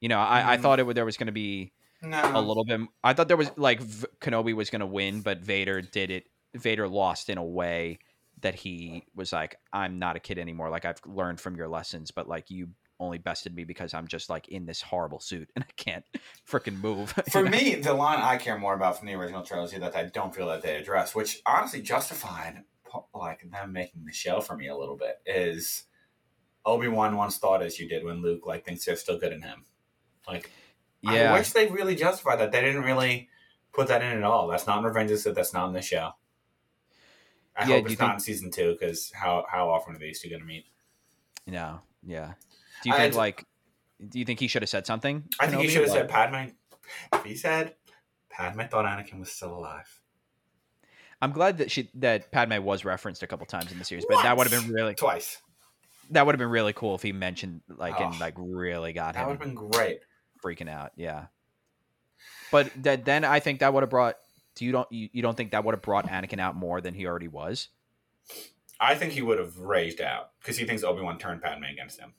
You 0.00 0.08
know, 0.08 0.18
I, 0.18 0.54
I 0.54 0.56
Mm. 0.56 0.62
thought 0.62 0.78
it 0.80 0.86
would, 0.86 0.96
there 0.96 1.04
was 1.04 1.16
gonna 1.16 1.32
be 1.32 1.72
No, 2.02 2.20
a 2.34 2.40
little 2.40 2.64
bit. 2.64 2.80
I 3.02 3.14
thought 3.14 3.28
there 3.28 3.36
was 3.36 3.50
like 3.56 3.80
v- 3.80 4.06
Kenobi 4.20 4.54
was 4.54 4.70
gonna 4.70 4.86
win, 4.86 5.22
but 5.22 5.40
Vader 5.40 5.80
did 5.82 6.10
it. 6.10 6.26
Vader 6.54 6.88
lost 6.88 7.28
in 7.30 7.38
a 7.38 7.44
way 7.44 7.98
that 8.40 8.54
he 8.54 9.04
was 9.14 9.32
like, 9.32 9.56
"I'm 9.72 9.98
not 9.98 10.14
a 10.16 10.20
kid 10.20 10.38
anymore. 10.38 10.70
Like 10.70 10.84
I've 10.84 11.00
learned 11.04 11.40
from 11.40 11.56
your 11.56 11.68
lessons, 11.68 12.10
but 12.12 12.28
like 12.28 12.50
you 12.50 12.68
only 13.00 13.18
bested 13.18 13.54
me 13.54 13.64
because 13.64 13.94
I'm 13.94 14.06
just 14.08 14.28
like 14.30 14.48
in 14.48 14.66
this 14.66 14.82
horrible 14.82 15.20
suit 15.20 15.50
and 15.56 15.64
I 15.64 15.72
can't 15.76 16.04
freaking 16.48 16.80
move." 16.80 17.10
For 17.30 17.42
know? 17.42 17.50
me, 17.50 17.76
the 17.76 17.94
line 17.94 18.20
I 18.20 18.36
care 18.36 18.58
more 18.58 18.74
about 18.74 18.98
from 18.98 19.06
the 19.08 19.14
original 19.14 19.42
trilogy 19.42 19.78
that 19.78 19.96
I 19.96 20.04
don't 20.04 20.34
feel 20.34 20.48
that 20.48 20.62
they 20.62 20.76
address, 20.76 21.14
which 21.14 21.40
honestly 21.46 21.80
justified 21.82 22.64
like 23.14 23.48
them 23.50 23.72
making 23.72 24.04
the 24.06 24.12
show 24.12 24.40
for 24.40 24.56
me 24.56 24.68
a 24.68 24.76
little 24.76 24.96
bit, 24.96 25.20
is 25.26 25.84
Obi 26.64 26.88
Wan 26.88 27.16
once 27.16 27.36
thought 27.38 27.62
as 27.62 27.78
you 27.78 27.88
did 27.88 28.04
when 28.04 28.22
Luke 28.22 28.46
like 28.46 28.64
thinks 28.64 28.84
they're 28.84 28.96
still 28.96 29.18
good 29.18 29.32
in 29.32 29.42
him. 29.42 29.64
Like, 30.26 30.50
yeah, 31.02 31.32
I 31.32 31.38
wish 31.38 31.50
they 31.52 31.66
really 31.68 31.94
justified 31.94 32.40
that. 32.40 32.50
They 32.52 32.60
didn't 32.60 32.82
really 32.82 33.28
put 33.72 33.88
that 33.88 34.02
in 34.02 34.08
at 34.16 34.22
all. 34.24 34.48
That's 34.48 34.66
not 34.66 34.78
in 34.78 34.84
Revenge 34.84 35.10
of 35.10 35.16
the 35.18 35.22
Sith. 35.22 35.34
That's 35.34 35.54
not 35.54 35.68
in 35.68 35.72
the 35.74 35.82
show. 35.82 36.12
I 37.56 37.68
Yeah, 37.68 37.76
hope 37.76 37.90
it's 37.90 37.98
not 38.00 38.06
think- 38.06 38.14
in 38.14 38.20
season 38.20 38.50
two 38.50 38.72
because 38.72 39.10
how 39.12 39.44
how 39.50 39.68
often 39.70 39.94
are 39.94 39.98
these 39.98 40.20
two 40.20 40.28
going 40.28 40.40
to 40.42 40.46
meet? 40.46 40.66
no, 41.46 41.80
yeah. 42.06 42.34
Do 42.82 42.90
you 42.90 42.94
I- 42.94 42.98
think 42.98 43.14
like? 43.14 43.44
Do 44.08 44.18
you 44.20 44.24
think 44.24 44.38
he 44.38 44.46
should 44.46 44.62
have 44.62 44.68
said 44.68 44.86
something? 44.86 45.24
I 45.40 45.48
think 45.48 45.62
he 45.62 45.68
should 45.68 45.82
have 45.82 45.90
said 45.90 46.08
Padme. 46.08 46.50
If 47.12 47.24
he 47.24 47.34
said 47.34 47.74
Padme 48.30 48.62
thought 48.62 48.84
Anakin 48.84 49.18
was 49.18 49.30
still 49.32 49.56
alive. 49.56 50.00
I'm 51.20 51.32
glad 51.32 51.58
that 51.58 51.70
she 51.70 51.90
that 51.94 52.30
Padme 52.30 52.62
was 52.62 52.84
referenced 52.84 53.22
a 53.24 53.26
couple 53.26 53.44
times 53.46 53.72
in 53.72 53.78
the 53.78 53.84
series, 53.84 54.04
but 54.08 54.22
that 54.22 54.36
would 54.36 54.48
have 54.48 54.62
been 54.64 54.72
really 54.72 54.94
Twice. 54.94 55.42
that 56.10 56.24
would 56.24 56.32
have 56.34 56.38
been 56.38 56.48
really 56.50 56.72
cool 56.72 56.94
if 56.94 57.02
he 57.02 57.12
mentioned 57.12 57.60
like 57.68 57.98
and 57.98 58.14
Oh. 58.14 58.18
like 58.20 58.34
really 58.38 58.92
got 58.92 59.14
That 59.14 59.22
him 59.22 59.26
would 59.30 59.32
have 59.40 59.40
been 59.40 59.54
great. 59.56 59.98
freaking 60.44 60.68
out. 60.70 60.92
Yeah. 60.94 61.26
But 62.52 62.70
that 62.84 63.04
then 63.04 63.24
I 63.24 63.40
think 63.40 63.60
that 63.60 63.74
would 63.74 63.82
have 63.82 63.90
brought. 63.90 64.14
Do 64.54 64.64
you 64.64 64.70
don't 64.70 64.90
you, 64.92 65.08
you 65.12 65.22
don't 65.22 65.36
think 65.36 65.50
that 65.50 65.64
would 65.64 65.74
have 65.74 65.82
brought 65.82 66.06
Anakin 66.06 66.38
out 66.38 66.54
more 66.54 66.80
than 66.80 66.94
he 66.94 67.06
already 67.06 67.28
was? 67.28 67.68
I 68.80 68.94
think 68.94 69.12
he 69.12 69.22
would 69.22 69.40
have 69.40 69.58
raged 69.58 70.00
out 70.00 70.30
because 70.40 70.56
he 70.56 70.64
thinks 70.64 70.84
Obi 70.84 71.02
Wan 71.02 71.18
turned 71.18 71.42
Padme 71.42 71.64
against 71.64 71.98
him. 71.98 72.14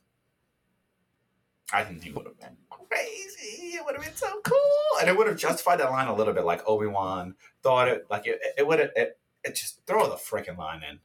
I 1.71 1.83
think 1.83 2.03
he 2.03 2.11
would 2.11 2.25
have 2.25 2.39
been 2.39 2.57
crazy. 2.69 3.75
It 3.75 3.85
would 3.85 3.95
have 3.95 4.03
been 4.03 4.15
so 4.15 4.41
cool, 4.43 4.99
and 4.99 5.09
it 5.09 5.15
would 5.17 5.27
have 5.27 5.37
justified 5.37 5.79
that 5.79 5.91
line 5.91 6.07
a 6.07 6.15
little 6.15 6.33
bit. 6.33 6.43
Like 6.43 6.67
Obi 6.67 6.87
Wan 6.87 7.35
thought 7.61 7.87
it, 7.87 8.05
like 8.09 8.25
it, 8.27 8.39
it 8.57 8.65
would 8.67 8.79
have. 8.79 8.89
It, 8.95 9.19
it 9.43 9.55
just 9.55 9.85
throw 9.85 10.09
the 10.09 10.15
freaking 10.15 10.57
line 10.57 10.81
in. 10.83 10.99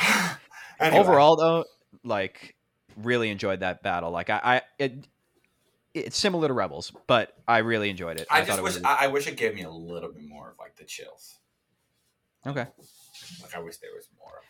Anyway, 0.80 1.00
Overall, 1.00 1.34
though, 1.34 1.64
like 2.04 2.54
really 2.96 3.30
enjoyed 3.30 3.60
that 3.60 3.82
battle. 3.82 4.12
Like 4.12 4.30
I, 4.30 4.40
I 4.44 4.62
it, 4.78 5.08
it's 5.92 6.16
similar 6.16 6.46
to 6.46 6.54
Rebels, 6.54 6.92
but 7.08 7.34
I 7.48 7.58
really 7.58 7.90
enjoyed 7.90 8.20
it. 8.20 8.28
I 8.30 8.42
thought 8.42 8.46
just 8.46 8.62
wish 8.62 8.74
was- 8.74 8.84
I, 8.84 9.04
I 9.04 9.06
wish 9.08 9.26
it 9.26 9.36
gave 9.36 9.56
me 9.56 9.62
a 9.62 9.70
little 9.70 10.12
bit 10.12 10.22
more 10.28 10.50
of 10.50 10.58
like 10.60 10.76
the 10.76 10.84
chills. 10.84 11.38
okay. 12.46 12.66
Like 13.42 13.56
I 13.56 13.58
wish 13.58 13.78
there 13.78 13.90
was 13.92 14.08
more 14.20 14.40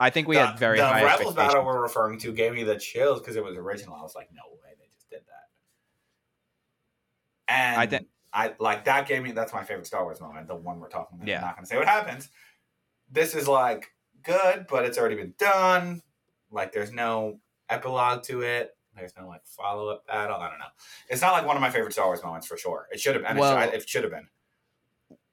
I 0.00 0.10
think 0.10 0.26
we 0.26 0.36
the, 0.36 0.46
had 0.46 0.58
very 0.58 0.78
the 0.78 0.86
high 0.86 1.04
Rebels 1.04 1.34
battle 1.34 1.64
we're 1.64 1.80
referring 1.80 2.18
to 2.20 2.32
gave 2.32 2.54
me 2.54 2.64
the 2.64 2.76
chills 2.76 3.20
because 3.20 3.36
it 3.36 3.44
was 3.44 3.56
original. 3.56 3.94
I 3.94 4.02
was 4.02 4.14
like, 4.14 4.30
no 4.32 4.42
way, 4.50 4.70
they 4.78 4.86
just 4.96 5.10
did 5.10 5.20
that. 5.26 7.52
And 7.52 7.76
I 7.76 7.82
I 7.82 7.86
thi- 7.86 8.06
I 8.32 8.54
like 8.58 8.84
that 8.84 9.06
gave 9.06 9.22
me 9.22 9.32
that's 9.32 9.52
my 9.52 9.64
favorite 9.64 9.86
Star 9.86 10.04
Wars 10.04 10.20
moment, 10.20 10.48
the 10.48 10.54
one 10.54 10.80
we're 10.80 10.88
talking 10.88 11.16
about. 11.16 11.28
Yeah. 11.28 11.38
I'm 11.38 11.42
not 11.42 11.56
gonna 11.56 11.66
say 11.66 11.76
what 11.76 11.86
happens. 11.86 12.30
This 13.10 13.34
is 13.34 13.46
like 13.46 13.92
good, 14.22 14.66
but 14.68 14.84
it's 14.84 14.98
already 14.98 15.16
been 15.16 15.34
done. 15.38 16.02
Like 16.50 16.72
there's 16.72 16.92
no 16.92 17.40
epilogue 17.68 18.22
to 18.24 18.42
it. 18.42 18.70
There's 18.96 19.12
no 19.18 19.28
like 19.28 19.42
follow 19.44 19.88
up 19.88 20.06
battle. 20.06 20.36
I 20.36 20.48
don't 20.48 20.58
know. 20.58 20.64
It's 21.08 21.20
not 21.20 21.32
like 21.32 21.46
one 21.46 21.56
of 21.56 21.60
my 21.60 21.70
favorite 21.70 21.92
Star 21.92 22.06
Wars 22.06 22.22
moments 22.22 22.46
for 22.46 22.56
sure. 22.56 22.86
It 22.92 23.00
should 23.00 23.14
have 23.14 23.24
been. 23.24 23.36
Well, 23.36 23.58
it, 23.58 23.88
should, 23.88 24.02
have 24.02 24.12
been. 24.12 24.28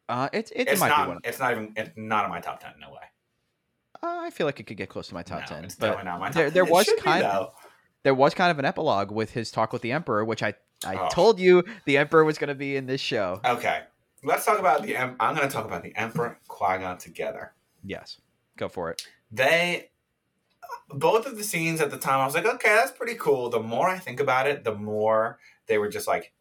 Uh, 0.08 0.30
it 0.32 0.52
it, 0.56 0.70
It's 0.70 0.82
not. 0.82 1.08
one. 1.08 1.20
It's 1.24 1.40
not 1.40 1.52
even. 1.52 1.74
It's 1.76 1.92
not 1.96 2.26
in 2.26 2.32
my 2.32 2.40
top 2.40 2.60
ten. 2.60 2.74
No 2.80 2.90
way. 2.90 2.98
Uh, 4.04 4.20
I 4.22 4.30
feel 4.30 4.46
like 4.46 4.60
it 4.60 4.64
could 4.68 4.78
get 4.78 4.90
close 4.90 5.08
to 5.10 5.14
my 5.14 5.24
top 5.24 5.42
no, 5.42 5.46
ten. 5.48 5.64
It's 5.66 5.76
but 5.76 6.04
not 6.04 6.20
my 6.20 6.28
top 6.28 6.36
there- 6.36 6.46
10. 6.46 6.54
there 6.54 6.66
was 6.66 6.86
should 6.86 6.96
be, 6.98 7.02
kind- 7.02 7.24
though. 7.24 7.52
there 8.04 8.14
was 8.14 8.34
kind 8.34 8.52
of 8.52 8.60
an 8.60 8.66
epilogue 8.66 9.12
with 9.12 9.32
his 9.32 9.52
talk 9.52 9.74
with 9.74 9.82
the 9.82 9.92
Emperor, 9.92 10.24
which 10.26 10.44
I 10.44 10.54
I 10.86 10.96
Oh. 10.96 11.10
told 11.12 11.40
you 11.40 11.64
the 11.86 11.98
Emperor 11.98 12.24
was 12.24 12.38
going 12.38 12.50
to 12.50 12.56
be 12.56 12.76
in 12.76 12.86
this 12.86 13.02
show. 13.02 13.42
Okay, 13.44 13.82
let's 14.24 14.46
talk 14.46 14.60
about 14.60 14.84
the. 14.84 14.96
Em- 14.96 15.16
I'm 15.20 15.36
going 15.36 15.48
to 15.48 15.54
talk 15.54 15.66
about 15.66 15.82
the 15.82 15.96
Emperor 15.96 16.40
Qui 16.48 16.78
Gon 16.78 16.98
together. 17.00 17.54
Yes, 17.84 18.22
go 18.58 18.70
for 18.70 18.92
it. 18.92 19.02
They, 19.32 19.90
both 20.90 21.26
of 21.26 21.36
the 21.38 21.44
scenes 21.44 21.82
at 21.82 21.90
the 21.90 21.98
time, 21.98 22.20
I 22.20 22.26
was 22.26 22.36
like, 22.36 22.46
okay, 22.46 22.70
that's 22.76 22.92
pretty 22.92 23.16
cool. 23.16 23.50
The 23.50 23.60
more 23.60 23.90
I 23.90 23.98
think 23.98 24.20
about 24.20 24.46
it, 24.48 24.64
the 24.64 24.76
more 24.76 25.40
they 25.66 25.78
were 25.80 25.90
just 25.90 26.08
like, 26.08 26.32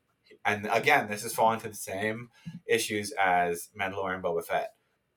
and 0.44 0.68
again, 0.70 1.08
this 1.08 1.24
is 1.24 1.32
falling 1.34 1.60
to 1.60 1.68
the 1.70 1.74
same 1.74 2.28
issues 2.66 3.12
as 3.12 3.70
Mandalorian 3.78 4.20
Boba 4.20 4.44
Fett. 4.44 4.74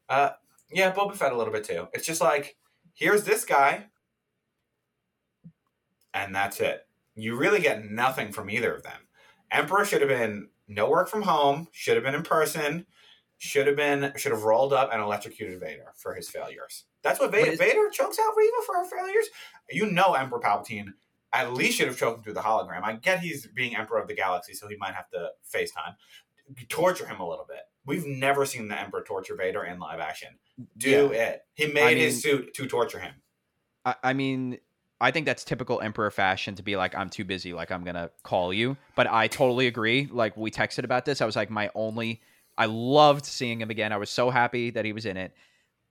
Uh, 0.07 0.29
yeah, 0.71 0.91
Boba 0.93 1.15
Fett 1.15 1.31
a 1.33 1.37
little 1.37 1.53
bit 1.53 1.63
too. 1.63 1.87
It's 1.93 2.05
just 2.05 2.21
like, 2.21 2.57
here's 2.93 3.23
this 3.23 3.45
guy, 3.45 3.85
and 6.13 6.33
that's 6.33 6.59
it. 6.59 6.87
You 7.15 7.35
really 7.35 7.59
get 7.59 7.89
nothing 7.89 8.31
from 8.31 8.49
either 8.49 8.73
of 8.73 8.83
them. 8.83 9.07
Emperor 9.51 9.85
should 9.85 10.01
have 10.01 10.09
been 10.09 10.49
no 10.67 10.89
work 10.89 11.09
from 11.09 11.23
home, 11.23 11.67
should 11.71 11.95
have 11.95 12.03
been 12.03 12.15
in 12.15 12.23
person, 12.23 12.85
should 13.37 13.67
have 13.67 13.75
been 13.75 14.11
should 14.15 14.31
have 14.31 14.43
rolled 14.43 14.73
up 14.73 14.89
and 14.91 15.01
electrocuted 15.01 15.59
Vader 15.59 15.91
for 15.95 16.13
his 16.13 16.29
failures. 16.29 16.85
That's 17.01 17.19
what 17.19 17.31
Vader, 17.31 17.51
is- 17.51 17.59
Vader 17.59 17.89
chokes 17.89 18.19
out 18.19 18.33
Reva 18.37 18.57
for 18.65 18.75
her 18.75 18.85
failures. 18.89 19.27
You 19.69 19.89
know, 19.91 20.13
Emperor 20.13 20.39
Palpatine 20.39 20.89
at 21.31 21.53
least 21.53 21.77
should 21.77 21.87
have 21.87 21.97
choked 21.97 22.17
him 22.19 22.23
through 22.23 22.33
the 22.33 22.41
hologram. 22.41 22.83
I 22.83 22.93
get 22.93 23.19
he's 23.19 23.47
being 23.47 23.75
Emperor 23.75 23.99
of 23.99 24.07
the 24.07 24.15
Galaxy, 24.15 24.53
so 24.53 24.67
he 24.67 24.75
might 24.77 24.93
have 24.95 25.09
to 25.11 25.29
FaceTime. 25.53 25.95
Torture 26.67 27.05
him 27.05 27.19
a 27.19 27.27
little 27.27 27.45
bit. 27.47 27.61
We've 27.85 28.05
never 28.05 28.45
seen 28.45 28.67
the 28.67 28.79
Emperor 28.79 29.03
torture 29.03 29.35
Vader 29.35 29.63
in 29.63 29.79
live 29.79 29.99
action. 29.99 30.29
Do 30.77 31.11
it. 31.11 31.41
He 31.53 31.67
made 31.67 31.97
his 31.97 32.21
suit 32.21 32.53
to 32.55 32.67
torture 32.67 32.99
him. 32.99 33.13
I, 33.85 33.95
I 34.03 34.13
mean, 34.13 34.59
I 35.01 35.11
think 35.11 35.25
that's 35.25 35.43
typical 35.43 35.81
Emperor 35.81 36.11
fashion 36.11 36.55
to 36.55 36.63
be 36.63 36.75
like, 36.75 36.93
I'm 36.93 37.09
too 37.09 37.23
busy, 37.23 37.53
like 37.53 37.71
I'm 37.71 37.83
gonna 37.83 38.11
call 38.23 38.53
you. 38.53 38.77
But 38.95 39.07
I 39.07 39.27
totally 39.27 39.67
agree. 39.67 40.09
Like 40.11 40.35
we 40.35 40.51
texted 40.51 40.83
about 40.83 41.05
this. 41.05 41.21
I 41.21 41.25
was 41.25 41.35
like, 41.35 41.49
my 41.49 41.69
only 41.73 42.21
I 42.57 42.65
loved 42.65 43.25
seeing 43.25 43.61
him 43.61 43.69
again. 43.69 43.93
I 43.93 43.97
was 43.97 44.09
so 44.09 44.29
happy 44.29 44.69
that 44.71 44.83
he 44.83 44.91
was 44.91 45.05
in 45.05 45.15
it. 45.15 45.33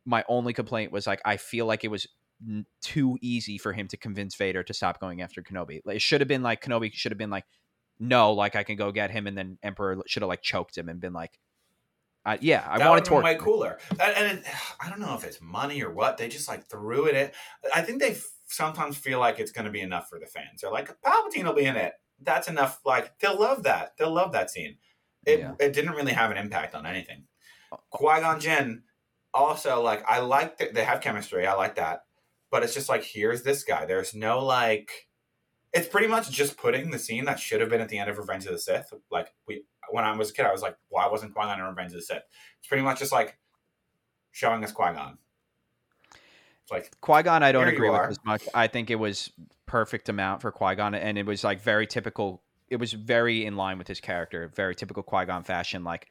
My 0.04 0.24
only 0.28 0.52
complaint 0.52 0.92
was 0.92 1.06
like 1.06 1.22
I 1.24 1.38
feel 1.38 1.64
like 1.66 1.84
it 1.84 1.88
was 1.88 2.06
n- 2.46 2.66
too 2.82 3.18
easy 3.22 3.56
for 3.56 3.72
him 3.72 3.88
to 3.88 3.96
convince 3.96 4.34
Vader 4.34 4.62
to 4.62 4.74
stop 4.74 5.00
going 5.00 5.22
after 5.22 5.42
Kenobi. 5.42 5.80
Like, 5.84 5.96
it 5.96 6.02
should 6.02 6.20
have 6.20 6.28
been 6.28 6.42
like 6.42 6.62
Kenobi 6.62 6.92
should 6.92 7.12
have 7.12 7.18
been 7.18 7.30
like, 7.30 7.44
no, 7.98 8.32
like 8.32 8.56
I 8.56 8.62
can 8.62 8.76
go 8.76 8.92
get 8.92 9.10
him, 9.10 9.26
and 9.26 9.36
then 9.36 9.58
Emperor 9.62 10.02
should 10.06 10.22
have 10.22 10.28
like 10.28 10.42
choked 10.42 10.76
him 10.76 10.88
and 10.88 11.00
been 11.00 11.12
like, 11.12 11.38
uh, 12.26 12.36
yeah, 12.40 12.64
I 12.68 12.78
that 12.78 12.88
wanted 12.88 13.10
would 13.10 13.24
have 13.24 13.38
been 13.38 13.38
to. 13.38 13.44
way 13.44 13.52
cooler. 13.52 13.78
And, 13.92 14.00
and 14.00 14.38
it, 14.38 14.44
I 14.80 14.90
don't 14.90 15.00
know 15.00 15.14
if 15.14 15.24
it's 15.24 15.40
money 15.40 15.82
or 15.82 15.90
what. 15.92 16.16
They 16.18 16.28
just 16.28 16.48
like 16.48 16.68
threw 16.68 17.06
it 17.06 17.14
in. 17.14 17.30
I 17.74 17.82
think 17.82 18.00
they 18.00 18.10
f- 18.10 18.26
sometimes 18.46 18.96
feel 18.98 19.18
like 19.18 19.38
it's 19.38 19.52
going 19.52 19.64
to 19.64 19.70
be 19.70 19.80
enough 19.80 20.08
for 20.08 20.18
the 20.18 20.26
fans. 20.26 20.60
They're 20.60 20.70
like, 20.70 20.90
Palpatine 21.02 21.44
will 21.44 21.54
be 21.54 21.64
in 21.64 21.76
it. 21.76 21.92
That's 22.20 22.48
enough. 22.48 22.80
Like 22.84 23.18
they'll 23.20 23.38
love 23.38 23.62
that. 23.62 23.92
They'll 23.98 24.12
love 24.12 24.32
that 24.32 24.50
scene. 24.50 24.76
It 25.24 25.38
Yeah. 25.40 25.52
it 25.60 25.72
didn't 25.72 25.92
really 25.92 26.12
have 26.12 26.30
an 26.30 26.36
impact 26.36 26.74
on 26.74 26.84
anything. 26.86 27.24
Qui 27.90 28.20
Gon 28.20 28.40
Jinn 28.40 28.82
also 29.34 29.82
like 29.82 30.02
I 30.08 30.20
like 30.20 30.58
that 30.58 30.74
they 30.74 30.84
have 30.84 31.00
chemistry. 31.00 31.46
I 31.46 31.54
like 31.54 31.76
that, 31.76 32.00
but 32.50 32.62
it's 32.62 32.74
just 32.74 32.88
like 32.88 33.04
here's 33.04 33.42
this 33.42 33.62
guy. 33.64 33.84
There's 33.86 34.14
no 34.14 34.44
like. 34.44 34.90
It's 35.74 35.86
pretty 35.86 36.06
much 36.08 36.30
just 36.30 36.56
putting 36.56 36.90
the 36.90 36.98
scene 36.98 37.26
that 37.26 37.38
should 37.38 37.60
have 37.60 37.68
been 37.68 37.82
at 37.82 37.90
the 37.90 37.98
end 37.98 38.08
of 38.08 38.16
Revenge 38.16 38.46
of 38.46 38.52
the 38.52 38.58
Sith. 38.58 38.90
Like 39.10 39.34
we, 39.46 39.64
when 39.90 40.04
I 40.04 40.16
was 40.16 40.30
a 40.30 40.32
kid, 40.32 40.46
I 40.46 40.52
was 40.52 40.62
like, 40.62 40.76
why 40.88 41.08
wasn't 41.08 41.34
Qui 41.34 41.44
Gon 41.44 41.58
in 41.58 41.64
Revenge 41.64 41.92
of 41.92 41.98
the 41.98 42.02
Sith? 42.02 42.22
It's 42.58 42.68
pretty 42.68 42.82
much 42.82 42.98
just 42.98 43.12
like 43.12 43.38
showing 44.30 44.62
us 44.64 44.72
Qui 44.72 44.92
Gon. 44.92 45.18
It's 46.62 46.70
like 46.70 46.90
Qui 47.00 47.22
Gon, 47.22 47.42
I 47.42 47.52
don't 47.52 47.68
agree 47.68 47.90
with 47.90 48.10
as 48.10 48.18
much. 48.24 48.42
I 48.54 48.66
think 48.66 48.90
it 48.90 48.96
was 48.96 49.30
perfect 49.66 50.08
amount 50.08 50.42
for 50.42 50.50
Qui 50.50 50.74
Gon, 50.74 50.94
and 50.94 51.18
it 51.18 51.26
was 51.26 51.44
like 51.44 51.60
very 51.60 51.86
typical. 51.86 52.42
It 52.68 52.76
was 52.76 52.92
very 52.92 53.46
in 53.46 53.56
line 53.56 53.78
with 53.78 53.88
his 53.88 54.00
character, 54.00 54.50
very 54.54 54.74
typical 54.74 55.02
Qui 55.02 55.24
Gon 55.24 55.42
fashion. 55.42 55.84
Like, 55.84 56.08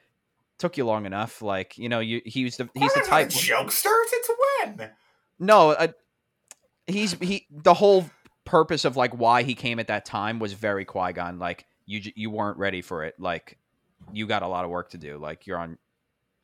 took 0.58 0.78
you 0.78 0.86
long 0.86 1.06
enough. 1.06 1.42
Like, 1.42 1.78
you 1.78 1.90
know, 1.90 2.00
you 2.00 2.22
he 2.26 2.44
was 2.44 2.58
the 2.58 2.70
he's 2.74 2.94
the 2.94 3.02
Qui-Gon's 3.02 3.10
not 3.10 3.22
a 3.22 3.26
type. 3.26 3.30
jokester. 3.30 3.94
It's 4.12 4.30
when. 4.78 4.92
No, 5.40 5.72
uh, 5.72 5.88
he's 6.88 7.14
he. 7.14 7.48
The 7.52 7.74
whole 7.74 8.10
purpose 8.46 8.86
of 8.86 8.98
like 8.98 9.12
why 9.12 9.44
he 9.44 9.56
came 9.56 9.80
at 9.80 9.88
that 9.88 10.06
time 10.06 10.40
was 10.40 10.54
very 10.54 10.86
Qui 10.86 11.14
Gon. 11.14 11.40
Like, 11.40 11.66
you 11.86 12.02
you 12.16 12.30
weren't 12.30 12.58
ready 12.58 12.82
for 12.82 13.04
it. 13.04 13.16
Like, 13.20 13.58
you 14.14 14.28
got 14.28 14.44
a 14.44 14.48
lot 14.48 14.66
of 14.66 14.72
work 14.72 14.90
to 14.92 14.98
do. 14.98 15.18
Like, 15.18 15.48
you're 15.48 15.58
on. 15.58 15.78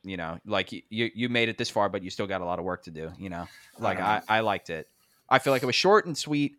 You 0.06 0.18
know, 0.18 0.38
like 0.44 0.70
you 0.70 0.82
you 0.90 1.30
made 1.30 1.48
it 1.48 1.56
this 1.56 1.70
far, 1.70 1.88
but 1.88 2.02
you 2.02 2.10
still 2.10 2.26
got 2.26 2.42
a 2.42 2.44
lot 2.44 2.58
of 2.58 2.64
work 2.66 2.82
to 2.82 2.90
do. 2.90 3.10
You 3.18 3.30
know, 3.30 3.46
like 3.78 3.98
uh-huh. 3.98 4.06
I, 4.06 4.18
know. 4.18 4.24
I 4.28 4.40
liked 4.40 4.68
it. 4.68 4.86
I 5.30 5.38
feel 5.38 5.50
like 5.50 5.62
it 5.62 5.66
was 5.66 5.74
short 5.74 6.04
and 6.04 6.14
sweet. 6.14 6.56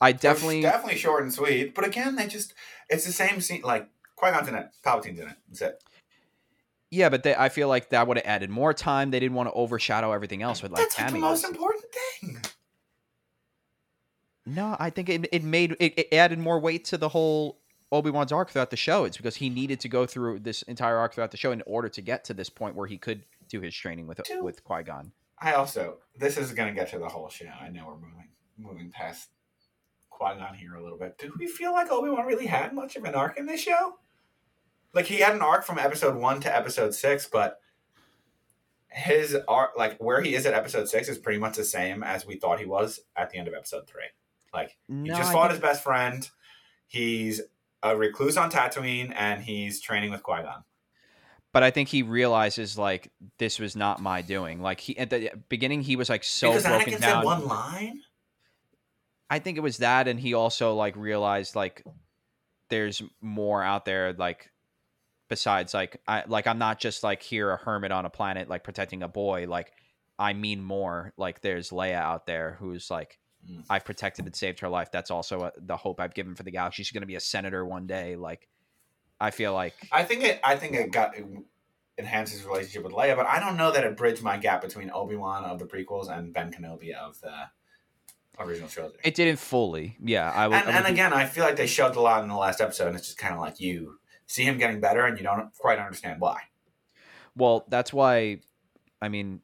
I 0.00 0.12
definitely, 0.12 0.62
definitely 0.62 0.96
short 0.96 1.22
and 1.22 1.30
sweet. 1.30 1.74
But 1.74 1.86
again, 1.86 2.16
they 2.16 2.26
just 2.26 2.54
it's 2.88 3.04
the 3.04 3.12
same 3.12 3.42
scene. 3.42 3.60
Like 3.62 3.86
Qui 4.16 4.30
Gon's 4.30 4.48
in 4.48 4.54
it, 4.54 4.70
Palpatine's 4.82 5.20
in 5.20 5.28
it. 5.28 5.36
That's 5.48 5.60
it. 5.60 5.84
yeah, 6.90 7.10
but 7.10 7.22
they, 7.22 7.34
I 7.34 7.50
feel 7.50 7.68
like 7.68 7.90
that 7.90 8.08
would 8.08 8.16
have 8.16 8.26
added 8.26 8.48
more 8.48 8.72
time. 8.72 9.10
They 9.10 9.20
didn't 9.20 9.36
want 9.36 9.50
to 9.50 9.52
overshadow 9.52 10.12
everything 10.12 10.40
else 10.40 10.62
with 10.62 10.72
like 10.72 10.88
That's 10.96 11.12
the 11.12 11.18
most 11.18 11.44
important 11.44 11.84
thing. 11.92 12.40
No, 14.46 14.74
I 14.80 14.90
think 14.90 15.10
it, 15.10 15.28
it 15.32 15.44
made 15.44 15.76
it, 15.78 15.98
it 15.98 16.14
added 16.14 16.38
more 16.38 16.58
weight 16.58 16.86
to 16.86 16.96
the 16.96 17.10
whole 17.10 17.58
Obi 17.92 18.10
Wan's 18.10 18.32
arc 18.32 18.50
throughout 18.50 18.70
the 18.70 18.76
show. 18.76 19.04
It's 19.04 19.16
because 19.16 19.36
he 19.36 19.50
needed 19.50 19.80
to 19.80 19.88
go 19.88 20.06
through 20.06 20.40
this 20.40 20.62
entire 20.62 20.96
arc 20.96 21.14
throughout 21.14 21.30
the 21.30 21.36
show 21.36 21.52
in 21.52 21.62
order 21.66 21.88
to 21.88 22.00
get 22.00 22.24
to 22.24 22.34
this 22.34 22.48
point 22.48 22.74
where 22.76 22.86
he 22.86 22.98
could 22.98 23.24
do 23.48 23.60
his 23.60 23.74
training 23.74 24.06
with 24.06 24.20
with 24.40 24.62
Qui 24.64 24.82
Gon. 24.84 25.12
I 25.38 25.52
also 25.52 25.98
this 26.16 26.36
is 26.36 26.52
gonna 26.52 26.72
get 26.72 26.90
to 26.90 26.98
the 26.98 27.08
whole 27.08 27.28
show. 27.28 27.46
I 27.60 27.68
know 27.68 27.86
we're 27.86 27.94
moving 27.94 28.28
moving 28.56 28.90
past 28.90 29.30
Qui 30.10 30.36
Gon 30.36 30.54
here 30.54 30.74
a 30.74 30.82
little 30.82 30.98
bit. 30.98 31.18
Do 31.18 31.32
we 31.38 31.46
feel 31.46 31.72
like 31.72 31.90
Obi 31.90 32.10
Wan 32.10 32.26
really 32.26 32.46
had 32.46 32.72
much 32.72 32.96
of 32.96 33.04
an 33.04 33.14
arc 33.14 33.38
in 33.38 33.46
this 33.46 33.60
show? 33.60 33.96
Like 34.92 35.06
he 35.06 35.18
had 35.18 35.34
an 35.34 35.42
arc 35.42 35.64
from 35.64 35.78
episode 35.78 36.16
one 36.16 36.40
to 36.40 36.54
episode 36.54 36.94
six, 36.94 37.26
but 37.26 37.60
his 38.88 39.36
arc, 39.46 39.76
like 39.78 39.96
where 39.98 40.20
he 40.20 40.34
is 40.34 40.46
at 40.46 40.54
episode 40.54 40.88
six, 40.88 41.08
is 41.08 41.18
pretty 41.18 41.38
much 41.38 41.56
the 41.56 41.64
same 41.64 42.02
as 42.02 42.26
we 42.26 42.36
thought 42.36 42.58
he 42.58 42.66
was 42.66 43.00
at 43.16 43.30
the 43.30 43.38
end 43.38 43.48
of 43.48 43.54
episode 43.54 43.86
three. 43.86 44.02
Like 44.52 44.76
he 44.88 44.94
No, 44.94 45.16
just 45.16 45.32
fought 45.32 45.50
his 45.50 45.60
best 45.60 45.82
friend. 45.82 46.28
He's 46.88 47.40
a 47.82 47.96
recluse 47.96 48.36
on 48.36 48.50
Tatooine, 48.50 49.12
and 49.16 49.42
he's 49.42 49.80
training 49.80 50.10
with 50.10 50.22
Qui 50.22 50.42
Gon. 50.42 50.64
but 51.52 51.62
I 51.62 51.70
think 51.70 51.88
he 51.88 52.02
realizes 52.02 52.78
like 52.78 53.10
this 53.38 53.58
was 53.58 53.74
not 53.74 54.00
my 54.00 54.22
doing. 54.22 54.60
Like 54.62 54.80
he 54.80 54.96
at 54.98 55.10
the 55.10 55.30
beginning 55.48 55.82
he 55.82 55.96
was 55.96 56.08
like 56.08 56.24
so 56.24 56.48
because 56.50 56.64
broken 56.64 56.94
Anakin 56.94 57.00
down. 57.00 57.24
one 57.24 57.46
line. 57.46 58.00
I 59.28 59.38
think 59.38 59.56
it 59.58 59.60
was 59.60 59.78
that, 59.78 60.08
and 60.08 60.18
he 60.18 60.34
also 60.34 60.74
like 60.74 60.96
realized 60.96 61.54
like 61.56 61.84
there's 62.68 63.02
more 63.20 63.62
out 63.62 63.84
there 63.84 64.12
like 64.12 64.50
besides 65.28 65.74
like 65.74 66.00
I 66.06 66.24
like 66.26 66.46
I'm 66.46 66.58
not 66.58 66.78
just 66.80 67.02
like 67.02 67.22
here 67.22 67.50
a 67.50 67.56
hermit 67.56 67.92
on 67.92 68.04
a 68.06 68.10
planet 68.10 68.48
like 68.48 68.64
protecting 68.64 69.02
a 69.02 69.08
boy. 69.08 69.46
Like 69.48 69.72
I 70.18 70.32
mean 70.34 70.62
more. 70.62 71.12
Like 71.16 71.40
there's 71.40 71.70
Leia 71.70 71.94
out 71.94 72.26
there 72.26 72.56
who's 72.60 72.90
like 72.90 73.18
Mm. 73.48 73.64
I've 73.70 73.84
protected 73.84 74.26
and 74.26 74.34
saved 74.34 74.60
her 74.60 74.68
life. 74.68 74.90
That's 74.90 75.10
also 75.10 75.42
a, 75.42 75.52
the 75.56 75.76
hope 75.76 76.00
I've 76.00 76.14
given 76.14 76.34
for 76.34 76.42
the 76.42 76.50
galaxy. 76.50 76.82
She's 76.82 76.92
going 76.92 77.02
to 77.02 77.06
be 77.06 77.16
a 77.16 77.20
senator 77.20 77.64
one 77.64 77.86
day. 77.86 78.16
Like 78.16 78.48
I 79.20 79.30
feel 79.30 79.52
like 79.52 79.74
I 79.92 80.04
think 80.04 80.24
it. 80.24 80.40
I 80.42 80.56
think 80.56 80.74
it 80.74 80.92
got 80.92 81.16
it 81.16 81.24
enhanced 81.98 82.32
his 82.32 82.44
relationship 82.44 82.82
with 82.82 82.92
Leia, 82.92 83.14
but 83.16 83.26
I 83.26 83.38
don't 83.38 83.56
know 83.56 83.70
that 83.72 83.84
it 83.84 83.96
bridged 83.96 84.22
my 84.22 84.36
gap 84.38 84.62
between 84.62 84.90
Obi 84.90 85.16
Wan 85.16 85.44
of 85.44 85.58
the 85.58 85.66
prequels 85.66 86.10
and 86.10 86.32
Ben 86.32 86.50
Kenobi 86.50 86.94
of 86.94 87.20
the 87.20 87.32
original 88.38 88.68
trilogy. 88.68 88.96
it 89.04 89.14
didn't 89.14 89.38
fully. 89.38 89.96
Yeah, 90.02 90.30
I 90.30 90.48
would. 90.48 90.56
and, 90.56 90.68
I 90.68 90.78
and 90.78 90.86
again, 90.86 91.12
I 91.12 91.26
feel 91.26 91.44
like 91.44 91.56
they 91.56 91.66
shoved 91.66 91.96
a 91.96 92.00
lot 92.00 92.22
in 92.22 92.28
the 92.28 92.36
last 92.36 92.60
episode, 92.60 92.88
and 92.88 92.96
it's 92.96 93.06
just 93.06 93.18
kind 93.18 93.34
of 93.34 93.40
like 93.40 93.60
you 93.60 93.98
see 94.26 94.44
him 94.44 94.58
getting 94.58 94.80
better, 94.80 95.04
and 95.04 95.18
you 95.18 95.24
don't 95.24 95.54
quite 95.58 95.78
understand 95.78 96.20
why. 96.20 96.40
Well, 97.36 97.66
that's 97.68 97.92
why. 97.92 98.40
I 99.02 99.08
mean, 99.08 99.40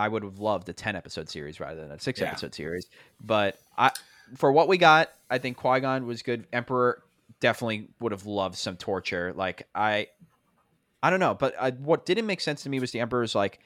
I 0.00 0.08
would 0.08 0.22
have 0.22 0.38
loved 0.38 0.68
a 0.68 0.72
ten 0.72 0.96
episode 0.96 1.28
series 1.28 1.60
rather 1.60 1.80
than 1.80 1.90
a 1.90 1.98
six 2.00 2.20
Yeah. 2.20 2.28
episode 2.28 2.54
series. 2.54 2.86
But 3.20 3.58
I, 3.76 3.90
for 4.36 4.50
what 4.52 4.68
we 4.68 4.78
got, 4.78 5.10
I 5.28 5.38
think 5.38 5.56
Qui 5.58 5.80
Gon 5.80 6.06
was 6.06 6.22
good. 6.22 6.46
Emperor 6.52 7.02
definitely 7.40 7.88
would 8.00 8.12
have 8.12 8.26
loved 8.26 8.56
some 8.56 8.76
torture. 8.76 9.32
Like 9.34 9.66
I, 9.74 10.08
I 11.02 11.10
don't 11.10 11.20
know, 11.20 11.34
but 11.34 11.54
I, 11.60 11.70
what 11.70 12.06
didn't 12.06 12.26
make 12.26 12.40
sense 12.40 12.62
to 12.64 12.68
me 12.68 12.80
was 12.80 12.90
the 12.92 13.00
Emperor's 13.00 13.34
like, 13.34 13.60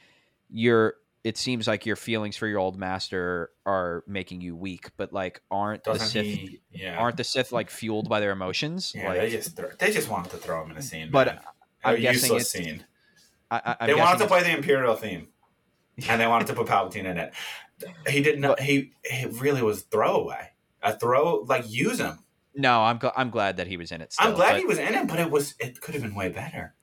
you're 0.51 0.95
it 1.25 1.39
seems 1.39 1.67
like 1.67 1.87
your 1.87 1.97
feelings 1.97 2.37
for 2.37 2.47
your 2.47 2.59
old 2.59 2.77
master 2.79 3.51
are 3.65 4.05
making 4.07 4.43
you 4.43 4.55
weak, 4.55 4.91
but 4.99 5.11
like 5.13 5.41
aren't 5.51 5.83
the 5.85 5.93
Doesn't 5.93 6.09
Sith 6.09 6.25
he? 6.27 6.61
Yeah. 6.71 6.99
aren't 6.99 7.17
the 7.17 7.25
Sith 7.25 7.51
like 7.51 7.71
fueled 7.71 8.09
by 8.11 8.21
their 8.21 8.31
emotions? 8.33 8.93
yeah, 8.95 9.09
like, 9.09 9.21
they 9.21 9.31
just 9.31 9.57
thro- 9.57 9.71
they 9.79 9.91
just 9.91 10.09
wanted 10.11 10.31
to 10.33 10.37
throw 10.37 10.63
him 10.63 10.71
in 10.73 10.77
a 10.77 10.83
scene, 10.83 11.11
But 11.11 11.27
man. 11.29 11.41
I'm 11.85 11.95
a 11.95 11.99
guessing 11.99 12.31
useless 12.33 12.55
it's- 12.55 12.67
scene. 12.67 12.85
I, 13.51 13.57
I, 13.65 13.77
I'm 13.81 13.87
they 13.89 13.95
wanted 13.95 14.19
to 14.19 14.27
play 14.27 14.43
the 14.43 14.57
Imperial 14.57 14.95
theme, 14.97 15.29
and 16.09 16.21
they 16.21 16.27
wanted 16.27 16.47
to 16.49 16.55
put 16.55 16.67
Palpatine 16.67 17.05
in 17.05 17.19
it. 17.19 17.33
He 18.09 18.23
didn't. 18.23 18.61
He 18.61 18.93
he 19.05 19.27
really 19.27 19.63
was 19.63 19.83
throwaway. 19.83 20.51
A 20.83 20.97
throw 20.97 21.45
like 21.49 21.65
use 21.69 21.99
him. 21.99 22.19
no, 22.55 22.83
I'm 22.83 22.99
gl- 22.99 23.13
I'm 23.17 23.31
glad 23.31 23.57
that 23.57 23.67
he 23.67 23.77
was 23.77 23.91
in 23.91 24.01
it. 24.01 24.13
Still, 24.13 24.29
I'm 24.29 24.35
glad 24.35 24.53
but- 24.53 24.61
he 24.61 24.67
was 24.67 24.79
in 24.79 24.95
it, 24.95 25.09
but 25.09 25.19
it 25.19 25.31
was 25.31 25.55
it 25.59 25.81
could 25.81 25.95
have 25.95 26.03
been 26.03 26.15
way 26.15 26.29
better. 26.29 26.75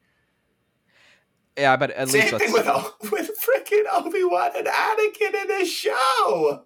Yeah, 1.58 1.76
but 1.76 1.92
at 1.92 2.12
least 2.12 2.30
Same 2.30 2.40
let's, 2.40 2.46
thing 2.46 2.54
with 2.54 3.12
with 3.12 3.30
freaking 3.42 3.84
Obi 3.94 4.24
Wan 4.24 4.52
and 4.56 4.68
Anakin 4.68 5.42
in 5.42 5.48
this 5.50 5.70
show. 5.70 6.66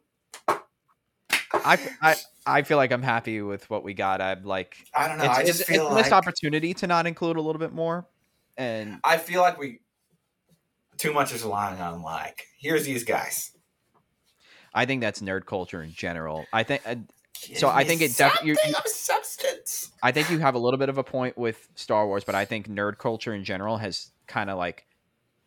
I, 1.54 1.80
I 2.02 2.16
I 2.46 2.62
feel 2.62 2.78
like 2.78 2.92
I'm 2.92 3.02
happy 3.02 3.42
with 3.42 3.70
what 3.70 3.84
we 3.84 3.94
got. 3.94 4.22
I'm 4.22 4.44
like 4.44 4.76
I 4.94 5.08
don't 5.08 5.18
know. 5.18 5.26
it's, 5.26 5.38
I 5.38 5.44
just 5.44 5.62
it's 5.62 5.70
feel 5.70 5.88
a 5.88 5.96
missed 5.96 6.12
opportunity 6.12 6.74
to 6.76 6.88
not 6.88 7.08
include 7.08 7.38
a 7.38 7.42
little 7.42 7.60
bit 7.60 7.74
more, 7.74 8.08
and 8.58 9.00
I 9.04 9.18
feel 9.18 9.42
like 9.42 9.58
we 9.58 9.80
too 10.98 11.14
much 11.14 11.34
is 11.34 11.44
relying 11.44 11.80
on 11.82 12.02
like 12.02 12.48
here's 12.60 12.86
these 12.86 13.04
guys. 13.04 13.52
I 14.74 14.86
think 14.86 15.02
that's 15.02 15.22
nerd 15.22 15.46
culture 15.46 15.82
in 15.82 15.92
general. 15.92 16.46
I 16.52 16.64
think 16.64 16.82
uh, 16.86 16.96
So 17.56 17.70
I 17.70 17.84
think 17.86 18.02
it 18.02 18.16
def- 18.18 18.44
you- 18.44 18.56
something 18.56 18.76
of 18.76 18.88
substance. 18.88 19.92
I 20.04 20.12
think 20.12 20.30
you 20.30 20.40
have 20.40 20.56
a 20.56 20.60
little 20.60 20.78
bit 20.78 20.90
of 20.90 20.98
a 20.98 21.04
point 21.04 21.38
with 21.38 21.68
Star 21.76 22.06
Wars, 22.06 22.24
but 22.24 22.36
I 22.36 22.46
think 22.46 22.68
nerd 22.68 22.98
culture 22.98 23.34
in 23.34 23.44
general 23.46 23.78
has 23.78 24.12
kind 24.28 24.50
of 24.50 24.58
like 24.58 24.86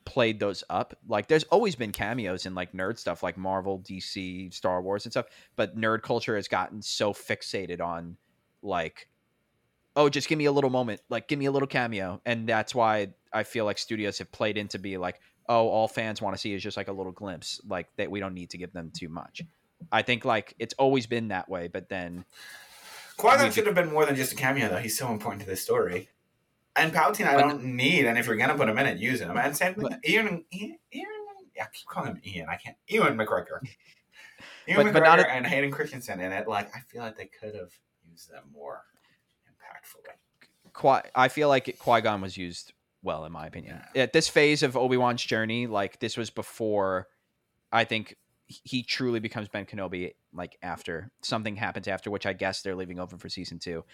played 0.07 0.41
those 0.41 0.65
up. 0.71 0.97
Like 1.07 1.29
there's 1.29 1.45
always 1.45 1.77
been 1.77 1.93
cameos 1.93 2.47
in 2.47 2.55
like 2.55 2.73
nerd 2.73 2.99
stuff 2.99 3.23
like 3.23 3.37
Marvel, 3.37 3.81
DC, 3.81 4.53
Star 4.55 4.81
Wars 4.81 5.05
and 5.05 5.13
stuff, 5.13 5.27
but 5.57 5.77
nerd 5.77 6.03
culture 6.03 6.35
has 6.35 6.49
gotten 6.49 6.81
so 6.81 7.13
fixated 7.13 7.81
on 7.83 8.17
like 8.63 9.09
oh, 9.99 10.09
just 10.09 10.29
give 10.29 10.39
me 10.39 10.45
a 10.45 10.53
little 10.53 10.71
moment, 10.71 11.01
like 11.11 11.27
give 11.27 11.41
me 11.41 11.47
a 11.47 11.51
little 11.51 11.67
cameo. 11.67 12.21
And 12.25 12.49
that's 12.49 12.73
why 12.73 13.09
I 13.33 13.43
feel 13.43 13.65
like 13.65 13.79
studios 13.79 14.19
have 14.19 14.31
played 14.31 14.57
into 14.57 14.79
be 14.79 14.97
like, 14.97 15.21
oh, 15.49 15.69
all 15.69 15.89
fans 15.89 16.21
want 16.23 16.35
to 16.37 16.41
see 16.41 16.53
is 16.55 16.63
just 16.63 16.77
like 16.77 16.89
a 16.89 16.93
little 16.93 17.13
glimpse, 17.13 17.61
like 17.67 17.89
that 17.97 18.11
we 18.11 18.21
don't 18.21 18.35
need 18.35 18.51
to 18.51 18.59
give 18.59 18.73
them 18.73 18.91
too 18.97 19.09
much. 19.09 19.43
I 19.93 20.03
think 20.03 20.25
like 20.25 20.55
it's 20.59 20.75
always 20.75 21.07
been 21.07 21.29
that 21.29 21.49
way, 21.49 21.69
but 21.69 21.89
then 21.89 22.25
Qui 23.17 23.31
Gon 23.37 23.47
We- 23.47 23.51
should 23.53 23.67
have 23.67 23.75
been 23.75 23.91
more 23.93 24.07
than 24.07 24.17
just 24.17 24.33
a 24.33 24.37
cameo, 24.37 24.69
though. 24.69 24.79
He's 24.79 24.97
so 24.99 25.11
important 25.11 25.43
to 25.43 25.49
this 25.49 25.63
story. 25.63 26.09
And 26.77 26.93
Palpatine, 26.93 27.27
I 27.27 27.37
don't 27.37 27.65
need. 27.65 28.05
And 28.07 28.17
if 28.19 28.27
you're 28.27 28.37
gonna 28.37 28.55
put 28.55 28.69
him 28.69 28.79
in 28.79 28.87
it, 28.87 28.99
use 28.99 29.21
him. 29.21 29.37
And 29.37 29.57
same 29.57 29.75
with 29.77 29.95
Ian, 30.09 30.45
Ian, 30.53 30.79
Ian. 30.95 31.07
Yeah, 31.57 31.65
I 31.65 31.67
keep 31.73 31.87
calling 31.89 32.11
him 32.15 32.21
Ian. 32.25 32.47
I 32.49 32.57
can't. 32.57 32.77
Ian 32.89 33.17
McGregor. 33.17 33.61
Ian 34.69 34.77
But- 34.77 34.87
McGregor 34.87 34.93
but 34.93 35.03
not 35.03 35.19
a- 35.21 35.31
and 35.31 35.47
Hayden 35.47 35.73
Christensen 35.73 36.21
in 36.21 36.31
it. 36.31 36.47
Like, 36.47 36.75
I 36.77 36.81
feel 36.81 37.03
like 37.03 37.17
they 37.17 37.27
could 37.27 37.55
have 37.57 37.73
used 38.09 38.31
them 38.31 38.45
more 38.53 38.85
impactfully. 39.49 40.15
Qui- 40.73 41.11
I 41.15 41.27
feel 41.29 41.49
like 41.49 41.77
Qui 41.81 42.01
Gon 42.01 42.21
was 42.21 42.37
used 42.37 42.73
well, 43.03 43.25
in 43.25 43.33
my 43.33 43.47
opinion. 43.47 43.81
At 43.95 44.13
this 44.13 44.29
phase 44.29 44.63
of 44.63 44.77
Obi 44.77 44.97
Wan's 44.97 45.23
journey, 45.23 45.67
like 45.67 46.01
this 46.01 46.17
was 46.17 46.31
before, 46.31 47.09
I 47.73 47.85
think 47.85 48.17
he 48.47 48.83
truly 48.83 49.21
becomes 49.21 49.49
Ben 49.49 49.67
Kenobi. 49.67 50.15
Like 50.33 50.59
after 50.63 51.11
something 51.23 51.57
happens 51.57 51.89
after, 51.89 52.11
which 52.11 52.27
I 52.27 52.33
guess 52.33 52.63
they're 52.63 52.75
leaving 52.75 52.99
open 52.99 53.19
for 53.19 53.29
season 53.29 53.59
two. 53.59 53.85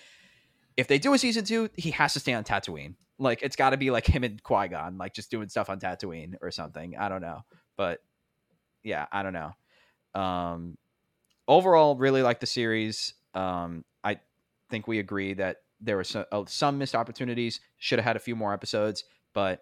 If 0.76 0.88
they 0.88 0.98
do 0.98 1.14
a 1.14 1.18
season 1.18 1.44
two, 1.44 1.70
he 1.76 1.90
has 1.92 2.14
to 2.14 2.20
stay 2.20 2.32
on 2.32 2.44
Tatooine. 2.44 2.94
Like 3.18 3.42
it's 3.42 3.56
got 3.56 3.70
to 3.70 3.76
be 3.76 3.90
like 3.90 4.06
him 4.14 4.24
and 4.24 4.42
Qui 4.42 4.68
Gon, 4.68 4.98
like 4.98 5.14
just 5.14 5.30
doing 5.30 5.48
stuff 5.48 5.70
on 5.70 5.78
Tatooine 5.78 6.34
or 6.40 6.50
something. 6.50 6.96
I 6.96 7.08
don't 7.08 7.22
know, 7.22 7.44
but 7.76 8.00
yeah, 8.82 9.06
I 9.12 9.22
don't 9.22 9.32
know. 9.32 10.20
Um, 10.20 10.78
overall, 11.48 11.96
really 11.96 12.22
like 12.22 12.40
the 12.40 12.46
series. 12.46 13.14
Um, 13.34 13.84
I 14.02 14.18
think 14.70 14.86
we 14.86 14.98
agree 14.98 15.34
that 15.34 15.58
there 15.84 15.96
were 15.96 16.04
some, 16.04 16.24
uh, 16.32 16.44
some 16.46 16.78
missed 16.78 16.94
opportunities. 16.94 17.60
Should 17.78 17.98
have 17.98 18.06
had 18.06 18.16
a 18.16 18.20
few 18.20 18.36
more 18.36 18.52
episodes, 18.52 19.04
but 19.32 19.60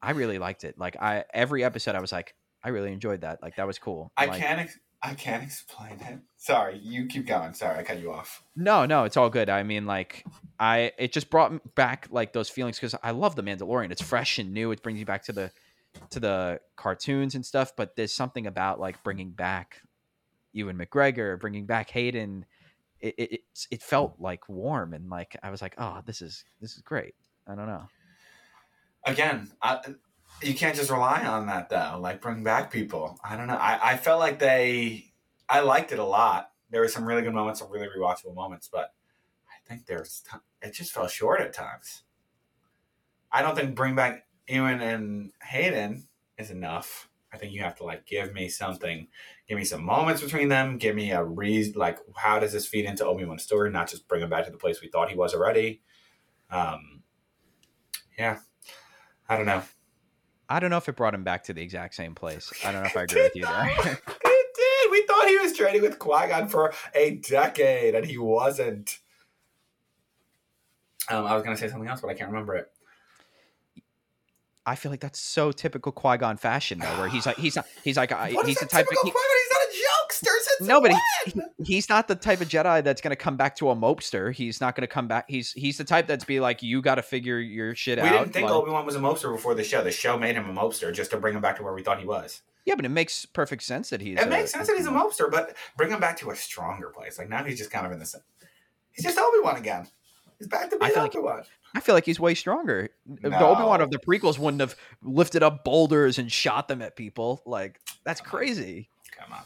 I 0.00 0.12
really 0.12 0.38
liked 0.38 0.64
it. 0.64 0.78
Like 0.78 0.96
I 1.00 1.24
every 1.32 1.64
episode, 1.64 1.94
I 1.94 2.00
was 2.00 2.12
like, 2.12 2.34
I 2.62 2.70
really 2.70 2.92
enjoyed 2.92 3.22
that. 3.22 3.42
Like 3.42 3.56
that 3.56 3.66
was 3.66 3.78
cool. 3.78 4.12
I 4.16 4.26
Like, 4.26 4.40
can't. 4.40 4.60
Ex- 4.60 4.78
I 5.04 5.14
can't 5.14 5.42
explain 5.42 5.98
it. 6.00 6.20
Sorry, 6.36 6.78
you 6.78 7.06
keep 7.06 7.26
going. 7.26 7.54
Sorry, 7.54 7.76
I 7.76 7.82
cut 7.82 7.98
you 7.98 8.12
off. 8.12 8.44
No, 8.54 8.86
no, 8.86 9.02
it's 9.02 9.16
all 9.16 9.30
good. 9.30 9.50
I 9.50 9.64
mean, 9.64 9.84
like 9.84 10.24
I, 10.60 10.92
it 10.96 11.12
just 11.12 11.28
brought 11.28 11.74
back 11.74 12.06
like 12.12 12.32
those 12.32 12.48
feelings 12.48 12.78
because 12.78 12.94
I 13.02 13.10
love 13.10 13.34
the 13.34 13.42
Mandalorian. 13.42 13.90
It's 13.90 14.00
fresh 14.02 14.38
and 14.38 14.52
new. 14.54 14.70
It 14.70 14.80
brings 14.80 15.00
you 15.00 15.04
back 15.04 15.24
to 15.24 15.32
the 15.32 15.50
to 16.10 16.20
the 16.20 16.60
cartoons 16.76 17.34
and 17.34 17.44
stuff. 17.44 17.72
But 17.76 17.96
there's 17.96 18.12
something 18.12 18.46
about 18.46 18.78
like 18.78 19.02
bringing 19.02 19.32
back 19.32 19.82
Ewan 20.52 20.78
McGregor, 20.78 21.40
bringing 21.40 21.66
back 21.66 21.90
Hayden. 21.90 22.44
It 23.02 23.14
it 23.18 23.40
it 23.70 23.82
felt 23.82 24.14
like 24.18 24.48
warm 24.48 24.94
and 24.94 25.10
like 25.10 25.36
I 25.42 25.50
was 25.50 25.60
like, 25.60 25.74
oh, 25.76 26.00
this 26.06 26.22
is 26.22 26.44
this 26.60 26.76
is 26.76 26.82
great. 26.82 27.14
I 27.46 27.54
don't 27.54 27.66
know. 27.66 27.84
again, 29.04 29.50
I, 29.60 29.80
you 30.42 30.54
can't 30.54 30.76
just 30.76 30.90
rely 30.90 31.24
on 31.24 31.46
that 31.46 31.68
though. 31.68 31.98
Like 32.00 32.20
bring 32.20 32.42
back 32.42 32.72
people. 32.72 33.18
I 33.24 33.36
don't 33.36 33.46
know. 33.48 33.56
I, 33.56 33.92
I 33.92 33.96
felt 33.96 34.20
like 34.20 34.38
they. 34.38 35.12
I 35.48 35.60
liked 35.60 35.92
it 35.92 35.98
a 35.98 36.04
lot. 36.04 36.50
There 36.70 36.80
were 36.80 36.88
some 36.88 37.04
really 37.04 37.22
good 37.22 37.34
moments, 37.34 37.60
some 37.60 37.70
really 37.70 37.88
rewatchable 37.88 38.34
moments, 38.34 38.68
but 38.72 38.94
I 39.46 39.68
think 39.68 39.86
there's 39.86 40.22
it 40.62 40.72
just 40.72 40.92
fell 40.92 41.08
short 41.08 41.40
at 41.40 41.52
times. 41.52 42.04
I 43.30 43.42
don't 43.42 43.56
think 43.56 43.74
bring 43.74 43.94
back 43.94 44.26
Ewan 44.48 44.80
and 44.80 45.32
Hayden 45.42 46.08
is 46.38 46.50
enough. 46.50 47.08
I 47.32 47.38
think 47.38 47.52
you 47.52 47.62
have 47.62 47.76
to 47.76 47.84
like 47.84 48.06
give 48.06 48.34
me 48.34 48.48
something, 48.48 49.08
give 49.48 49.56
me 49.56 49.64
some 49.64 49.82
moments 49.82 50.22
between 50.22 50.48
them, 50.48 50.76
give 50.76 50.94
me 50.94 51.12
a 51.12 51.24
reason. 51.24 51.74
Like, 51.76 51.98
how 52.14 52.38
does 52.38 52.52
this 52.52 52.66
feed 52.66 52.84
into 52.84 53.06
Obi 53.06 53.24
Wan's 53.24 53.42
story? 53.42 53.70
Not 53.70 53.88
just 53.88 54.06
bring 54.06 54.22
him 54.22 54.28
back 54.28 54.44
to 54.44 54.50
the 54.50 54.58
place 54.58 54.82
we 54.82 54.88
thought 54.88 55.08
he 55.08 55.16
was 55.16 55.34
already. 55.34 55.80
Um, 56.50 57.02
yeah, 58.18 58.38
I 59.28 59.36
don't 59.36 59.46
know. 59.46 59.62
I 60.48 60.60
don't 60.60 60.68
know 60.68 60.76
if 60.76 60.88
it 60.88 60.96
brought 60.96 61.14
him 61.14 61.24
back 61.24 61.44
to 61.44 61.54
the 61.54 61.62
exact 61.62 61.94
same 61.94 62.14
place. 62.14 62.52
I 62.62 62.72
don't 62.72 62.82
know 62.82 62.88
if 62.88 62.96
I 62.96 63.04
agree 63.04 63.22
with 63.22 63.36
you 63.36 63.46
there. 63.46 63.70
it 63.78 64.46
did. 64.54 64.90
We 64.90 65.06
thought 65.06 65.26
he 65.26 65.38
was 65.38 65.54
training 65.54 65.80
with 65.80 65.98
Qui 65.98 66.28
Gon 66.28 66.48
for 66.48 66.74
a 66.94 67.16
decade, 67.16 67.94
and 67.94 68.04
he 68.04 68.18
wasn't. 68.18 68.98
Um, 71.08 71.24
I 71.24 71.34
was 71.34 71.42
gonna 71.42 71.56
say 71.56 71.68
something 71.68 71.88
else, 71.88 72.02
but 72.02 72.08
I 72.08 72.14
can't 72.14 72.30
remember 72.30 72.54
it. 72.56 72.70
I 74.64 74.76
feel 74.76 74.90
like 74.92 75.00
that's 75.00 75.18
so 75.18 75.50
typical 75.50 75.90
Qui 75.92 76.16
Gon 76.18 76.36
fashion 76.36 76.78
though, 76.78 76.98
where 76.98 77.08
he's 77.08 77.26
like 77.26 77.36
he's 77.36 77.56
not 77.56 77.66
he's 77.82 77.96
like 77.96 78.10
he's 78.46 78.58
the 78.58 78.66
type 78.66 78.86
of 78.86 78.96
he- 79.02 79.10
He's 79.10 79.14
not 79.14 79.62
a 79.62 79.72
jokester 79.74 80.38
since 80.40 80.68
No, 80.68 80.80
but 80.80 80.92
when? 81.34 81.46
he's 81.64 81.88
not 81.88 82.06
the 82.06 82.14
type 82.14 82.40
of 82.40 82.48
Jedi 82.48 82.84
that's 82.84 83.00
going 83.00 83.10
to 83.10 83.16
come 83.16 83.36
back 83.36 83.56
to 83.56 83.70
a 83.70 83.74
mopester. 83.76 84.32
He's 84.32 84.60
not 84.60 84.76
going 84.76 84.82
to 84.82 84.86
come 84.86 85.08
back. 85.08 85.24
He's 85.28 85.52
he's 85.52 85.78
the 85.78 85.84
type 85.84 86.06
that's 86.06 86.24
be 86.24 86.38
like, 86.38 86.62
you 86.62 86.80
got 86.80 86.94
to 86.96 87.02
figure 87.02 87.40
your 87.40 87.74
shit 87.74 87.98
we 87.98 88.04
out. 88.06 88.12
We 88.12 88.18
didn't 88.18 88.32
think 88.34 88.44
like- 88.48 88.54
Obi 88.54 88.70
Wan 88.70 88.86
was 88.86 88.94
a 88.94 89.00
mobster 89.00 89.32
before 89.34 89.54
the 89.56 89.64
show. 89.64 89.82
The 89.82 89.90
show 89.90 90.16
made 90.16 90.36
him 90.36 90.48
a 90.48 90.52
mobster 90.52 90.92
just 90.94 91.10
to 91.10 91.16
bring 91.16 91.34
him 91.34 91.40
back 91.42 91.56
to 91.56 91.62
where 91.64 91.72
we 91.74 91.82
thought 91.82 91.98
he 91.98 92.06
was. 92.06 92.42
yeah, 92.64 92.76
but 92.76 92.84
it 92.84 92.90
makes 92.90 93.26
perfect 93.26 93.64
sense 93.64 93.90
that 93.90 94.00
he's. 94.00 94.18
it 94.20 94.26
a- 94.28 94.30
makes 94.30 94.52
sense 94.52 94.68
that 94.68 94.76
he's 94.76 94.86
a 94.86 94.90
mobster, 94.90 95.28
but 95.28 95.56
bring 95.76 95.90
him 95.90 95.98
back 95.98 96.16
to 96.18 96.30
a 96.30 96.36
stronger 96.36 96.90
place. 96.90 97.18
Like 97.18 97.28
now 97.28 97.42
he's 97.42 97.58
just 97.58 97.72
kind 97.72 97.84
of 97.86 97.90
in 97.90 97.98
the. 97.98 98.06
same- 98.06 98.22
He's 98.92 99.04
just 99.04 99.18
Obi 99.18 99.38
Wan 99.42 99.56
again. 99.56 99.88
He's 100.38 100.48
back 100.48 100.70
to 100.70 100.76
I 100.76 100.78
being 100.78 100.92
feel 100.92 101.02
like- 101.02 101.16
Obi 101.16 101.24
Wan. 101.24 101.42
I 101.74 101.80
feel 101.80 101.94
like 101.94 102.04
he's 102.04 102.20
way 102.20 102.34
stronger. 102.34 102.90
The 103.06 103.30
No. 103.30 103.48
Obi 103.52 103.62
Wan 103.62 103.80
of 103.80 103.90
the 103.90 103.98
prequels 103.98 104.38
wouldn't 104.38 104.60
have 104.60 104.76
lifted 105.02 105.42
up 105.42 105.64
boulders 105.64 106.18
and 106.18 106.30
shot 106.30 106.68
them 106.68 106.82
at 106.82 106.96
people. 106.96 107.42
Like 107.46 107.80
that's 108.04 108.20
crazy. 108.20 108.90
Come 109.18 109.32
on. 109.32 109.42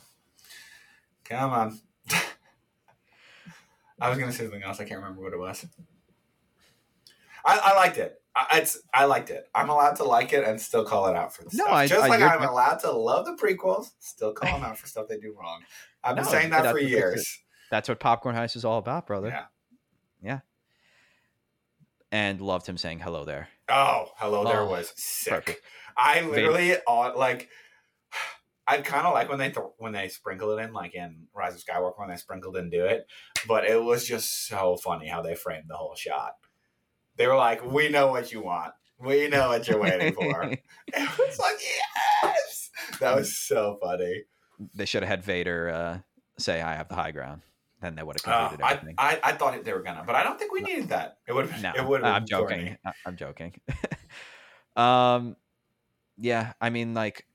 Come 1.24 1.50
on. 1.52 1.80
I 4.00 4.08
was 4.10 4.18
gonna 4.18 4.32
say 4.32 4.44
something 4.44 4.62
else. 4.62 4.80
I 4.80 4.84
can't 4.84 5.00
remember 5.00 5.22
what 5.22 5.32
it 5.32 5.38
was. 5.38 5.64
I, 7.44 7.60
I 7.62 7.74
liked 7.76 7.98
it. 7.98 8.20
I, 8.34 8.58
it's 8.58 8.78
I 8.92 9.04
liked 9.06 9.30
it. 9.30 9.48
I'm 9.54 9.70
allowed 9.70 9.96
to 9.96 10.04
like 10.04 10.32
it 10.32 10.44
and 10.46 10.60
still 10.60 10.84
call 10.84 11.06
it 11.06 11.16
out 11.16 11.32
for 11.34 11.44
the 11.44 11.50
No, 11.54 11.64
stuff. 11.64 11.74
I- 11.74 11.86
Just 11.86 12.04
I- 12.04 12.08
like 12.08 12.20
I'm 12.22 12.42
allowed 12.42 12.78
to 12.80 12.90
love 12.90 13.24
the 13.24 13.32
prequels, 13.40 13.90
still 14.00 14.32
call 14.32 14.50
them 14.58 14.64
out 14.68 14.76
for 14.78 14.86
stuff 14.88 15.06
they 15.08 15.18
do 15.18 15.34
wrong. 15.38 15.62
I've 16.04 16.16
been 16.16 16.24
No, 16.24 16.30
saying 16.30 16.50
that 16.50 16.58
for 16.58 16.62
that's 16.64 16.74
what 16.74 16.82
makes 16.82 16.90
years. 16.92 17.38
That's 17.70 17.88
what 17.88 17.98
Popcorn 18.00 18.34
Heist 18.36 18.56
is 18.56 18.64
all 18.64 18.78
about, 18.78 19.06
brother. 19.06 19.28
Yeah. 19.28 19.44
And 22.16 22.40
loved 22.40 22.66
him 22.66 22.78
saying 22.78 23.00
hello 23.00 23.26
there. 23.26 23.48
Oh, 23.68 24.06
hello 24.16 24.42
there 24.44 24.62
Oh, 24.62 24.70
was 24.70 24.90
sick. 24.96 25.34
Perfect. 25.34 25.60
I 25.98 26.22
literally 26.22 26.74
uh, 26.88 27.12
like. 27.14 27.50
I 28.66 28.78
kind 28.78 29.06
of 29.06 29.12
like 29.12 29.28
when 29.28 29.38
they 29.38 29.50
th- 29.50 29.66
when 29.76 29.92
they 29.92 30.08
sprinkle 30.08 30.56
it 30.56 30.62
in, 30.62 30.72
like 30.72 30.94
in 30.94 31.26
Rise 31.34 31.54
of 31.54 31.62
Skywalker, 31.62 31.98
when 31.98 32.08
they 32.08 32.16
sprinkled 32.16 32.56
into 32.56 32.86
it. 32.86 33.06
But 33.46 33.66
it 33.66 33.84
was 33.84 34.06
just 34.06 34.48
so 34.48 34.76
funny 34.76 35.08
how 35.08 35.20
they 35.20 35.34
framed 35.34 35.66
the 35.68 35.76
whole 35.76 35.94
shot. 35.94 36.32
They 37.16 37.26
were 37.26 37.36
like, 37.36 37.62
"We 37.70 37.90
know 37.90 38.06
what 38.06 38.32
you 38.32 38.42
want. 38.42 38.72
We 38.98 39.28
know 39.28 39.50
what 39.50 39.68
you're 39.68 39.78
waiting 39.78 40.14
for." 40.14 40.42
it 40.86 41.18
was 41.18 41.38
like, 41.38 41.58
"Yes!" 42.22 42.70
That 42.98 43.14
was 43.14 43.36
so 43.36 43.78
funny. 43.80 44.24
They 44.74 44.86
should 44.86 45.02
have 45.02 45.10
had 45.10 45.22
Vader 45.22 45.68
uh, 45.68 45.98
say, 46.38 46.62
"I 46.62 46.76
have 46.76 46.88
the 46.88 46.94
high 46.94 47.12
ground." 47.12 47.42
Then 47.80 47.94
they 47.94 48.02
would 48.02 48.16
have 48.20 48.32
Uh, 48.32 48.48
completed 48.48 48.64
I, 48.64 48.72
everything. 48.72 48.94
I 48.98 49.20
I 49.22 49.32
thought 49.32 49.62
they 49.64 49.72
were 49.72 49.82
gonna, 49.82 50.04
but 50.06 50.14
I 50.14 50.22
don't 50.22 50.38
think 50.38 50.52
we 50.52 50.60
needed 50.62 50.88
that. 50.88 51.18
It 51.26 51.32
would 51.32 51.50
have. 51.50 51.62
No, 51.62 51.72
it 51.82 51.86
would. 51.86 52.02
I'm 52.02 52.26
joking. 52.26 52.76
I'm 53.04 53.16
joking. 53.16 53.54
um, 54.76 55.36
yeah, 56.16 56.54
I 56.60 56.70
mean, 56.70 56.94
like, 56.94 57.26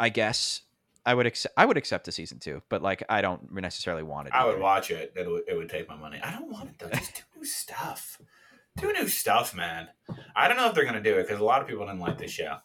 I 0.00 0.08
guess 0.08 0.62
I 1.06 1.14
would 1.14 1.26
accept. 1.26 1.54
I 1.56 1.64
would 1.64 1.76
accept 1.76 2.08
a 2.08 2.12
season 2.12 2.38
two, 2.38 2.62
but 2.68 2.82
like 2.82 3.04
I 3.08 3.22
don't 3.22 3.52
necessarily 3.52 4.02
want 4.02 4.28
it. 4.28 4.34
I 4.34 4.44
would 4.46 4.58
watch 4.58 4.90
it. 4.90 5.12
It 5.14 5.28
would, 5.28 5.42
it 5.48 5.56
would 5.56 5.68
take 5.68 5.88
my 5.88 5.96
money. 5.96 6.20
I 6.22 6.32
don't 6.32 6.50
want 6.50 6.70
it 6.70 6.78
though. 6.78 6.88
Just 6.88 7.14
do 7.14 7.22
new 7.36 7.44
stuff. 7.44 8.20
Do 8.76 8.92
new 8.92 9.08
stuff, 9.08 9.54
man. 9.54 9.88
I 10.34 10.48
don't 10.48 10.56
know 10.56 10.66
if 10.66 10.74
they're 10.74 10.84
gonna 10.84 11.02
do 11.02 11.18
it 11.18 11.24
because 11.24 11.40
a 11.40 11.44
lot 11.44 11.60
of 11.60 11.68
people 11.68 11.86
didn't 11.86 12.00
like 12.00 12.18
this 12.18 12.30
show. 12.30 12.58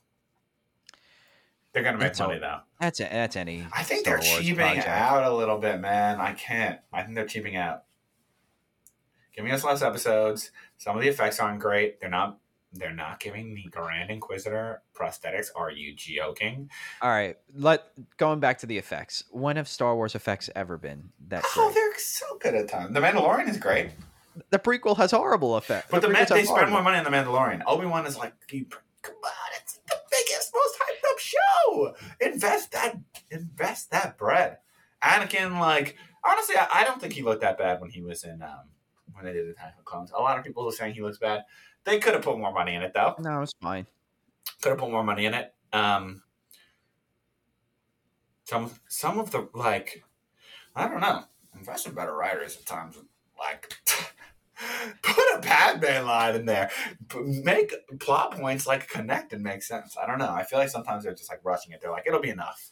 They're 1.73 1.83
gonna 1.83 1.97
make 1.97 2.07
That's 2.07 2.19
money 2.19 2.35
all- 2.35 2.39
though. 2.39 2.59
That's 2.79 2.99
a, 2.99 3.03
that's 3.03 3.35
any. 3.35 3.65
I 3.73 3.83
think 3.83 4.01
Star 4.01 4.19
they're 4.19 4.29
Wars 4.31 4.41
cheaping 4.41 4.55
project. 4.57 4.87
out 4.87 5.23
a 5.23 5.35
little 5.35 5.57
bit, 5.57 5.79
man. 5.79 6.19
I 6.19 6.33
can't. 6.33 6.79
I 6.93 7.03
think 7.03 7.15
they're 7.15 7.25
cheaping 7.27 7.55
out. 7.55 7.83
Giving 9.35 9.51
us 9.51 9.63
less 9.63 9.81
episodes. 9.81 10.51
Some 10.77 10.95
of 10.95 11.03
the 11.03 11.09
effects 11.09 11.39
aren't 11.39 11.59
great. 11.59 11.99
They're 11.99 12.09
not. 12.09 12.39
They're 12.73 12.93
not 12.93 13.19
giving 13.19 13.55
the 13.55 13.63
Grand 13.71 14.11
Inquisitor 14.11 14.81
prosthetics. 14.93 15.47
Are 15.55 15.71
you 15.71 15.95
joking? 15.95 16.69
All 17.01 17.09
right, 17.09 17.37
let 17.53 17.85
going 18.17 18.39
back 18.39 18.57
to 18.59 18.65
the 18.65 18.77
effects. 18.77 19.23
When 19.31 19.55
have 19.55 19.67
Star 19.69 19.95
Wars 19.95 20.15
effects 20.15 20.49
ever 20.55 20.77
been 20.77 21.09
that 21.29 21.43
Oh, 21.55 21.65
great? 21.71 21.75
they're 21.75 21.97
so 21.97 22.25
good 22.39 22.55
at 22.55 22.67
times. 22.67 22.93
The 22.93 22.99
Mandalorian 22.99 23.47
is 23.47 23.57
great, 23.57 23.91
the 24.49 24.59
prequel 24.59 24.97
has 24.97 25.11
horrible 25.11 25.57
effects. 25.57 25.87
but 25.89 26.01
the, 26.01 26.09
man, 26.09 26.25
they 26.29 26.43
spend 26.43 26.47
horrible- 26.49 26.71
more 26.73 26.83
money 26.83 26.97
on 26.97 27.03
the 27.05 27.09
Mandalorian. 27.09 27.61
Obi 27.65 27.85
Wan 27.85 28.05
is 28.05 28.17
like, 28.17 28.33
come 28.49 29.15
on, 29.23 29.31
it's 29.61 29.79
the 29.87 29.95
biggest, 30.11 30.51
most 30.53 30.75
hyped 30.77 30.96
up 30.96 30.96
show. 31.19 31.95
Invest 32.19 32.71
that, 32.71 32.97
invest 33.31 33.91
that 33.91 34.17
bread. 34.17 34.57
Anakin, 35.03 35.59
like, 35.59 35.95
honestly, 36.27 36.55
I, 36.55 36.67
I 36.71 36.83
don't 36.83 36.99
think 36.99 37.13
he 37.13 37.21
looked 37.21 37.41
that 37.41 37.57
bad 37.57 37.81
when 37.81 37.89
he 37.89 38.01
was 38.01 38.23
in 38.23 38.41
um 38.41 38.69
when 39.13 39.25
they 39.25 39.33
did 39.33 39.47
Attack 39.47 39.75
of 39.79 39.85
Clones. 39.85 40.11
A 40.15 40.21
lot 40.21 40.37
of 40.37 40.43
people 40.45 40.65
were 40.65 40.71
saying 40.71 40.93
he 40.93 41.01
looks 41.01 41.17
bad. 41.17 41.41
They 41.83 41.99
could 41.99 42.13
have 42.13 42.23
put 42.23 42.37
more 42.37 42.53
money 42.53 42.75
in 42.75 42.81
it 42.81 42.93
though. 42.93 43.15
No, 43.19 43.41
it's 43.41 43.53
fine. 43.61 43.87
Could 44.61 44.69
have 44.69 44.77
put 44.77 44.91
more 44.91 45.03
money 45.03 45.25
in 45.25 45.33
it. 45.33 45.53
Um, 45.73 46.23
some 48.45 48.71
some 48.87 49.19
of 49.19 49.31
the 49.31 49.49
like, 49.53 50.03
I 50.75 50.87
don't 50.87 51.01
know. 51.01 51.23
Invest 51.57 51.87
in 51.87 51.93
better 51.93 52.15
writers 52.15 52.57
at 52.57 52.65
times. 52.65 52.97
Like, 53.37 53.73
put 55.01 55.17
a 55.35 55.39
Batman 55.39 56.05
line 56.05 56.35
in 56.35 56.45
there. 56.45 56.69
Make 57.15 57.73
plot 57.99 58.31
points 58.31 58.67
like 58.67 58.89
connect 58.89 59.33
and 59.33 59.43
make 59.43 59.63
sense. 59.63 59.95
I 60.01 60.05
don't 60.05 60.19
know. 60.19 60.31
I 60.31 60.43
feel 60.43 60.59
like 60.59 60.69
sometimes 60.69 61.03
they're 61.03 61.13
just 61.13 61.31
like 61.31 61.41
rushing 61.43 61.73
it. 61.73 61.81
They're 61.81 61.91
like, 61.91 62.07
it'll 62.07 62.19
be 62.19 62.29
enough. 62.29 62.71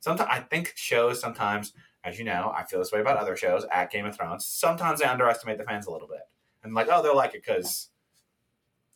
Sometimes 0.00 0.28
I 0.32 0.40
think 0.40 0.72
shows 0.74 1.20
sometimes, 1.20 1.72
as 2.04 2.18
you 2.18 2.24
know, 2.24 2.52
I 2.54 2.64
feel 2.64 2.78
this 2.78 2.92
way 2.92 3.00
about 3.00 3.16
other 3.16 3.36
shows 3.36 3.64
at 3.72 3.90
Game 3.90 4.06
of 4.06 4.16
Thrones. 4.16 4.44
Sometimes 4.44 5.00
they 5.00 5.06
underestimate 5.06 5.58
the 5.58 5.64
fans 5.64 5.86
a 5.86 5.92
little 5.92 6.08
bit 6.08 6.22
and 6.62 6.74
like, 6.74 6.88
oh, 6.90 7.02
they'll 7.02 7.16
like 7.16 7.34
it 7.34 7.44
because 7.44 7.90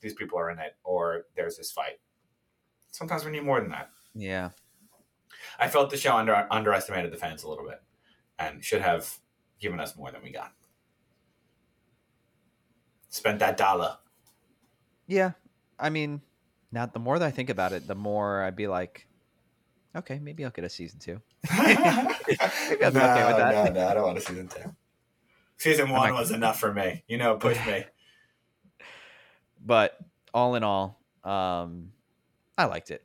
these 0.01 0.15
people 0.15 0.39
are 0.39 0.51
in 0.51 0.59
it 0.59 0.77
or 0.85 1.27
there's 1.37 1.57
this 1.57 1.71
fight. 1.71 2.01
Sometimes 2.91 3.25
we 3.25 3.31
need 3.31 3.45
more 3.45 3.61
than 3.61 3.71
that. 3.71 3.91
Yeah, 4.15 4.51
I 5.59 5.69
felt 5.69 5.91
the 5.91 5.97
show 5.97 6.17
under 6.17 6.47
underestimated 6.51 7.13
the 7.13 7.17
fans 7.17 7.43
a 7.43 7.49
little 7.49 7.67
bit 7.67 7.83
and 8.39 8.65
should 8.65 8.83
have 8.83 9.19
given 9.61 9.81
us 9.81 9.97
more 9.97 10.11
than 10.11 10.23
we 10.23 10.31
got. 10.31 10.53
Spent 13.17 13.39
that 13.39 13.57
dollar. 13.57 13.97
yeah. 15.07 15.33
I 15.79 15.91
mean, 15.91 16.21
now 16.73 16.85
the 16.87 16.99
more 16.99 17.19
that 17.19 17.27
I 17.27 17.31
think 17.31 17.51
about 17.51 17.73
it, 17.73 17.87
the 17.87 17.95
more 17.95 18.43
I'd 18.43 18.57
be 18.57 18.67
like, 18.67 19.07
okay, 19.95 20.19
maybe 20.19 20.45
I'll 20.45 20.51
get 20.51 20.65
a 20.65 20.69
season 20.69 20.99
two. 20.99 21.21
no, 21.51 21.57
I'm 21.59 22.09
okay 22.09 22.77
with 22.79 22.93
that. 22.95 23.53
no, 23.55 23.73
no, 23.73 23.89
I 23.89 23.95
don't 23.95 24.03
want 24.03 24.19
a 24.19 24.21
season 24.21 24.49
two. 24.49 24.75
Season 25.57 25.89
one 25.91 26.13
was 26.13 26.31
enough 26.31 26.61
for 26.61 26.73
me. 26.73 27.05
You 27.09 27.17
know, 27.19 27.33
it 27.35 27.41
pushed 27.41 27.67
me. 27.67 27.85
But 29.65 29.99
all 30.33 30.55
in 30.55 30.63
all, 30.63 31.01
um, 31.25 31.91
I 32.57 32.67
liked 32.67 32.91
it. 32.91 33.05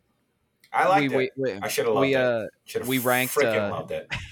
I 0.72 0.88
liked 0.88 1.14
we, 1.14 1.26
it. 1.26 1.32
We, 1.36 1.54
we, 1.54 1.60
I 1.60 1.68
should 1.70 1.86
have 1.86 1.96
loved 1.96 2.06
we, 2.08 2.14
it. 2.16 2.22
uh, 2.22 2.46
Should 2.66 2.82
have 2.82 2.90
we 2.90 3.00
ranked, 3.00 3.34
freaking 3.34 3.70
uh, 3.70 3.72
loved 3.72 3.92
it. 3.92 4.08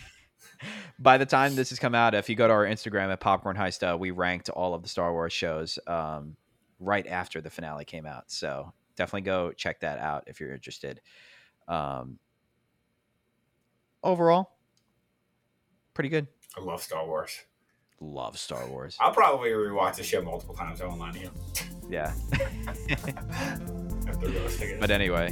by 0.99 1.18
the 1.18 1.26
time 1.26 1.55
this 1.55 1.70
has 1.70 1.80
come 1.80 1.95
out, 1.95 2.14
if 2.14 2.30
you 2.30 2.36
go 2.36 2.47
to 2.47 2.53
our 2.53 2.66
Instagram 2.66 3.12
at 3.12 3.20
Popcorn 3.20 3.55
Heist, 3.57 3.84
uh, 3.93 3.97
we 3.97 4.12
ranked 4.12 4.49
all 4.49 4.74
of 4.74 4.84
the 4.84 4.89
Star 4.89 5.12
Wars 5.14 5.34
shows 5.34 5.80
um, 5.88 6.36
right 6.80 7.05
after 7.07 7.41
the 7.41 7.49
finale 7.49 7.86
came 7.86 8.05
out. 8.05 8.32
So 8.32 8.74
definitely 8.95 9.22
go 9.22 9.51
check 9.51 9.80
that 9.82 9.99
out 9.99 10.24
if 10.28 10.39
you're 10.39 10.53
interested. 10.53 11.01
Um, 11.68 12.20
overall, 14.03 14.51
pretty 15.93 16.10
good. 16.10 16.28
I 16.57 16.62
love 16.62 16.82
Star 16.82 17.05
Wars. 17.05 17.39
Love 18.01 18.38
Star 18.39 18.66
Wars. 18.68 18.97
I'll 18.99 19.12
probably 19.12 19.49
rewatch 19.49 19.95
the 19.95 20.03
show 20.03 20.22
multiple 20.22 20.55
times. 20.55 20.82
I 20.82 20.86
won't 20.86 20.99
lie 20.99 21.12
to 21.12 21.20
you. 21.20 21.32
Yeah. 21.89 22.14
But 24.80 24.91
anyway, 24.91 25.30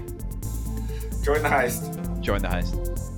Join 1.24 1.42
the 1.44 1.50
heist. 1.50 2.22
join 2.22 2.42
the 2.42 2.48
heist. 2.48 3.17